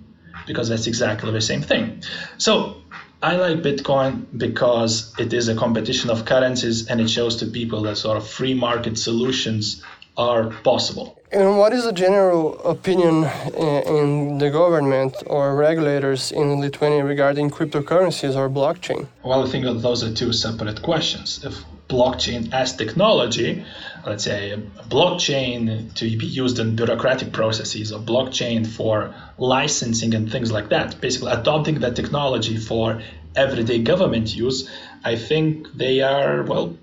because 0.47 0.68
that's 0.68 0.87
exactly 0.87 1.31
the 1.33 1.40
same 1.40 1.62
thing. 1.62 2.03
So 2.38 2.83
I 3.23 3.37
like 3.37 3.59
Bitcoin 3.62 4.27
because 4.37 5.14
it 5.18 5.33
is 5.33 5.49
a 5.49 5.55
competition 5.55 6.11
of 6.11 6.25
currencies 6.25 6.88
and 6.88 7.01
it 7.01 7.09
shows 7.09 7.37
to 7.37 7.47
people 7.47 7.83
that 7.83 7.97
sort 7.97 8.16
of 8.16 8.29
free 8.29 8.55
market 8.55 8.99
solutions 8.99 9.83
are 10.16 10.51
possible. 10.62 11.20
And 11.33 11.59
what 11.59 11.73
is 11.73 11.83
the 11.85 11.92
general 11.92 12.61
opinion 12.61 13.25
eh, 13.25 13.83
in 13.87 14.38
the 14.38 14.49
government 14.51 15.16
or 15.27 15.57
regulators 15.57 16.31
in 16.31 16.61
Lithuania 16.61 17.05
regarding 17.05 17.51
cryptocurrencies 17.51 18.37
or 18.37 18.49
blockchain? 18.49 19.09
Well, 19.25 19.44
I 19.44 19.51
think 19.51 19.64
that 19.64 19.83
those 19.83 20.05
are 20.05 20.14
two 20.14 20.33
separate 20.33 20.83
questions. 20.83 21.44
If 21.44 21.64
blockchain 21.88 22.53
as 22.53 22.77
technology, 22.77 23.64
let's 24.07 24.25
say 24.25 24.59
blockchain 24.88 25.92
to 25.94 26.05
be 26.16 26.27
used 26.27 26.59
in 26.59 26.77
bureaucratic 26.77 27.33
processes 27.33 27.92
or 27.92 28.01
blockchain 28.01 28.66
for 28.66 29.14
licensing 29.38 30.14
and 30.14 30.31
things 30.31 30.51
like 30.51 30.70
that, 30.70 31.01
basically 31.01 31.33
adopting 31.33 31.81
that 31.81 31.94
technology 31.97 32.57
for 32.57 33.03
everyday 33.37 33.83
government 33.83 34.35
use, 34.35 34.70
I 35.05 35.16
think 35.16 35.73
they 35.75 36.01
are, 36.01 36.42
well, 36.42 36.77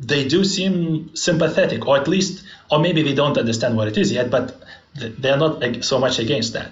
they 0.00 0.28
do 0.28 0.44
seem 0.44 1.14
sympathetic, 1.14 1.86
or 1.86 1.98
at 1.98 2.06
least, 2.06 2.44
or 2.70 2.78
maybe 2.78 3.02
they 3.02 3.14
don't 3.14 3.36
understand 3.36 3.76
what 3.76 3.88
it 3.88 3.98
is 3.98 4.12
yet, 4.12 4.30
but 4.30 4.56
they're 4.94 5.36
not 5.36 5.84
so 5.84 5.98
much 5.98 6.18
against 6.18 6.52
that. 6.52 6.70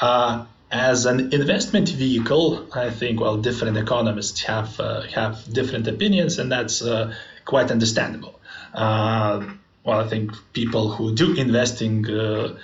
Uh, 0.00 0.44
as 0.74 1.06
an 1.06 1.32
investment 1.32 1.88
vehicle, 1.88 2.66
I 2.74 2.90
think 2.90 3.20
well, 3.20 3.36
different 3.36 3.76
economists 3.76 4.42
have 4.42 4.80
uh, 4.80 5.02
have 5.14 5.44
different 5.52 5.86
opinions, 5.86 6.38
and 6.40 6.50
that's 6.50 6.82
uh, 6.82 7.14
quite 7.44 7.70
understandable. 7.70 8.40
Uh, 8.74 9.46
well, 9.84 10.00
I 10.00 10.08
think 10.08 10.32
people 10.52 10.90
who 10.90 11.14
do 11.14 11.34
investing, 11.34 12.10
uh, 12.10 12.58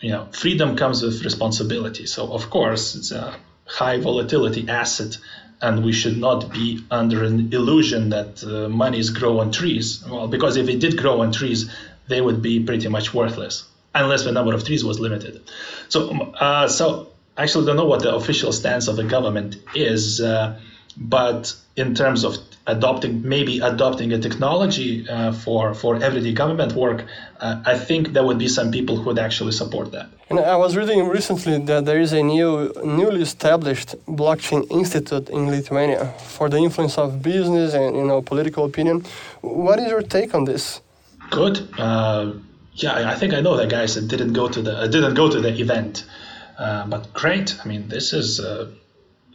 you 0.00 0.10
know, 0.10 0.28
freedom 0.30 0.76
comes 0.76 1.02
with 1.02 1.24
responsibility. 1.24 2.06
So 2.06 2.32
of 2.32 2.48
course, 2.48 2.94
it's 2.94 3.10
a 3.10 3.34
high 3.66 3.98
volatility 3.98 4.68
asset 4.68 5.18
and 5.60 5.84
we 5.84 5.92
should 5.92 6.16
not 6.16 6.52
be 6.52 6.80
under 6.90 7.24
an 7.24 7.52
illusion 7.52 8.10
that 8.10 8.44
uh, 8.44 8.68
monies 8.68 9.10
grow 9.10 9.40
on 9.40 9.50
trees. 9.50 10.04
Well, 10.08 10.28
because 10.28 10.56
if 10.56 10.68
it 10.68 10.78
did 10.78 10.96
grow 10.96 11.20
on 11.22 11.32
trees, 11.32 11.68
they 12.06 12.20
would 12.20 12.40
be 12.42 12.62
pretty 12.62 12.88
much 12.88 13.12
worthless 13.12 13.64
unless 13.94 14.22
the 14.22 14.30
number 14.30 14.54
of 14.54 14.64
trees 14.64 14.84
was 14.84 15.00
limited. 15.00 15.42
So, 15.88 16.10
uh, 16.34 16.68
so 16.68 17.08
actually 17.38 17.66
don't 17.66 17.76
know 17.76 17.86
what 17.86 18.02
the 18.02 18.14
official 18.14 18.52
stance 18.52 18.88
of 18.88 18.96
the 18.96 19.04
government 19.04 19.56
is, 19.74 20.20
uh, 20.20 20.58
but 20.96 21.54
in 21.76 21.94
terms 21.94 22.24
of 22.24 22.36
adopting 22.66 23.26
maybe 23.34 23.60
adopting 23.60 24.12
a 24.12 24.18
technology 24.18 25.08
uh, 25.08 25.32
for 25.32 25.74
for 25.74 25.96
everyday 26.08 26.32
government 26.32 26.72
work, 26.72 27.04
uh, 27.40 27.72
I 27.72 27.78
think 27.78 28.12
there 28.14 28.24
would 28.28 28.38
be 28.38 28.48
some 28.48 28.70
people 28.70 28.96
who 28.96 29.04
would 29.04 29.18
actually 29.18 29.52
support 29.52 29.92
that. 29.92 30.08
And 30.30 30.38
I 30.40 30.56
was 30.56 30.76
reading 30.76 31.08
recently 31.08 31.58
that 31.70 31.84
there 31.86 32.00
is 32.00 32.12
a 32.12 32.22
new 32.22 32.72
newly 32.84 33.22
established 33.22 33.90
blockchain 34.06 34.62
institute 34.70 35.26
in 35.30 35.50
Lithuania 35.50 36.04
for 36.34 36.48
the 36.48 36.58
influence 36.58 36.98
of 36.98 37.22
business 37.22 37.74
and 37.74 37.96
you 37.96 38.04
know 38.04 38.20
political 38.22 38.64
opinion. 38.64 39.04
What 39.40 39.78
is 39.78 39.88
your 39.88 40.02
take 40.02 40.34
on 40.34 40.44
this? 40.44 40.80
Good. 41.30 41.56
Uh, 41.78 42.32
yeah, 42.74 43.10
I 43.10 43.14
think 43.14 43.34
I 43.34 43.40
know 43.40 43.56
that 43.56 43.68
guys 43.68 43.94
that 43.94 44.06
didn't 44.08 44.34
go 44.34 44.48
to 44.48 44.62
the 44.62 44.74
uh, 44.78 44.86
didn't 44.86 45.14
go 45.14 45.28
to 45.30 45.40
the 45.40 45.52
event, 45.60 46.04
uh, 46.58 46.86
but 46.86 47.12
great. 47.14 47.56
I 47.64 47.68
mean, 47.68 47.88
this 47.88 48.12
is 48.12 48.40
uh, 48.40 48.70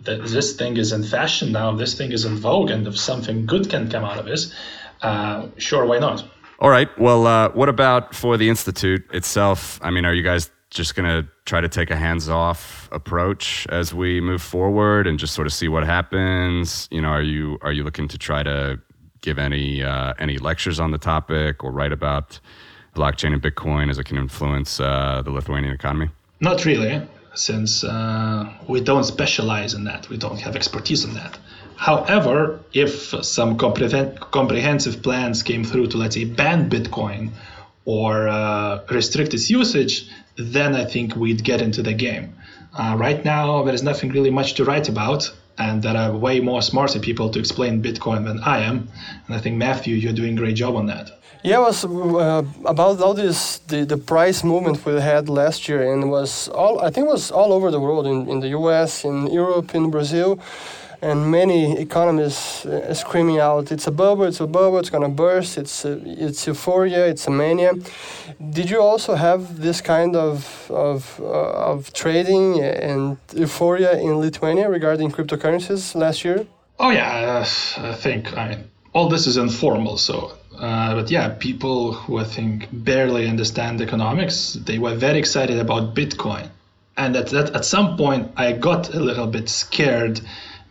that 0.04 0.24
this 0.28 0.56
thing 0.56 0.78
is 0.78 0.92
in 0.92 1.04
fashion 1.04 1.52
now, 1.52 1.74
this 1.74 1.98
thing 1.98 2.12
is 2.12 2.26
in 2.26 2.36
vogue, 2.38 2.70
and 2.70 2.86
if 2.86 2.98
something 2.98 3.46
good 3.46 3.70
can 3.70 3.90
come 3.90 4.04
out 4.04 4.20
of 4.20 4.26
this, 4.26 4.54
uh, 5.02 5.48
sure, 5.58 5.86
why 5.86 6.00
not? 6.00 6.26
All 6.60 6.70
right. 6.70 6.90
Well, 7.00 7.28
uh, 7.28 7.50
what 7.50 7.70
about 7.70 8.14
for 8.16 8.38
the 8.38 8.50
institute 8.50 9.04
itself? 9.14 9.80
I 9.82 9.90
mean, 9.92 10.06
are 10.06 10.14
you 10.14 10.24
guys 10.24 10.50
just 10.70 10.96
going 10.96 11.08
to 11.08 11.30
try 11.46 11.62
to 11.62 11.70
take 11.70 11.92
a 11.92 11.96
hands-off 11.96 12.90
approach 12.92 13.68
as 13.70 13.94
we 13.94 14.20
move 14.20 14.42
forward 14.42 15.06
and 15.06 15.20
just 15.20 15.34
sort 15.34 15.46
of 15.48 15.54
see 15.54 15.68
what 15.68 15.86
happens? 15.86 16.88
You 16.92 17.02
know, 17.02 17.10
are 17.10 17.22
you 17.22 17.58
are 17.62 17.72
you 17.72 17.84
looking 17.84 18.08
to 18.08 18.18
try 18.18 18.44
to 18.44 18.80
give 19.22 19.40
any 19.40 19.84
uh, 19.84 20.14
any 20.20 20.38
lectures 20.38 20.80
on 20.80 20.92
the 20.92 20.98
topic 20.98 21.64
or 21.64 21.72
write 21.72 21.92
about 21.92 22.40
blockchain 22.96 23.34
and 23.34 23.42
Bitcoin 23.42 23.90
as 23.90 23.98
it 23.98 24.06
can 24.06 24.18
influence 24.18 24.80
uh, 24.80 25.22
the 25.24 25.32
Lithuanian 25.32 25.74
economy? 25.74 26.10
Not 26.40 26.66
really 26.66 27.08
since 27.34 27.84
uh, 27.84 28.52
we 28.68 28.82
don't 28.82 29.04
specialize 29.04 29.74
in 29.74 29.84
that, 29.86 30.10
we 30.10 30.18
don't 30.18 30.40
have 30.40 30.56
expertise 30.56 31.04
in 31.04 31.14
that. 31.16 31.38
However, 31.76 32.60
if 32.74 33.14
some 33.26 33.58
comprehensive 33.58 35.02
plans 35.02 35.44
came 35.44 35.64
through 35.64 35.88
to, 35.88 35.98
let's 35.98 36.16
say, 36.16 36.24
ban 36.26 36.70
Bitcoin 36.70 37.32
or 37.86 38.28
uh, 38.28 38.84
restrict 38.90 39.34
its 39.34 39.50
usage, 39.50 40.10
then 40.38 40.76
I 40.76 40.86
think 40.86 41.16
we'd 41.16 41.44
get 41.44 41.62
into 41.62 41.82
the 41.82 41.94
game. 41.94 42.36
Uh, 42.78 42.96
right 42.98 43.24
now, 43.26 43.64
there 43.64 43.74
is 43.74 43.84
nothing 43.84 44.10
really 44.12 44.32
much 44.32 44.54
to 44.56 44.64
write 44.64 44.88
about, 44.90 45.30
and 45.58 45.84
there 45.84 45.98
are 45.98 46.16
way 46.16 46.40
more 46.40 46.62
smarter 46.62 47.00
people 47.00 47.30
to 47.30 47.40
explain 47.40 47.84
Bitcoin 47.84 48.26
than 48.26 48.40
I 48.40 48.60
am. 48.62 48.88
And 49.28 49.36
I 49.36 49.40
think, 49.40 49.58
Matthew, 49.58 49.96
you're 49.96 50.14
doing 50.14 50.38
a 50.38 50.42
great 50.42 50.56
job 50.56 50.76
on 50.76 50.88
that. 50.88 51.12
Yeah, 51.44 51.58
it 51.58 51.62
was 51.62 51.84
uh, 51.84 52.44
about 52.64 53.02
all 53.02 53.14
this 53.14 53.58
the, 53.68 53.84
the 53.84 53.98
price 53.98 54.46
movement 54.46 54.86
we 54.86 54.94
had 55.02 55.28
last 55.28 55.68
year, 55.68 55.92
and 55.92 56.10
was 56.10 56.48
all 56.48 56.80
I 56.80 56.90
think 56.90 57.08
was 57.08 57.32
all 57.32 57.52
over 57.52 57.70
the 57.70 57.82
world 57.82 58.08
in, 58.08 58.30
in 58.30 58.40
the 58.40 58.48
U.S., 58.60 59.04
in 59.04 59.28
Europe, 59.28 59.76
in 59.76 59.92
Brazil, 59.92 60.40
and 61.02 61.30
many 61.30 61.78
economists 61.78 62.66
uh, 62.66 62.94
screaming 62.94 63.40
out, 63.40 63.74
"It's 63.74 63.88
a 63.88 63.92
bubble! 63.92 64.24
It's 64.24 64.40
a 64.40 64.48
bubble! 64.48 64.80
It's 64.80 64.90
gonna 64.90 65.10
burst! 65.10 65.58
It's 65.58 65.84
uh, 65.84 66.00
it's 66.06 66.48
euphoria! 66.48 67.08
It's 67.08 67.28
a 67.28 67.32
mania!" 67.32 67.74
Did 68.40 68.70
you 68.70 68.82
also 68.82 69.16
have 69.16 69.60
this 69.60 69.82
kind 69.82 70.16
of 70.16 70.72
of 70.72 71.20
uh, 71.20 71.72
of 71.72 71.92
trading 71.92 72.62
and 72.64 73.18
euphoria 73.36 74.00
in 74.00 74.14
Lithuania 74.22 74.70
regarding 74.70 75.12
cryptocurrencies 75.12 75.94
last 75.94 76.24
year? 76.24 76.48
Oh 76.80 76.92
yeah, 76.92 77.44
I 77.78 77.94
think 77.96 78.32
I, 78.38 78.64
all 78.94 79.10
this 79.10 79.28
is 79.28 79.36
informal, 79.36 79.98
so 79.98 80.32
uh, 80.60 80.96
but 80.96 81.12
yeah, 81.12 81.30
people 81.30 81.94
who 81.94 82.18
I 82.18 82.24
think 82.24 82.70
barely 82.72 83.28
understand 83.28 83.82
economics, 83.82 84.54
they 84.54 84.80
were 84.80 84.96
very 84.96 85.20
excited 85.20 85.60
about 85.60 85.96
Bitcoin. 85.96 86.50
And 86.96 87.16
at, 87.16 87.28
that, 87.28 87.56
at 87.56 87.66
some 87.66 87.98
point, 87.98 88.32
I 88.38 88.54
got 88.54 88.94
a 88.94 89.00
little 89.00 89.28
bit 89.28 89.50
scared 89.50 90.22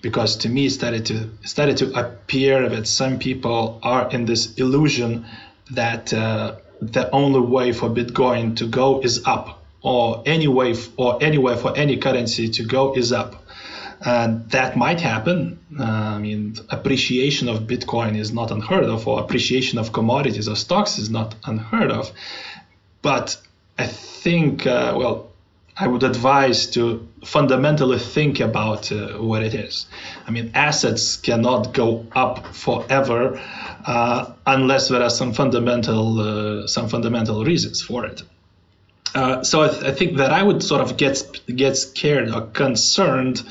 because 0.02 0.36
to 0.38 0.48
me 0.48 0.66
it 0.66 0.70
started 0.70 1.06
to 1.06 1.30
started 1.44 1.76
to 1.78 1.98
appear 1.98 2.68
that 2.68 2.86
some 2.86 3.18
people 3.18 3.78
are 3.82 4.10
in 4.10 4.24
this 4.24 4.54
illusion 4.54 5.24
that 5.70 6.12
uh, 6.12 6.56
the 6.80 7.08
only 7.10 7.40
way 7.40 7.72
for 7.72 7.88
Bitcoin 7.88 8.56
to 8.56 8.66
go 8.66 9.00
is 9.00 9.24
up, 9.24 9.64
or 9.82 10.22
any 10.26 10.48
way 10.48 10.72
f- 10.72 10.90
or 10.96 11.22
anywhere 11.22 11.56
for 11.56 11.76
any 11.76 11.96
currency 11.96 12.48
to 12.48 12.64
go 12.64 12.94
is 12.94 13.12
up. 13.12 13.41
Uh, 14.04 14.38
that 14.48 14.76
might 14.76 15.00
happen. 15.00 15.58
Uh, 15.78 15.84
I 15.84 16.18
mean, 16.18 16.56
appreciation 16.70 17.48
of 17.48 17.60
Bitcoin 17.60 18.18
is 18.18 18.32
not 18.32 18.50
unheard 18.50 18.84
of, 18.84 19.06
or 19.06 19.20
appreciation 19.20 19.78
of 19.78 19.92
commodities 19.92 20.48
or 20.48 20.56
stocks 20.56 20.98
is 20.98 21.08
not 21.08 21.36
unheard 21.44 21.90
of. 21.90 22.10
But 23.00 23.36
I 23.78 23.86
think, 23.86 24.66
uh, 24.66 24.94
well, 24.96 25.30
I 25.76 25.86
would 25.86 26.02
advise 26.02 26.66
to 26.72 27.08
fundamentally 27.24 27.98
think 27.98 28.40
about 28.40 28.90
uh, 28.90 29.18
what 29.18 29.42
it 29.42 29.54
is. 29.54 29.86
I 30.26 30.30
mean, 30.32 30.50
assets 30.54 31.16
cannot 31.16 31.72
go 31.72 32.04
up 32.12 32.54
forever 32.54 33.40
uh, 33.86 34.32
unless 34.46 34.88
there 34.88 35.02
are 35.02 35.10
some 35.10 35.32
fundamental 35.32 36.20
uh, 36.20 36.66
some 36.66 36.88
fundamental 36.88 37.44
reasons 37.44 37.80
for 37.80 38.04
it. 38.04 38.22
so 39.44 39.62
I, 39.62 39.68
th- 39.68 39.84
I, 39.84 39.92
think 39.92 40.16
that 40.16 40.32
I 40.32 40.42
would 40.42 40.62
sort 40.62 40.80
of 40.80 40.96
get 40.96 41.40
get 41.46 41.76
scared 41.76 42.30
or 42.30 42.42
concerned 42.42 43.42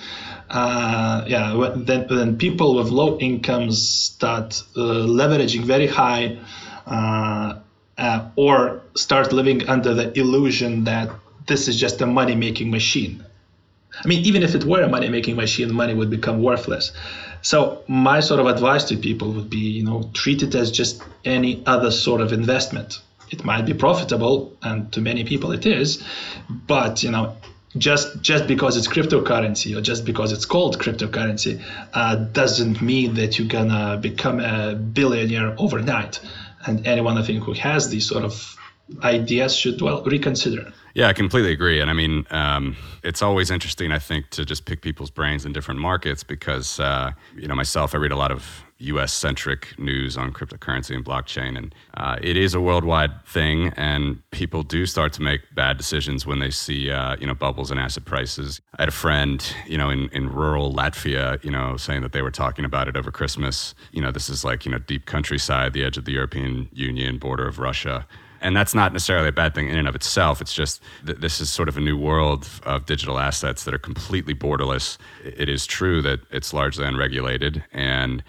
uh, 0.52 1.24
yeah, 1.28 1.74
then, 1.78 2.08
then 2.10 2.38
people 2.38 2.76
with 2.76 2.90
low 2.90 3.18
incomes 3.20 3.88
start 3.88 4.62
uh, 4.76 5.08
leveraging 5.08 5.64
very 5.64 5.88
high 5.88 6.38
uh, 6.86 7.60
uh, 7.98 8.30
or 8.36 8.82
start 8.96 9.32
living 9.32 9.70
under 9.70 9.94
the 9.94 10.18
illusion 10.20 10.84
that 10.84 11.10
this 11.48 11.70
is 11.70 11.80
just 11.80 12.02
a 12.02 12.06
money 12.06 12.36
making 12.36 12.70
machine. 12.70 13.24
I 14.04 14.08
mean, 14.08 14.26
even 14.26 14.44
if 14.44 14.54
it 14.54 14.66
were 14.66 14.82
a 14.82 14.90
money 14.90 15.08
making 15.08 15.38
machine, 15.38 15.74
money 15.74 15.94
would 15.94 16.10
become 16.10 16.42
worthless. 16.42 16.92
So 17.42 17.84
my 17.88 18.20
sort 18.20 18.42
of 18.42 18.48
advice 18.48 18.84
to 18.86 18.98
people 18.98 19.32
would 19.32 19.50
be, 19.50 19.58
you 19.58 19.84
know, 19.86 20.10
treat 20.14 20.44
it 20.44 20.54
as 20.54 20.70
just 20.70 21.02
any 21.24 21.64
other 21.66 21.92
sort 21.92 22.20
of 22.20 22.34
investment. 22.34 23.00
It 23.30 23.46
might 23.46 23.66
be 23.66 23.74
profitable, 23.74 24.58
and 24.62 24.92
to 24.92 25.00
many 25.00 25.24
people 25.24 25.54
it 25.54 25.66
is, 25.66 26.04
but 26.50 27.04
you 27.04 27.12
know, 27.12 27.38
just 27.78 28.22
just 28.22 28.48
because 28.48 28.76
it's 28.78 28.88
cryptocurrency 28.88 29.78
or 29.78 29.82
just 29.82 30.06
because 30.06 30.32
it's 30.32 30.46
called 30.46 30.78
cryptocurrency 30.80 31.62
uh, 31.94 32.16
doesn't 32.16 32.82
mean 32.82 33.14
that 33.14 33.40
you're 33.40 33.48
gonna 33.48 33.98
become 33.98 34.40
a 34.40 34.76
billionaire 34.76 35.56
overnight. 35.58 36.20
And 36.66 36.86
anyone 36.86 37.18
I 37.18 37.24
think 37.24 37.44
who 37.44 37.54
has 37.54 37.90
these 37.90 38.08
sort 38.08 38.24
of 38.24 38.58
ideas 39.04 39.56
should 39.56 39.82
well 39.82 40.04
reconsider. 40.04 40.74
Yeah, 40.94 41.08
I 41.08 41.14
completely 41.14 41.54
agree. 41.54 41.80
And 41.80 41.90
I 41.90 41.94
mean, 41.94 42.28
um, 42.32 42.76
it's 43.04 43.22
always 43.22 43.50
interesting, 43.50 43.92
I 43.92 44.00
think, 44.00 44.30
to 44.32 44.44
just 44.44 44.66
pick 44.66 44.82
people's 44.82 45.10
brains 45.10 45.46
in 45.46 45.54
different 45.54 45.80
markets 45.80 46.24
because, 46.24 46.80
uh, 46.80 47.12
you 47.36 47.48
know, 47.48 47.56
myself, 47.56 47.96
I 47.96 47.98
read 47.98 48.12
a 48.12 48.18
lot 48.18 48.32
of 48.32 48.66
US 48.82 49.14
centric 49.14 49.78
news 49.80 50.18
on 50.18 50.34
cryptocurrency 50.34 50.96
and 50.96 51.06
blockchain. 51.06 51.58
And 51.58 51.76
uh, 51.96 52.18
it 52.22 52.38
is 52.38 52.54
a 52.54 52.62
worldwide 52.62 53.26
thing, 53.26 53.72
and 53.78 54.22
people 54.32 54.64
do 54.64 54.86
start 54.86 55.14
to 55.14 55.22
make 55.22 55.42
bad 55.54 55.78
decisions 55.78 56.26
when 56.26 56.40
they 56.40 56.50
see, 56.50 56.90
uh, 56.90 57.16
you 57.20 57.28
know, 57.28 57.34
bubbles 57.34 57.72
in 57.72 57.78
asset 57.78 58.06
prices. 58.06 58.62
I 58.78 58.84
had 58.84 58.90
a 58.90 58.94
friend, 58.94 59.56
you 59.68 59.78
know, 59.78 59.90
in, 59.90 60.10
in 60.10 60.32
rural 60.32 60.74
Latvia, 60.74 61.44
you 61.44 61.52
know, 61.52 61.78
saying 61.78 62.02
that 62.02 62.12
they 62.12 62.22
were 62.22 62.32
talking 62.32 62.66
about 62.66 62.88
it 62.88 62.98
over 62.98 63.12
Christmas. 63.12 63.76
You 63.92 64.02
know, 64.02 64.12
this 64.12 64.30
is 64.30 64.44
like, 64.44 64.66
you 64.66 64.72
know, 64.72 64.80
deep 64.80 65.06
countryside, 65.06 65.74
the 65.74 65.84
edge 65.84 65.98
of 65.98 66.06
the 66.06 66.14
European 66.14 66.70
Union, 66.74 67.18
border 67.18 67.48
of 67.48 67.60
Russia 67.60 68.08
and 68.42 68.58
that's 68.58 68.74
not 68.74 68.92
necessarily 68.92 69.30
a 69.30 69.32
bad 69.32 69.54
thing 69.54 69.70
in 69.70 69.78
and 69.78 69.88
of 69.88 69.96
itself. 69.96 70.42
It's 70.42 70.54
just 70.54 70.82
th- 71.06 71.20
this 71.20 71.40
is 71.40 71.50
sort 71.50 71.70
of 71.70 71.78
a 71.78 71.80
new 71.80 71.96
world 71.96 72.50
of 72.64 72.86
digital 72.86 73.20
assets 73.20 73.64
that 73.64 73.74
are 73.74 73.80
completely 73.80 74.34
borderless. 74.34 74.98
It 75.24 75.48
is 75.48 75.66
true 75.66 76.02
that 76.02 76.20
it's 76.32 76.54
largely 76.54 76.86
unregulated, 76.86 77.64
and 77.72 78.24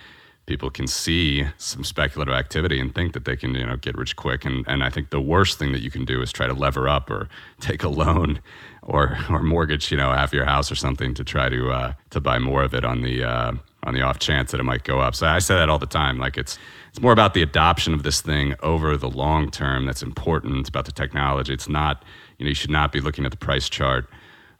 people 0.46 0.70
can 0.70 0.86
see 0.86 1.46
some 1.56 1.84
speculative 1.84 2.34
activity 2.34 2.80
and 2.80 2.94
think 2.94 3.12
that 3.12 3.24
they 3.24 3.36
can, 3.36 3.54
you 3.54 3.64
know, 3.64 3.76
get 3.76 3.96
rich 3.96 4.16
quick. 4.16 4.44
And 4.44 4.64
and 4.66 4.82
I 4.82 4.90
think 4.90 5.10
the 5.10 5.20
worst 5.20 5.58
thing 5.58 5.72
that 5.72 5.82
you 5.82 5.90
can 5.90 6.04
do 6.04 6.20
is 6.22 6.32
try 6.32 6.46
to 6.46 6.54
lever 6.54 6.88
up 6.88 7.10
or 7.10 7.28
take 7.60 7.82
a 7.82 7.88
loan 7.88 8.40
or 8.82 9.18
or 9.30 9.42
mortgage, 9.42 9.90
you 9.90 9.96
know, 9.96 10.12
half 10.12 10.32
your 10.32 10.44
house 10.44 10.70
or 10.70 10.74
something 10.74 11.14
to 11.14 11.24
try 11.24 11.48
to 11.48 11.70
uh, 11.70 11.92
to 12.10 12.20
buy 12.20 12.38
more 12.38 12.62
of 12.62 12.74
it 12.74 12.84
on 12.84 13.02
the 13.02 13.24
uh, 13.24 13.52
on 13.84 13.94
the 13.94 14.02
off 14.02 14.18
chance 14.18 14.50
that 14.50 14.60
it 14.60 14.64
might 14.64 14.84
go 14.84 15.00
up. 15.00 15.14
So 15.14 15.26
I 15.26 15.38
say 15.38 15.54
that 15.54 15.68
all 15.68 15.78
the 15.78 15.86
time. 15.86 16.18
Like 16.18 16.36
it's 16.36 16.58
it's 16.88 17.00
more 17.00 17.12
about 17.12 17.34
the 17.34 17.42
adoption 17.42 17.94
of 17.94 18.02
this 18.02 18.20
thing 18.20 18.54
over 18.62 18.96
the 18.96 19.10
long 19.10 19.50
term 19.50 19.86
that's 19.86 20.02
important. 20.02 20.58
It's 20.58 20.68
about 20.68 20.84
the 20.84 20.92
technology. 20.92 21.52
It's 21.52 21.68
not, 21.68 22.04
you 22.38 22.44
know, 22.44 22.48
you 22.50 22.54
should 22.54 22.70
not 22.70 22.92
be 22.92 23.00
looking 23.00 23.24
at 23.24 23.30
the 23.30 23.36
price 23.36 23.68
chart 23.68 24.08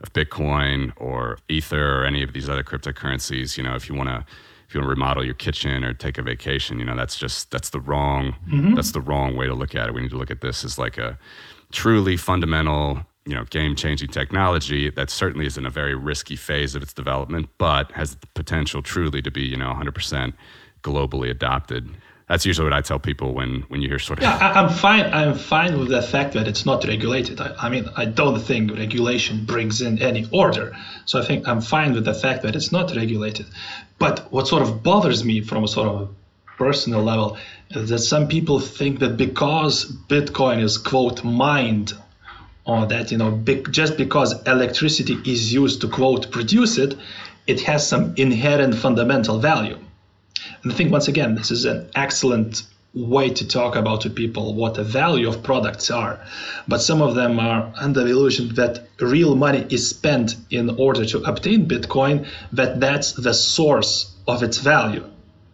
of 0.01 0.13
Bitcoin 0.13 0.93
or 0.97 1.39
Ether 1.49 2.01
or 2.01 2.05
any 2.05 2.23
of 2.23 2.33
these 2.33 2.49
other 2.49 2.65
cryptocurrencies. 2.65 3.57
You 3.57 3.65
know, 3.65 3.75
if 3.75 3.89
you 3.89 3.95
want 3.95 4.09
to 4.09 4.25
if 4.73 4.75
you 4.75 4.81
want 4.81 4.87
to 4.87 4.91
remodel 4.91 5.23
your 5.23 5.35
kitchen 5.35 5.85
or 5.85 5.93
take 5.93 6.17
a 6.17 6.23
vacation, 6.23 6.79
you 6.79 6.85
know, 6.87 6.97
that's 6.97 7.19
just 7.19 7.51
that's 7.51 7.69
the 7.69 7.81
wrong 7.81 8.35
mm-hmm. 8.49 8.75
that's 8.75 8.93
the 8.93 9.03
wrong 9.03 9.37
way 9.37 9.47
to 9.47 9.53
look 9.53 9.75
at 9.75 9.87
it. 9.87 9.95
We 9.95 10.01
need 10.01 10.13
to 10.13 10.17
look 10.17 10.31
at 10.31 10.41
this 10.41 10.65
as 10.65 10.79
like 10.79 10.97
a 10.97 11.19
truly 11.73 12.17
fundamental, 12.17 13.01
you 13.27 13.35
know, 13.35 13.45
game-changing 13.45 14.09
technology 14.09 14.89
that 14.89 15.11
certainly 15.11 15.45
is 15.45 15.59
in 15.59 15.67
a 15.67 15.71
very 15.71 15.95
risky 15.95 16.37
phase 16.37 16.75
of 16.75 16.83
its 16.83 16.95
development, 16.95 17.51
but 17.59 17.93
has 17.93 18.17
the 18.17 18.27
potential 18.29 18.81
truly 18.81 19.21
to 19.21 19.31
be, 19.31 19.43
you 19.43 19.59
know, 19.59 19.75
100% 19.75 20.33
globally 20.83 21.31
adopted 21.31 21.91
that's 22.29 22.47
usually 22.47 22.65
what 22.65 22.73
I 22.73 22.81
tell 22.81 22.99
people 22.99 23.35
when 23.35 23.65
when 23.69 23.83
you 23.83 23.89
hear 23.89 23.99
sort 23.99 24.19
of. 24.19 24.25
Yeah, 24.25 24.37
I, 24.37 24.63
am 24.63 24.69
fine. 24.69 25.13
I'm 25.13 25.35
fine 25.35 25.79
with 25.79 25.89
the 25.89 26.03
fact 26.03 26.35
that 26.35 26.47
it's 26.49 26.65
not 26.65 26.85
regulated. 26.85 27.41
I, 27.41 27.55
I, 27.59 27.69
mean, 27.69 27.89
I 27.97 28.05
don't 28.05 28.41
think 28.41 28.71
regulation 28.73 29.45
brings 29.45 29.81
in 29.81 30.01
any 30.01 30.27
order. 30.33 30.77
So 31.05 31.21
I 31.21 31.25
think 31.25 31.49
I'm 31.49 31.61
fine 31.61 31.93
with 31.93 32.05
the 32.05 32.15
fact 32.15 32.43
that 32.43 32.57
it's 32.57 32.73
not 32.73 32.95
regulated. 32.95 33.47
But 33.99 34.33
what 34.33 34.49
sort 34.49 34.63
of 34.63 34.83
bothers 34.83 35.25
me 35.25 35.41
from 35.41 35.65
a 35.65 35.69
sort 35.69 35.89
of 35.89 36.15
personal 36.57 37.03
level 37.03 37.39
is 37.71 37.89
that 37.91 37.99
some 37.99 38.29
people 38.29 38.61
think 38.61 39.01
that 39.01 39.17
because 39.17 39.91
Bitcoin 40.09 40.63
is 40.63 40.79
quote 40.79 41.25
mined 41.25 41.93
or 42.65 42.87
that 42.87 43.11
you 43.11 43.19
know 43.19 43.43
just 43.71 43.97
because 43.97 44.31
electricity 44.47 45.17
is 45.25 45.53
used 45.53 45.81
to 45.81 45.89
quote 45.89 46.31
produce 46.31 46.79
it 46.79 46.97
it 47.47 47.61
has 47.61 47.87
some 47.87 48.15
inherent 48.17 48.75
fundamental 48.75 49.39
value 49.39 49.79
and 50.63 50.73
I 50.73 50.75
think 50.75 50.93
once 50.93 51.09
again, 51.09 51.35
this 51.35 51.51
is 51.51 51.65
an 51.65 51.89
excellent 51.95 52.63
way 52.95 53.31
to 53.31 53.49
talk 53.49 53.75
about 53.75 54.03
to 54.03 54.11
people 54.11 54.55
what 54.55 54.75
the 54.75 54.85
value 54.85 55.29
of 55.29 55.43
products 55.43 55.91
are. 55.91 56.21
But 56.69 56.83
some 56.83 57.01
of 57.01 57.15
them 57.15 57.39
are 57.39 57.73
under 57.77 58.05
the 58.05 58.11
illusion 58.11 58.55
that 58.57 58.87
real 59.01 59.35
money 59.35 59.67
is 59.71 59.89
spent 59.89 60.37
in 60.51 60.71
order 60.71 61.05
to 61.07 61.23
obtain 61.23 61.67
Bitcoin, 61.67 62.29
that 62.53 62.81
that's 62.81 63.13
the 63.13 63.33
source 63.33 64.15
of 64.29 64.43
its 64.43 64.59
value. 64.59 65.05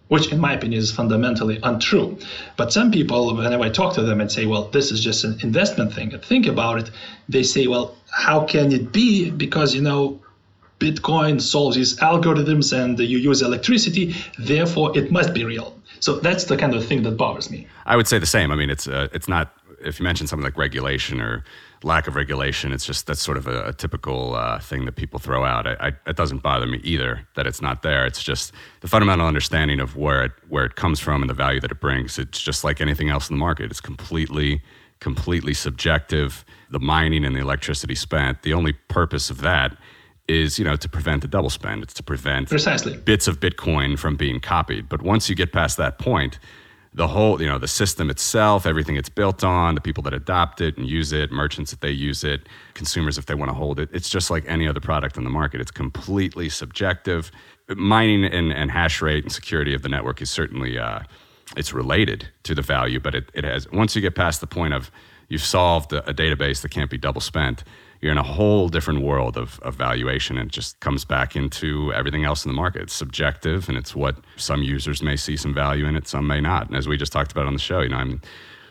Which, 0.09 0.33
in 0.33 0.41
my 0.41 0.55
opinion, 0.55 0.81
is 0.81 0.91
fundamentally 0.91 1.61
untrue. 1.63 2.19
But 2.57 2.73
some 2.73 2.91
people, 2.91 3.37
whenever 3.37 3.63
I 3.63 3.69
talk 3.69 3.95
to 3.95 4.03
them 4.03 4.23
and 4.23 4.33
say, 4.33 4.47
well, 4.47 4.65
this 4.69 4.91
is 4.91 5.05
just 5.05 5.23
an 5.25 5.39
investment 5.43 5.93
thing, 5.93 6.15
and 6.15 6.23
think 6.23 6.47
about 6.47 6.79
it, 6.79 6.91
they 7.29 7.43
say, 7.43 7.67
well, 7.67 7.95
how 8.11 8.47
can 8.47 8.73
it 8.73 8.91
be? 8.91 9.31
Because, 9.31 9.75
you 9.75 9.83
know, 9.83 10.21
Bitcoin 10.79 11.41
solves 11.41 11.77
these 11.77 11.97
algorithms 11.99 12.73
and 12.73 12.99
you 12.99 13.19
use 13.19 13.43
electricity, 13.43 14.15
therefore 14.39 14.97
it 14.97 15.11
must 15.11 15.35
be 15.35 15.45
real. 15.45 15.75
So 16.01 16.21
that's 16.21 16.45
the 16.45 16.57
kind 16.57 16.75
of 16.75 16.87
thing 16.87 17.03
that 17.03 17.17
bothers 17.17 17.51
me. 17.51 17.67
I 17.87 17.97
would 17.97 18.07
say 18.07 18.19
the 18.19 18.27
same. 18.27 18.53
I 18.53 18.57
mean, 18.57 18.71
it's 18.71 18.87
uh, 18.87 19.09
it's 19.13 19.29
not 19.29 19.53
if 19.81 19.99
you 19.99 20.05
mention 20.05 20.27
something 20.27 20.45
like 20.45 20.57
regulation 20.57 21.21
or 21.21 21.45
lack 21.83 22.09
of 22.09 22.17
regulation, 22.17 22.73
it's 22.73 22.85
just 22.85 23.07
that's 23.07 23.23
sort 23.23 23.37
of 23.37 23.47
a, 23.47 23.69
a 23.69 23.73
typical 23.73 24.35
uh, 24.35 24.59
thing 24.59 24.85
that 24.85 24.97
people 24.97 25.19
throw 25.19 25.45
out. 25.45 25.67
I, 25.67 25.77
I, 25.81 25.93
it 26.07 26.17
doesn't 26.17 26.43
bother 26.43 26.67
me 26.67 26.81
either 26.83 27.27
that 27.37 27.47
it's 27.47 27.63
not 27.63 27.83
there. 27.83 28.05
It's 28.07 28.23
just 28.23 28.53
the 28.81 28.89
fundamental 28.89 29.27
understanding 29.27 29.81
of 29.81 29.97
where 29.97 30.25
it 30.25 30.33
where 30.49 30.65
it 30.65 30.77
comes 30.77 31.01
from 31.01 31.23
and 31.23 31.31
the 31.31 31.35
value 31.35 31.61
that 31.61 31.71
it 31.71 31.81
brings. 31.81 32.19
It's 32.19 32.41
just 32.41 32.65
like 32.65 32.81
anything 32.81 33.09
else 33.09 33.29
in 33.29 33.37
the 33.37 33.41
market. 33.41 33.71
It's 33.71 33.81
completely 33.81 34.63
completely 35.01 35.55
subjective. 35.55 36.45
The 36.71 36.81
mining 36.81 37.25
and 37.25 37.35
the 37.35 37.41
electricity 37.41 37.95
spent. 37.95 38.43
The 38.43 38.53
only 38.53 38.73
purpose 38.73 39.31
of 39.31 39.41
that 39.43 39.77
is 40.29 40.59
you 40.59 40.65
know 40.65 40.77
to 40.77 40.89
prevent 40.89 41.23
the 41.23 41.29
double 41.29 41.51
spend. 41.51 41.83
It's 41.83 41.95
to 41.95 42.03
prevent 42.03 42.49
precisely. 42.49 42.97
bits 42.97 43.27
of 43.27 43.41
bitcoin 43.41 43.99
from 43.99 44.17
being 44.17 44.41
copied. 44.41 44.89
But 44.89 45.03
once 45.03 45.29
you 45.29 45.35
get 45.35 45.53
past 45.53 45.77
that 45.79 45.99
point 45.99 46.39
the 46.95 47.07
whole 47.07 47.41
you 47.41 47.47
know 47.47 47.59
the 47.59 47.69
system 47.69 48.11
itself 48.11 48.67
everything 48.67 48.97
it's 48.97 49.09
built 49.09 49.45
on 49.45 49.75
the 49.75 49.81
people 49.81 50.03
that 50.03 50.15
adopt 50.15 50.61
it 50.61 50.77
and 50.79 50.89
use 50.89 51.13
it 51.13 51.31
merchants 51.31 51.73
if 51.73 51.81
they 51.81 51.91
use 51.91 52.25
it 52.25 52.49
consumers 52.75 53.19
if 53.19 53.27
they 53.27 53.35
want 53.35 53.51
to 53.51 53.55
hold 53.55 53.79
it 53.79 53.89
it's 53.93 54.09
just 54.09 54.31
like 54.31 54.43
any 54.47 54.67
other 54.67 54.81
product 54.81 55.17
in 55.17 55.25
the 55.25 55.31
market. 55.31 55.61
It's 55.61 55.71
completely 55.71 56.49
subjective. 56.49 57.31
Mining 57.69 58.25
and, 58.25 58.53
and 58.53 58.71
hash 58.71 59.03
rate 59.03 59.23
and 59.25 59.33
security 59.33 59.75
of 59.75 59.83
the 59.83 59.91
network 59.91 60.23
is 60.23 60.31
certainly 60.31 60.79
uh, 60.79 61.01
it's 61.57 61.73
related 61.73 62.29
to 62.45 62.55
the 62.55 62.63
value 62.63 62.99
but 63.01 63.15
it, 63.15 63.31
it 63.35 63.45
has 63.45 63.71
once 63.71 63.95
you 63.95 64.01
get 64.03 64.15
past 64.15 64.41
the 64.41 64.47
point 64.47 64.73
of 64.73 64.91
you've 65.29 65.45
solved 65.45 65.93
a, 65.93 66.09
a 66.09 66.15
database 66.15 66.63
that 66.63 66.71
can't 66.71 66.91
be 66.91 66.99
double 66.99 67.21
spent 67.21 67.65
you're 68.01 68.13
in 68.13 68.19
a 68.19 68.23
whole 68.23 68.69
different 68.69 69.03
world 69.03 69.37
of, 69.37 69.59
of 69.61 69.75
valuation 69.75 70.39
and 70.39 70.49
it 70.49 70.53
just 70.53 70.79
comes 70.81 71.05
back 71.05 71.35
into 71.35 71.93
everything 71.93 72.25
else 72.25 72.45
in 72.45 72.49
the 72.49 72.55
market. 72.55 72.83
It's 72.83 72.95
subjective 72.95 73.69
and 73.69 73.77
it's 73.77 73.95
what 73.95 74.17
some 74.37 74.63
users 74.63 75.03
may 75.03 75.17
see 75.17 75.37
some 75.37 75.53
value 75.55 75.87
in 75.87 75.97
it, 75.97 76.07
some 76.07 76.27
may 76.27 76.41
not. 76.41 76.69
And 76.69 76.77
as 76.77 76.87
we 76.87 76.97
just 76.97 77.13
talked 77.13 77.33
about 77.33 77.47
on 77.47 77.55
the 77.55 77.59
show, 77.59 77.81
you 77.81 77.89
know, 77.89 77.97
I'm 77.97 78.21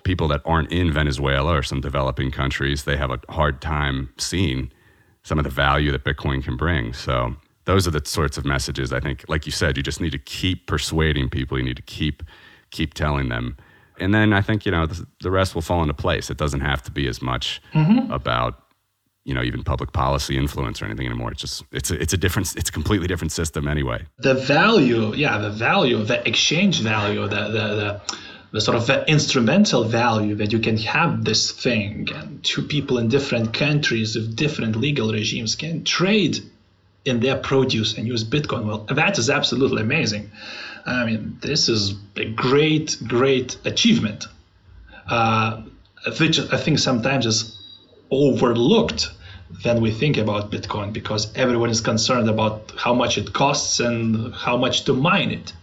people 0.04 0.30
that 0.30 0.42
aren't 0.46 0.72
in 0.72 0.92
Venezuela 0.92 1.58
or 1.58 1.62
some 1.62 1.82
developing 1.82 2.32
countries, 2.32 2.86
they 2.86 2.96
have 2.96 3.12
a 3.12 3.20
hard 3.30 3.62
time 3.62 4.10
seeing 4.18 4.72
some 5.24 5.38
of 5.38 5.44
the 5.44 5.50
value 5.50 5.92
that 5.92 6.06
Bitcoin 6.06 6.42
can 6.42 6.56
bring. 6.56 6.94
So 6.94 7.36
those 7.66 7.86
are 7.86 7.92
the 7.92 8.02
sorts 8.06 8.38
of 8.38 8.46
messages 8.46 8.94
I 8.94 9.02
think, 9.02 9.26
like 9.28 9.46
you 9.46 9.52
said, 9.52 9.76
you 9.76 9.84
just 9.84 10.00
need 10.00 10.14
to 10.14 10.18
keep 10.18 10.66
persuading 10.68 11.30
people. 11.30 11.58
You 11.58 11.66
need 11.66 11.76
to 11.76 11.82
keep 11.82 12.24
keep 12.72 12.94
telling 12.94 13.28
them. 13.28 13.58
And 14.00 14.14
then 14.14 14.32
I 14.32 14.42
think, 14.42 14.66
you 14.66 14.72
know, 14.72 14.86
the, 14.86 15.06
the 15.22 15.32
rest 15.32 15.56
will 15.56 15.62
fall 15.62 15.82
into 15.82 15.94
place. 15.94 16.30
It 16.30 16.38
doesn't 16.38 16.62
have 16.62 16.82
to 16.84 16.92
be 16.92 17.08
as 17.08 17.22
much 17.22 17.62
mm-hmm. 17.74 18.12
about 18.12 18.62
you 19.28 19.34
know 19.34 19.44
even 19.44 19.62
public 19.62 19.92
policy 19.92 20.38
influence 20.38 20.82
or 20.82 20.86
anything 20.86 21.06
anymore. 21.06 21.32
It's 21.32 21.42
just 21.42 21.66
it's 21.74 21.92
a, 21.92 22.02
it's 22.02 22.14
a 22.14 22.18
different 22.18 22.56
it's 22.56 22.70
a 22.70 22.72
completely 22.72 23.08
different 23.08 23.34
system 23.34 23.68
anyway. 23.68 24.06
The 24.20 24.34
value 24.34 25.14
yeah 25.14 25.38
the 25.38 25.52
value 25.52 26.02
the 26.04 26.26
exchange 26.26 26.80
value 26.82 27.22
the 27.28 27.44
the, 27.58 27.66
the 27.82 28.02
the 28.54 28.62
sort 28.62 28.78
of 28.78 28.88
the 28.88 29.06
instrumental 29.12 29.84
value 29.84 30.36
that 30.36 30.54
you 30.54 30.60
can 30.60 30.78
have 30.78 31.26
this 31.26 31.52
thing 31.52 32.08
and 32.16 32.42
two 32.42 32.64
people 32.64 32.98
in 32.98 33.10
different 33.10 33.54
countries 33.54 34.16
with 34.16 34.34
different 34.34 34.78
legal 34.78 35.12
regimes 35.12 35.58
can 35.58 35.84
trade 35.84 36.40
in 37.04 37.20
their 37.20 37.36
produce 37.36 37.98
and 37.98 38.08
use 38.08 38.24
bitcoin. 38.24 38.66
Well 38.66 38.86
that 38.96 39.20
is 39.20 39.30
absolutely 39.30 39.82
amazing. 39.82 40.32
I 40.86 41.06
mean 41.06 41.38
this 41.42 41.68
is 41.68 41.96
a 42.16 42.24
great 42.24 42.96
great 43.06 43.58
achievement 43.66 44.26
uh, 45.10 45.64
which 46.18 46.40
i 46.40 46.58
think 46.58 46.80
sometimes 46.80 47.26
is 47.26 47.40
overlooked 48.10 49.12
when 49.64 49.82
we 49.82 49.92
think 49.92 50.18
about 50.18 50.52
Bitcoin 50.52 50.94
because 50.94 51.34
everyone 51.36 51.70
is 51.70 51.82
concerned 51.82 52.30
about 52.30 52.74
how 52.78 52.94
much 52.94 53.18
it 53.18 53.34
costs 53.34 53.80
and 53.80 54.34
how 54.34 54.58
much 54.58 54.84
to 54.86 54.94
mine 54.94 55.32
it. 55.32 55.54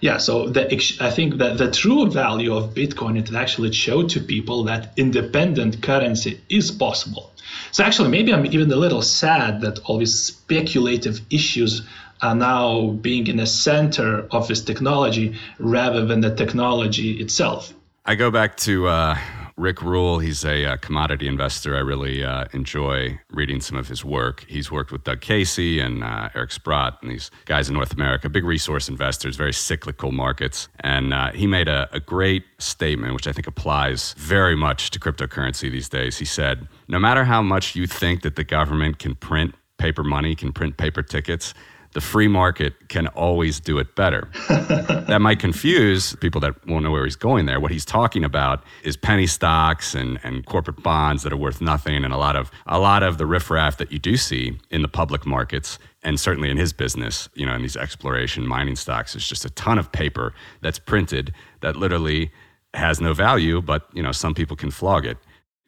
Yeah, 0.00 0.16
so 0.16 0.48
the, 0.48 0.64
I 1.00 1.10
think 1.10 1.36
that 1.36 1.58
the 1.58 1.70
true 1.70 2.10
value 2.10 2.54
of 2.54 2.72
Bitcoin 2.74 3.18
it 3.18 3.34
actually 3.34 3.72
showed 3.72 4.08
to 4.10 4.20
people 4.20 4.64
that 4.64 4.92
independent 4.96 5.82
currency 5.82 6.40
is 6.48 6.70
possible. 6.70 7.30
So 7.70 7.84
actually, 7.84 8.08
maybe 8.08 8.32
I'm 8.32 8.46
even 8.46 8.72
a 8.72 8.76
little 8.76 9.02
sad 9.02 9.60
that 9.60 9.78
all 9.84 9.98
these 9.98 10.18
speculative 10.18 11.20
issues 11.30 11.82
are 12.22 12.34
now 12.34 12.88
being 13.02 13.26
in 13.26 13.36
the 13.36 13.46
center 13.46 14.26
of 14.30 14.48
this 14.48 14.62
technology 14.62 15.36
rather 15.58 16.04
than 16.06 16.20
the 16.20 16.34
technology 16.34 17.20
itself. 17.20 17.74
I 18.06 18.14
go 18.14 18.30
back 18.30 18.56
to 18.58 18.88
uh, 18.88 19.18
Rick 19.60 19.82
Rule, 19.82 20.20
he's 20.20 20.42
a 20.42 20.64
uh, 20.64 20.76
commodity 20.78 21.28
investor. 21.28 21.76
I 21.76 21.80
really 21.80 22.24
uh, 22.24 22.46
enjoy 22.54 23.20
reading 23.30 23.60
some 23.60 23.76
of 23.76 23.88
his 23.88 24.02
work. 24.02 24.46
He's 24.48 24.72
worked 24.72 24.90
with 24.90 25.04
Doug 25.04 25.20
Casey 25.20 25.80
and 25.80 26.02
uh, 26.02 26.30
Eric 26.34 26.52
Sprott 26.52 26.96
and 27.02 27.10
these 27.10 27.30
guys 27.44 27.68
in 27.68 27.74
North 27.74 27.92
America, 27.92 28.30
big 28.30 28.44
resource 28.44 28.88
investors, 28.88 29.36
very 29.36 29.52
cyclical 29.52 30.12
markets. 30.12 30.68
And 30.80 31.12
uh, 31.12 31.32
he 31.32 31.46
made 31.46 31.68
a, 31.68 31.90
a 31.92 32.00
great 32.00 32.44
statement, 32.56 33.12
which 33.12 33.26
I 33.26 33.32
think 33.32 33.46
applies 33.46 34.14
very 34.14 34.56
much 34.56 34.92
to 34.92 34.98
cryptocurrency 34.98 35.70
these 35.70 35.90
days. 35.90 36.16
He 36.16 36.24
said, 36.24 36.66
No 36.88 36.98
matter 36.98 37.24
how 37.24 37.42
much 37.42 37.76
you 37.76 37.86
think 37.86 38.22
that 38.22 38.36
the 38.36 38.44
government 38.44 38.98
can 38.98 39.14
print 39.14 39.54
paper 39.76 40.02
money, 40.02 40.34
can 40.34 40.54
print 40.54 40.78
paper 40.78 41.02
tickets, 41.02 41.52
the 41.92 42.00
free 42.00 42.28
market 42.28 42.88
can 42.88 43.08
always 43.08 43.58
do 43.58 43.78
it 43.78 43.96
better. 43.96 44.28
that 44.48 45.18
might 45.20 45.40
confuse 45.40 46.14
people 46.16 46.40
that 46.40 46.54
won't 46.66 46.84
know 46.84 46.90
where 46.90 47.04
he's 47.04 47.16
going 47.16 47.46
there. 47.46 47.58
What 47.58 47.72
he's 47.72 47.84
talking 47.84 48.24
about 48.24 48.62
is 48.84 48.96
penny 48.96 49.26
stocks 49.26 49.94
and, 49.94 50.20
and 50.22 50.46
corporate 50.46 50.82
bonds 50.82 51.24
that 51.24 51.32
are 51.32 51.36
worth 51.36 51.60
nothing 51.60 52.04
and 52.04 52.12
a 52.12 52.16
lot 52.16 52.36
of 52.36 52.50
a 52.66 52.78
lot 52.78 53.02
of 53.02 53.18
the 53.18 53.26
riffraff 53.26 53.76
that 53.78 53.90
you 53.90 53.98
do 53.98 54.16
see 54.16 54.58
in 54.70 54.82
the 54.82 54.88
public 54.88 55.26
markets 55.26 55.78
and 56.02 56.18
certainly 56.18 56.50
in 56.50 56.56
his 56.56 56.72
business, 56.72 57.28
you 57.34 57.44
know, 57.44 57.54
in 57.54 57.62
these 57.62 57.76
exploration 57.76 58.46
mining 58.46 58.76
stocks, 58.76 59.12
there's 59.12 59.28
just 59.28 59.44
a 59.44 59.50
ton 59.50 59.78
of 59.78 59.92
paper 59.92 60.32
that's 60.60 60.78
printed 60.78 61.32
that 61.60 61.76
literally 61.76 62.30
has 62.74 63.00
no 63.00 63.12
value, 63.12 63.60
but 63.60 63.88
you 63.92 64.02
know, 64.02 64.12
some 64.12 64.34
people 64.34 64.56
can 64.56 64.70
flog 64.70 65.04
it. 65.04 65.18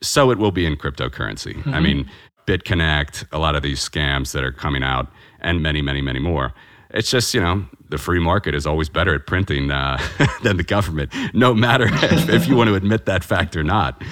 So 0.03 0.31
it 0.31 0.39
will 0.39 0.53
be 0.53 0.67
in 0.67 0.77
cryptocurrency. 0.77 1.55
Mm-hmm. 1.55 1.75
I 1.75 1.81
mean, 1.81 2.11
BitConnect, 2.47 3.27
a 3.33 3.39
lot 3.39 3.55
of 3.55 3.63
these 3.63 3.87
scams 3.87 4.33
that 4.33 4.43
are 4.43 4.53
coming 4.53 4.83
out, 4.83 5.09
and 5.43 5.63
many, 5.63 5.83
many, 5.83 6.01
many 6.01 6.19
more. 6.19 6.55
It's 6.91 7.11
just, 7.11 7.33
you 7.33 7.41
know, 7.41 7.65
the 7.89 7.99
free 7.99 8.21
market 8.21 8.55
is 8.55 8.67
always 8.67 8.89
better 8.89 9.15
at 9.15 9.27
printing 9.27 9.71
uh, 9.71 9.99
than 10.43 10.57
the 10.57 10.65
government, 10.65 11.13
no 11.35 11.55
matter 11.55 11.87
if, 11.91 12.29
if, 12.29 12.49
you 12.49 12.57
want 12.57 12.69
to 12.69 12.75
admit 12.75 13.07
that 13.07 13.25
fact 13.25 13.57
or 13.57 13.65
not. 13.65 14.03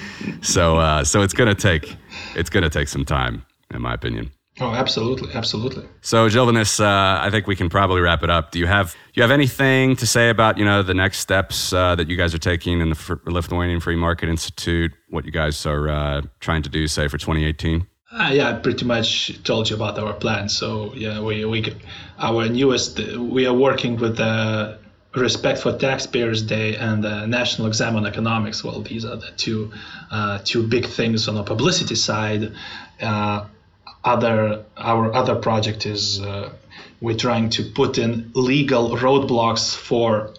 So, 0.41 0.77
uh, 0.77 1.03
so 1.03 1.21
it's 1.21 1.33
going 1.33 1.53
to 1.53 1.59
take, 1.59 1.95
it's 2.35 2.49
going 2.49 2.63
to 2.63 2.69
take 2.69 2.87
some 2.87 3.05
time, 3.05 3.45
in 3.73 3.81
my 3.81 3.93
opinion. 3.93 4.31
Oh, 4.59 4.71
absolutely, 4.71 5.33
absolutely. 5.33 5.87
So, 6.01 6.27
Žilvinas, 6.27 6.79
uh, 6.79 7.23
I 7.23 7.29
think 7.31 7.47
we 7.47 7.55
can 7.55 7.69
probably 7.69 8.01
wrap 8.01 8.21
it 8.21 8.29
up. 8.29 8.51
Do 8.51 8.59
you 8.59 8.67
have 8.67 8.91
do 8.91 8.97
you 9.15 9.23
have 9.23 9.31
anything 9.31 9.95
to 9.95 10.05
say 10.05 10.29
about 10.29 10.57
you 10.57 10.65
know 10.65 10.83
the 10.83 10.93
next 10.93 11.19
steps 11.19 11.71
uh, 11.71 11.95
that 11.95 12.09
you 12.09 12.17
guys 12.17 12.35
are 12.35 12.39
taking 12.39 12.81
in 12.81 12.89
the 12.89 13.19
Lithuanian 13.25 13.79
Free 13.79 13.95
Market 13.95 14.27
Institute? 14.27 14.91
What 15.09 15.25
you 15.25 15.31
guys 15.31 15.65
are 15.65 15.87
uh, 15.87 16.21
trying 16.41 16.63
to 16.63 16.69
do, 16.69 16.87
say 16.87 17.07
for 17.07 17.17
2018? 17.17 17.87
Uh, 18.13 18.29
yeah, 18.33 18.49
I 18.49 18.53
pretty 18.53 18.83
much 18.83 19.41
told 19.43 19.69
you 19.69 19.77
about 19.77 19.97
our 19.97 20.13
plans. 20.13 20.55
So 20.55 20.93
yeah, 20.93 21.21
we 21.21 21.45
we 21.45 21.73
our 22.19 22.49
newest 22.49 22.99
we 23.17 23.45
are 23.45 23.53
working 23.53 23.95
with 23.95 24.17
the 24.17 24.79
Respect 25.15 25.59
for 25.59 25.77
Taxpayers 25.77 26.41
Day 26.41 26.75
and 26.75 27.03
the 27.03 27.25
National 27.25 27.67
Exam 27.67 27.95
on 27.95 28.05
Economics. 28.05 28.63
Well, 28.63 28.81
these 28.81 29.05
are 29.05 29.15
the 29.15 29.31
two 29.37 29.71
uh, 30.09 30.39
two 30.43 30.67
big 30.67 30.87
things 30.87 31.29
on 31.29 31.35
the 31.35 31.43
publicity 31.43 31.95
side. 31.95 32.53
Uh, 33.01 33.45
other 34.03 34.65
our 34.75 35.13
other 35.13 35.35
project 35.35 35.85
is 35.85 36.19
uh, 36.19 36.49
we're 36.99 37.17
trying 37.17 37.49
to 37.51 37.63
put 37.63 37.97
in 37.97 38.31
legal 38.33 38.97
roadblocks 38.97 39.73
for 39.75 40.33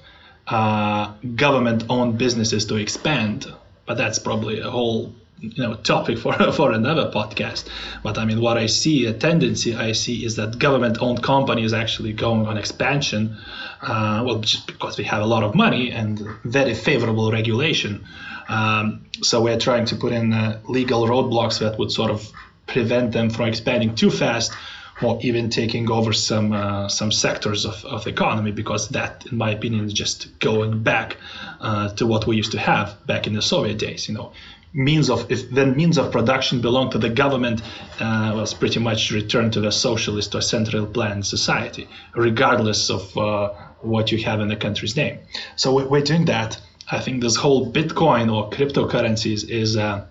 uh, 0.47 1.13
government-owned 1.37 2.19
businesses 2.19 2.67
to 2.67 2.77
expand, 2.77 3.47
but 3.87 3.97
that's 3.97 4.19
probably 4.19 4.61
a 4.61 4.71
whole 4.71 5.15
you 5.43 5.63
know 5.63 5.75
topic 5.75 6.19
for 6.19 6.33
for 6.53 6.73
another 6.73 7.11
podcast. 7.11 7.69
But 8.03 8.17
i 8.19 8.25
mean 8.25 8.41
what 8.41 8.57
i 8.57 8.67
see 8.67 9.07
a 9.07 9.13
tendency 9.13 9.75
i 9.75 9.93
see 9.93 10.25
is 10.25 10.37
that 10.37 10.59
government 10.59 10.99
owned 11.01 11.23
companies 11.23 11.73
actually 11.73 12.13
going 12.13 12.47
on 12.47 12.57
expansion 12.57 13.37
uh, 13.83 14.23
well 14.25 14.39
just 14.39 14.67
because 14.67 14.97
we 14.97 15.05
have 15.05 15.23
a 15.23 15.27
lot 15.27 15.43
of 15.43 15.55
money 15.55 15.91
and 15.91 16.21
very 16.45 16.75
favorable 16.75 17.31
regulation. 17.31 18.05
Um, 18.49 19.07
so 19.23 19.41
we're 19.41 19.59
trying 19.59 19.87
to 19.87 19.97
put 19.97 20.13
in 20.13 20.33
uh, 20.33 20.61
legal 20.69 21.07
roadblocks 21.07 21.59
that 21.61 21.79
would 21.79 21.91
sort 21.93 22.11
of 22.11 22.31
prevent 22.67 23.13
them 23.13 23.31
from 23.31 23.49
expanding 23.49 23.95
too 23.95 24.11
fast 24.11 24.53
or 25.01 25.19
even 25.23 25.51
taking 25.51 25.91
over 25.91 26.13
some 26.13 26.53
uh, 26.53 26.89
some 26.89 27.11
sectors 27.11 27.65
of, 27.65 27.85
of 27.85 28.05
the 28.05 28.11
economy 28.11 28.53
because 28.53 28.89
that 28.91 29.27
in 29.31 29.39
my 29.39 29.51
opinion 29.51 29.85
is 29.85 29.93
just 29.93 30.39
going 30.39 30.83
back 30.83 31.17
uh, 31.61 31.89
to 31.95 32.07
what 32.07 32.27
we 32.27 32.37
used 32.37 32.53
to 32.53 32.59
have 32.59 32.97
back 33.07 33.27
in 33.27 33.33
the 33.33 33.43
Soviet 33.43 33.79
days 33.79 34.09
you 34.09 34.15
know 34.15 34.33
means 34.73 35.11
of 35.11 35.31
if 35.31 35.51
the 35.51 35.67
means 35.67 35.99
of 35.99 36.11
production 36.11 36.61
belong 36.61 36.91
to 36.91 36.99
the 36.99 37.11
government 37.11 37.61
uh, 38.01 38.33
was 38.35 38.55
pretty 38.55 38.81
much 38.81 39.11
returned 39.11 39.53
to 39.53 39.61
the 39.61 39.71
socialist 39.71 40.35
or 40.35 40.41
central 40.41 40.87
planned 40.87 41.27
society 41.27 41.89
regardless 42.15 42.89
of 42.89 43.17
uh, 43.19 43.51
what 43.83 44.11
you 44.11 44.23
have 44.23 44.41
in 44.41 44.49
the 44.49 44.57
country's 44.57 44.97
name. 44.97 45.19
So 45.57 45.87
we're 45.89 46.03
doing 46.03 46.25
that. 46.27 46.61
I 46.91 47.01
think 47.01 47.23
this 47.23 47.37
whole 47.37 47.71
bitcoin 47.71 48.33
or 48.33 48.51
cryptocurrencies 48.51 49.49
is 49.49 49.77
uh, 49.77 50.07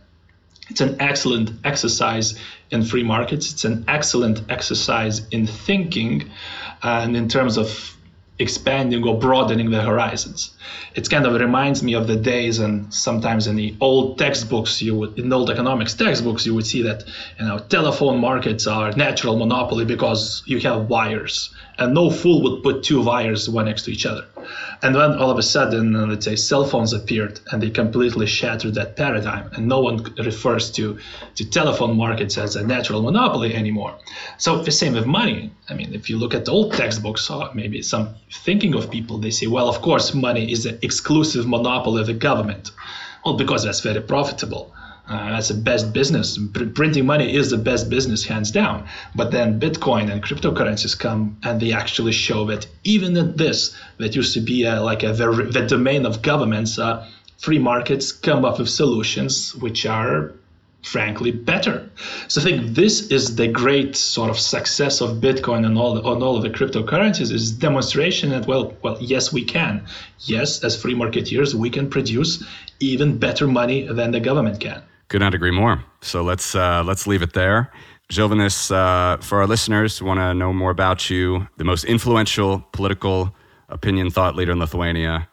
it's 0.70 0.82
an 0.82 1.02
excellent 1.02 1.52
exercise 1.66 2.40
in 2.70 2.84
free 2.84 3.04
markets. 3.04 3.52
It's 3.52 3.66
an 3.66 3.86
excellent 3.88 4.50
exercise 4.50 5.28
in 5.30 5.48
thinking 5.48 6.30
and 6.82 7.16
in 7.16 7.28
terms 7.28 7.58
of 7.58 7.98
expanding 8.42 9.04
or 9.08 9.18
broadening 9.20 9.70
the 9.72 9.82
horizons. 9.82 10.52
It 10.96 11.10
kind 11.10 11.26
of 11.26 11.40
reminds 11.40 11.84
me 11.84 11.94
of 11.94 12.08
the 12.08 12.16
days 12.16 12.60
and 12.60 12.94
sometimes 12.94 13.48
in 13.48 13.56
the 13.56 13.76
old 13.80 14.18
textbooks 14.18 14.82
you 14.82 14.96
would 14.96 15.20
in 15.20 15.32
old 15.32 15.50
economics 15.50 15.94
textbooks 15.94 16.46
you 16.46 16.54
would 16.56 16.66
see 16.66 16.82
that 16.82 17.04
you 17.40 17.46
know 17.46 17.60
telephone 17.60 18.20
markets 18.20 18.68
are 18.68 18.92
natural 18.94 19.38
monopoly 19.38 19.86
because 19.86 20.44
you 20.46 20.60
have 20.60 20.90
wires 20.90 21.54
and 21.78 21.94
no 21.94 22.10
fool 22.10 22.42
would 22.44 22.64
put 22.64 22.84
two 22.84 23.02
wires 23.02 23.50
one 23.50 23.66
next 23.66 23.84
to 23.84 23.92
each 23.92 24.06
other. 24.06 24.26
And 24.82 24.96
then 24.96 25.14
all 25.14 25.30
of 25.30 25.38
a 25.38 25.44
sudden, 25.44 25.96
uh, 25.96 26.06
let's 26.08 26.26
say 26.26 26.36
cell 26.36 26.66
phones 26.66 26.94
appeared 26.94 27.40
and 27.52 27.62
they 27.62 27.70
completely 27.70 28.26
shattered 28.26 28.76
that 28.76 28.96
paradigm. 28.96 29.50
And 29.54 29.68
no 29.68 29.80
one 29.80 30.04
refers 30.18 30.72
to, 30.72 31.00
to 31.36 31.50
telephone 31.50 31.98
markets 31.98 32.38
as 32.38 32.56
a 32.56 32.66
natural 32.66 33.02
monopoly 33.02 33.54
anymore. 33.56 33.98
So 34.38 34.62
the 34.62 34.72
same 34.72 34.94
with 34.94 35.06
money. 35.06 35.52
I 35.70 35.74
mean, 35.74 35.94
if 35.94 36.10
you 36.10 36.18
look 36.18 36.34
at 36.34 36.50
old 36.50 36.74
textbooks 36.74 37.30
or 37.30 37.54
maybe 37.54 37.82
some 37.82 38.16
thinking 38.32 38.76
of 38.76 38.90
people, 38.90 39.18
they 39.18 39.32
say, 39.32 39.48
well, 39.48 39.70
of 39.70 39.82
course, 39.82 40.14
money 40.14 40.52
is 40.52 40.66
an 40.66 40.80
exclusive 40.82 41.48
monopoly 41.48 42.02
of 42.02 42.08
the 42.08 42.14
government. 42.14 42.72
Well, 43.24 43.36
because 43.36 43.64
that's 43.64 43.82
very 43.82 44.02
profitable. 44.02 44.74
Uh, 45.08 45.32
that's 45.32 45.50
the 45.50 45.56
best 45.56 45.94
business. 45.94 46.38
Pr- 46.54 46.66
printing 46.66 47.06
money 47.06 47.36
is 47.36 47.50
the 47.50 47.58
best 47.58 47.90
business, 47.90 48.24
hands 48.24 48.52
down. 48.52 48.88
But 49.16 49.32
then 49.32 49.60
Bitcoin 49.60 50.12
and 50.12 50.24
cryptocurrencies 50.24 50.98
come 50.98 51.38
and 51.44 51.60
they 51.60 51.74
actually 51.74 52.14
show 52.14 52.46
that 52.46 52.68
even 52.84 53.18
at 53.18 53.38
this, 53.38 53.76
that 53.98 54.16
used 54.16 54.34
to 54.36 54.42
be 54.42 54.70
like 54.70 55.04
a 55.04 55.14
very, 55.14 55.52
the 55.52 55.66
domain 55.66 56.06
of 56.06 56.22
governments, 56.22 56.80
uh, 56.80 57.08
free 57.38 57.60
markets 57.60 58.12
come 58.12 58.46
up 58.46 58.60
with 58.60 58.70
solutions 58.70 59.56
which 59.56 59.86
are 59.86 60.34
frankly 60.84 61.32
better. 61.32 61.90
So 62.28 62.42
I 62.42 62.44
think 62.44 62.76
this 62.76 63.08
is 63.08 63.36
the 63.36 63.48
great 63.48 63.96
sort 63.96 64.30
of 64.30 64.40
success 64.40 65.02
of 65.02 65.18
Bitcoin 65.18 65.66
and 65.66 65.78
all 65.78 66.06
on 66.08 66.24
all 66.24 66.38
of 66.38 66.44
the 66.44 66.50
cryptocurrencies 66.50 67.32
is 67.32 67.52
demonstration 67.52 68.30
that 68.32 68.48
well 68.48 68.74
well 68.82 68.98
yes 69.00 69.32
we 69.32 69.44
can. 69.44 69.86
Yes, 70.20 70.64
as 70.64 70.82
free 70.82 70.96
marketeers 70.96 71.54
we 71.54 71.70
can 71.70 71.90
produce 71.90 72.44
even 72.80 73.18
better 73.18 73.48
money 73.48 73.88
than 73.88 74.12
the 74.12 74.20
government 74.20 74.60
can. 74.60 74.82
Could 75.12 75.20
not 75.20 75.34
agree 75.34 75.52
more. 75.52 75.84
So 76.00 76.24
let's 76.24 76.56
uh, 76.56 76.84
let's 76.86 77.06
leave 77.06 77.22
it 77.22 77.34
there. 77.34 77.70
Žilvinas, 78.10 78.72
uh, 78.72 79.18
for 79.22 79.42
our 79.42 79.46
listeners 79.46 79.98
who 79.98 80.06
want 80.06 80.22
to 80.22 80.34
know 80.34 80.54
more 80.54 80.72
about 80.72 81.10
you, 81.10 81.50
the 81.58 81.66
most 81.66 81.84
influential 81.84 82.66
political 82.72 83.36
opinion 83.68 84.10
thought 84.10 84.38
leader 84.38 84.54
in 84.54 84.60
Lithuania, 84.60 85.28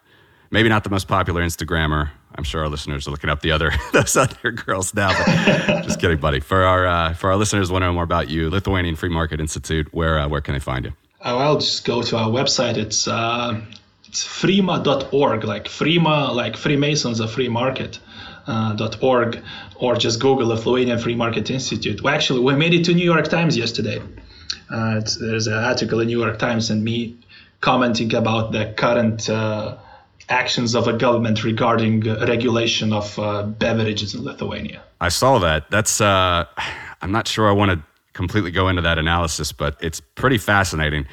maybe 0.51 0.69
not 0.69 0.83
the 0.83 0.91
most 0.91 1.07
popular 1.07 1.43
Instagrammer. 1.43 2.11
I'm 2.35 2.43
sure 2.43 2.63
our 2.63 2.69
listeners 2.69 3.07
are 3.07 3.13
looking 3.13 3.31
up 3.31 3.41
the 3.41 3.53
other 3.53 3.71
those 3.93 4.17
other 4.17 4.51
girls 4.51 4.93
now. 4.95 5.13
just 5.85 6.01
kidding, 6.01 6.19
buddy. 6.19 6.41
For 6.41 6.65
our 6.65 6.85
uh, 6.85 7.15
for 7.15 7.31
our 7.31 7.37
listeners, 7.37 7.71
want 7.71 7.83
to 7.83 7.87
know 7.87 7.93
more 7.93 8.03
about 8.03 8.29
you, 8.29 8.51
Lithuanian 8.51 8.97
Free 8.97 9.11
Market 9.11 9.39
Institute. 9.39 9.87
Where 9.93 10.19
uh, 10.19 10.27
where 10.27 10.41
can 10.41 10.55
they 10.55 10.59
find 10.59 10.87
you? 10.87 10.93
Oh, 11.25 11.39
I'll 11.39 11.59
just 11.59 11.85
go 11.85 12.03
to 12.03 12.17
our 12.17 12.31
website. 12.31 12.79
It's 12.79 13.07
uh, 13.07 13.61
it's 14.09 14.25
freema.org, 14.25 15.45
like 15.45 15.67
Freema, 15.67 16.35
like 16.35 16.57
Freemasons, 16.57 17.21
a 17.21 17.29
free 17.29 17.49
market. 17.49 18.01
Uh, 18.49 18.91
.org 19.03 19.43
or 19.77 19.95
just 19.95 20.21
Google 20.21 20.49
the 20.49 20.55
Lithuanian 20.55 20.99
Free 20.99 21.15
Market 21.15 21.51
Institute. 21.51 22.01
Well, 22.03 22.15
actually, 22.15 22.41
we 22.41 22.55
made 22.55 22.73
it 22.73 22.83
to 22.87 22.95
New 22.95 23.05
York 23.05 23.29
Times 23.29 23.59
yesterday. 23.59 24.01
Uh, 24.71 25.03
there's 25.21 25.47
an 25.47 25.53
article 25.53 26.01
in 26.01 26.07
New 26.07 26.19
York 26.19 26.39
Times 26.39 26.71
and 26.71 26.83
me 26.83 27.19
commenting 27.61 28.15
about 28.15 28.53
the 28.53 28.73
current 28.77 29.29
uh, 29.29 29.77
actions 30.29 30.75
of 30.75 30.89
a 30.89 30.93
government 30.93 31.45
regarding 31.45 32.01
regulation 32.27 32.93
of 32.93 33.19
uh, 33.19 33.43
beverages 33.43 34.15
in 34.15 34.25
Lithuania. 34.25 34.83
I 35.01 35.11
saw 35.11 35.39
that. 35.41 35.71
That's 35.71 36.01
uh, 36.01 36.45
I'm 37.03 37.13
not 37.13 37.29
sure 37.29 37.49
I 37.49 37.53
want 37.53 37.71
to 37.73 37.83
completely 38.13 38.51
go 38.51 38.69
into 38.69 38.83
that 38.83 38.99
analysis, 38.99 39.53
but 39.53 39.77
it's 39.81 40.01
pretty 40.01 40.39
fascinating 40.39 41.07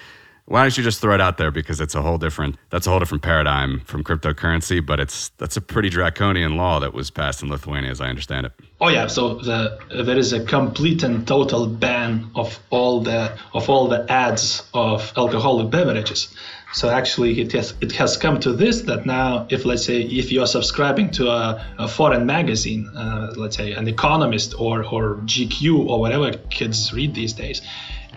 why 0.48 0.62
don't 0.62 0.78
you 0.78 0.84
just 0.84 1.02
throw 1.02 1.16
it 1.16 1.22
out 1.22 1.38
there? 1.38 1.50
Because 1.50 1.82
it's 1.82 1.96
a 1.96 2.02
whole 2.02 2.20
different 2.20 2.58
that's 2.70 2.86
a 2.86 2.91
whole 2.91 3.00
different 3.00 3.24
paradigm 3.24 3.80
from 3.82 4.04
cryptocurrency 4.04 4.86
but 4.86 5.00
it's 5.00 5.30
that's 5.38 5.58
a 5.58 5.62
pretty 5.62 5.89
draconian 5.89 6.56
law 6.56 6.80
that 6.80 6.93
was 6.93 7.10
passed 7.10 7.41
in 7.41 7.50
lithuania 7.50 7.89
as 7.89 8.00
i 8.00 8.08
understand 8.08 8.46
it. 8.46 8.52
Oh 8.80 8.89
yeah. 8.89 9.08
So 9.08 9.36
the, 9.36 9.80
there 9.89 10.18
is 10.18 10.34
a 10.34 10.43
complete 10.43 11.02
and 11.04 11.28
total 11.28 11.66
ban 11.68 12.30
of 12.36 12.60
all 12.70 13.02
the 13.02 13.38
of 13.54 13.70
all 13.70 13.88
the 13.88 14.06
ads 14.12 14.64
of 14.74 15.12
alcoholic 15.18 15.72
beverages. 15.72 16.36
So 16.74 16.89
actually 16.89 17.39
it 17.39 17.52
has 17.54 17.74
it 17.82 17.93
has 17.93 18.18
come 18.18 18.39
to 18.41 18.52
this 18.52 18.82
that 18.82 19.06
now 19.06 19.48
if 19.50 19.66
let's 19.66 19.86
say 19.86 20.02
if 20.02 20.32
you're 20.32 20.46
subscribing 20.46 21.10
to 21.12 21.30
a, 21.30 21.66
a 21.80 21.88
foreign 21.88 22.26
magazine 22.26 22.88
uh, 22.96 23.34
let's 23.36 23.56
say 23.56 23.72
an 23.72 23.88
economist 23.88 24.54
or 24.60 24.84
or 24.84 25.16
gq 25.24 25.88
or 25.88 26.00
whatever 26.00 26.34
kids 26.50 26.93
read 26.93 27.16
these 27.16 27.34
days 27.34 27.62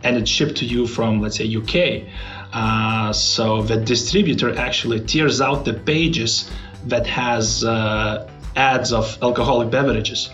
and 0.05 0.16
it's 0.16 0.30
shipped 0.30 0.57
to 0.59 0.64
you 0.64 0.86
from, 0.86 1.20
let's 1.20 1.36
say, 1.36 1.55
UK. 1.55 2.09
Uh, 2.53 3.12
so 3.12 3.62
the 3.62 3.76
distributor 3.76 4.57
actually 4.57 5.01
tears 5.01 5.40
out 5.40 5.64
the 5.64 5.74
pages 5.74 6.51
that 6.86 7.07
has 7.07 7.64
uh, 7.64 8.28
ads 8.57 8.92
of 8.92 9.18
alcoholic 9.22 9.70
beverages 9.70 10.30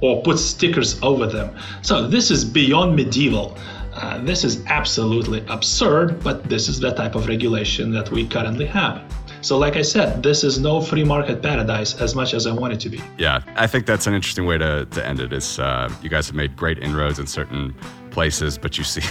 or 0.00 0.22
puts 0.22 0.42
stickers 0.42 1.00
over 1.02 1.26
them. 1.26 1.56
So 1.82 2.08
this 2.08 2.30
is 2.30 2.44
beyond 2.44 2.96
medieval. 2.96 3.56
Uh, 3.94 4.18
this 4.24 4.42
is 4.42 4.64
absolutely 4.66 5.44
absurd, 5.48 6.22
but 6.22 6.44
this 6.44 6.68
is 6.68 6.80
the 6.80 6.92
type 6.92 7.14
of 7.14 7.28
regulation 7.28 7.92
that 7.92 8.10
we 8.10 8.26
currently 8.26 8.66
have. 8.66 9.02
So, 9.40 9.58
like 9.58 9.76
I 9.76 9.82
said, 9.82 10.22
this 10.22 10.42
is 10.42 10.58
no 10.58 10.80
free 10.80 11.04
market 11.04 11.42
paradise 11.42 12.00
as 12.00 12.14
much 12.14 12.32
as 12.32 12.46
I 12.46 12.52
want 12.52 12.72
it 12.72 12.80
to 12.80 12.88
be. 12.88 13.00
Yeah, 13.18 13.40
I 13.56 13.66
think 13.66 13.84
that's 13.84 14.06
an 14.06 14.14
interesting 14.14 14.46
way 14.46 14.56
to, 14.56 14.86
to 14.86 15.06
end 15.06 15.20
it. 15.20 15.34
Is 15.34 15.58
uh, 15.58 15.92
you 16.02 16.08
guys 16.08 16.26
have 16.28 16.34
made 16.34 16.56
great 16.56 16.78
inroads 16.78 17.18
in 17.18 17.26
certain 17.26 17.74
places, 18.14 18.56
but 18.56 18.78
you 18.78 18.84
see 18.84 19.02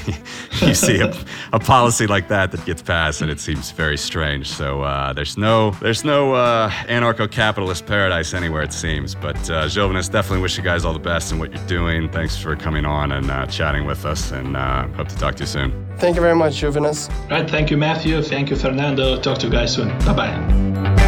you 0.66 0.74
see 0.74 1.00
a, 1.02 1.14
a, 1.52 1.60
policy 1.60 2.08
like 2.08 2.30
that 2.30 2.52
that 2.52 2.66
gets 2.66 2.82
passed, 2.82 3.22
and 3.22 3.30
it 3.30 3.40
seems 3.40 3.72
very 3.72 3.98
strange. 3.98 4.48
So 4.50 4.82
uh, 4.82 5.14
there's 5.14 5.38
no 5.38 5.72
there's 5.82 6.04
no 6.04 6.34
uh, 6.34 6.70
anarcho-capitalist 6.88 7.86
paradise 7.86 8.34
anywhere 8.34 8.64
it 8.64 8.74
seems. 8.74 9.14
But 9.14 9.38
uh, 9.50 9.68
Žilvinas, 9.68 10.10
definitely 10.10 10.42
wish 10.42 10.58
you 10.58 10.64
guys 10.64 10.86
all 10.86 10.94
the 10.94 11.08
best 11.14 11.32
in 11.32 11.38
what 11.38 11.54
you're 11.54 11.68
doing. 11.68 12.10
Thanks 12.10 12.38
for 12.38 12.56
coming 12.56 12.86
on 12.86 13.12
and 13.12 13.30
uh, 13.30 13.46
chatting 13.48 13.86
with 13.86 14.06
us, 14.06 14.32
and 14.32 14.56
uh, 14.58 14.88
hope 14.98 15.10
to 15.10 15.18
talk 15.18 15.36
to 15.36 15.44
you 15.44 15.48
soon. 15.48 15.70
Thank 15.98 16.16
you 16.16 16.22
very 16.22 16.36
much, 16.36 16.54
Žilvinas. 16.54 17.10
Right, 17.30 17.48
thank 17.50 17.70
you, 17.70 17.78
Matthew. 17.78 18.22
Thank 18.24 18.50
you, 18.50 18.56
Fernando. 18.56 19.20
Talk 19.20 19.38
to 19.40 19.48
you 19.48 19.52
guys 19.52 19.76
soon. 19.76 19.90
Bye 20.00 20.14
bye. 20.14 21.03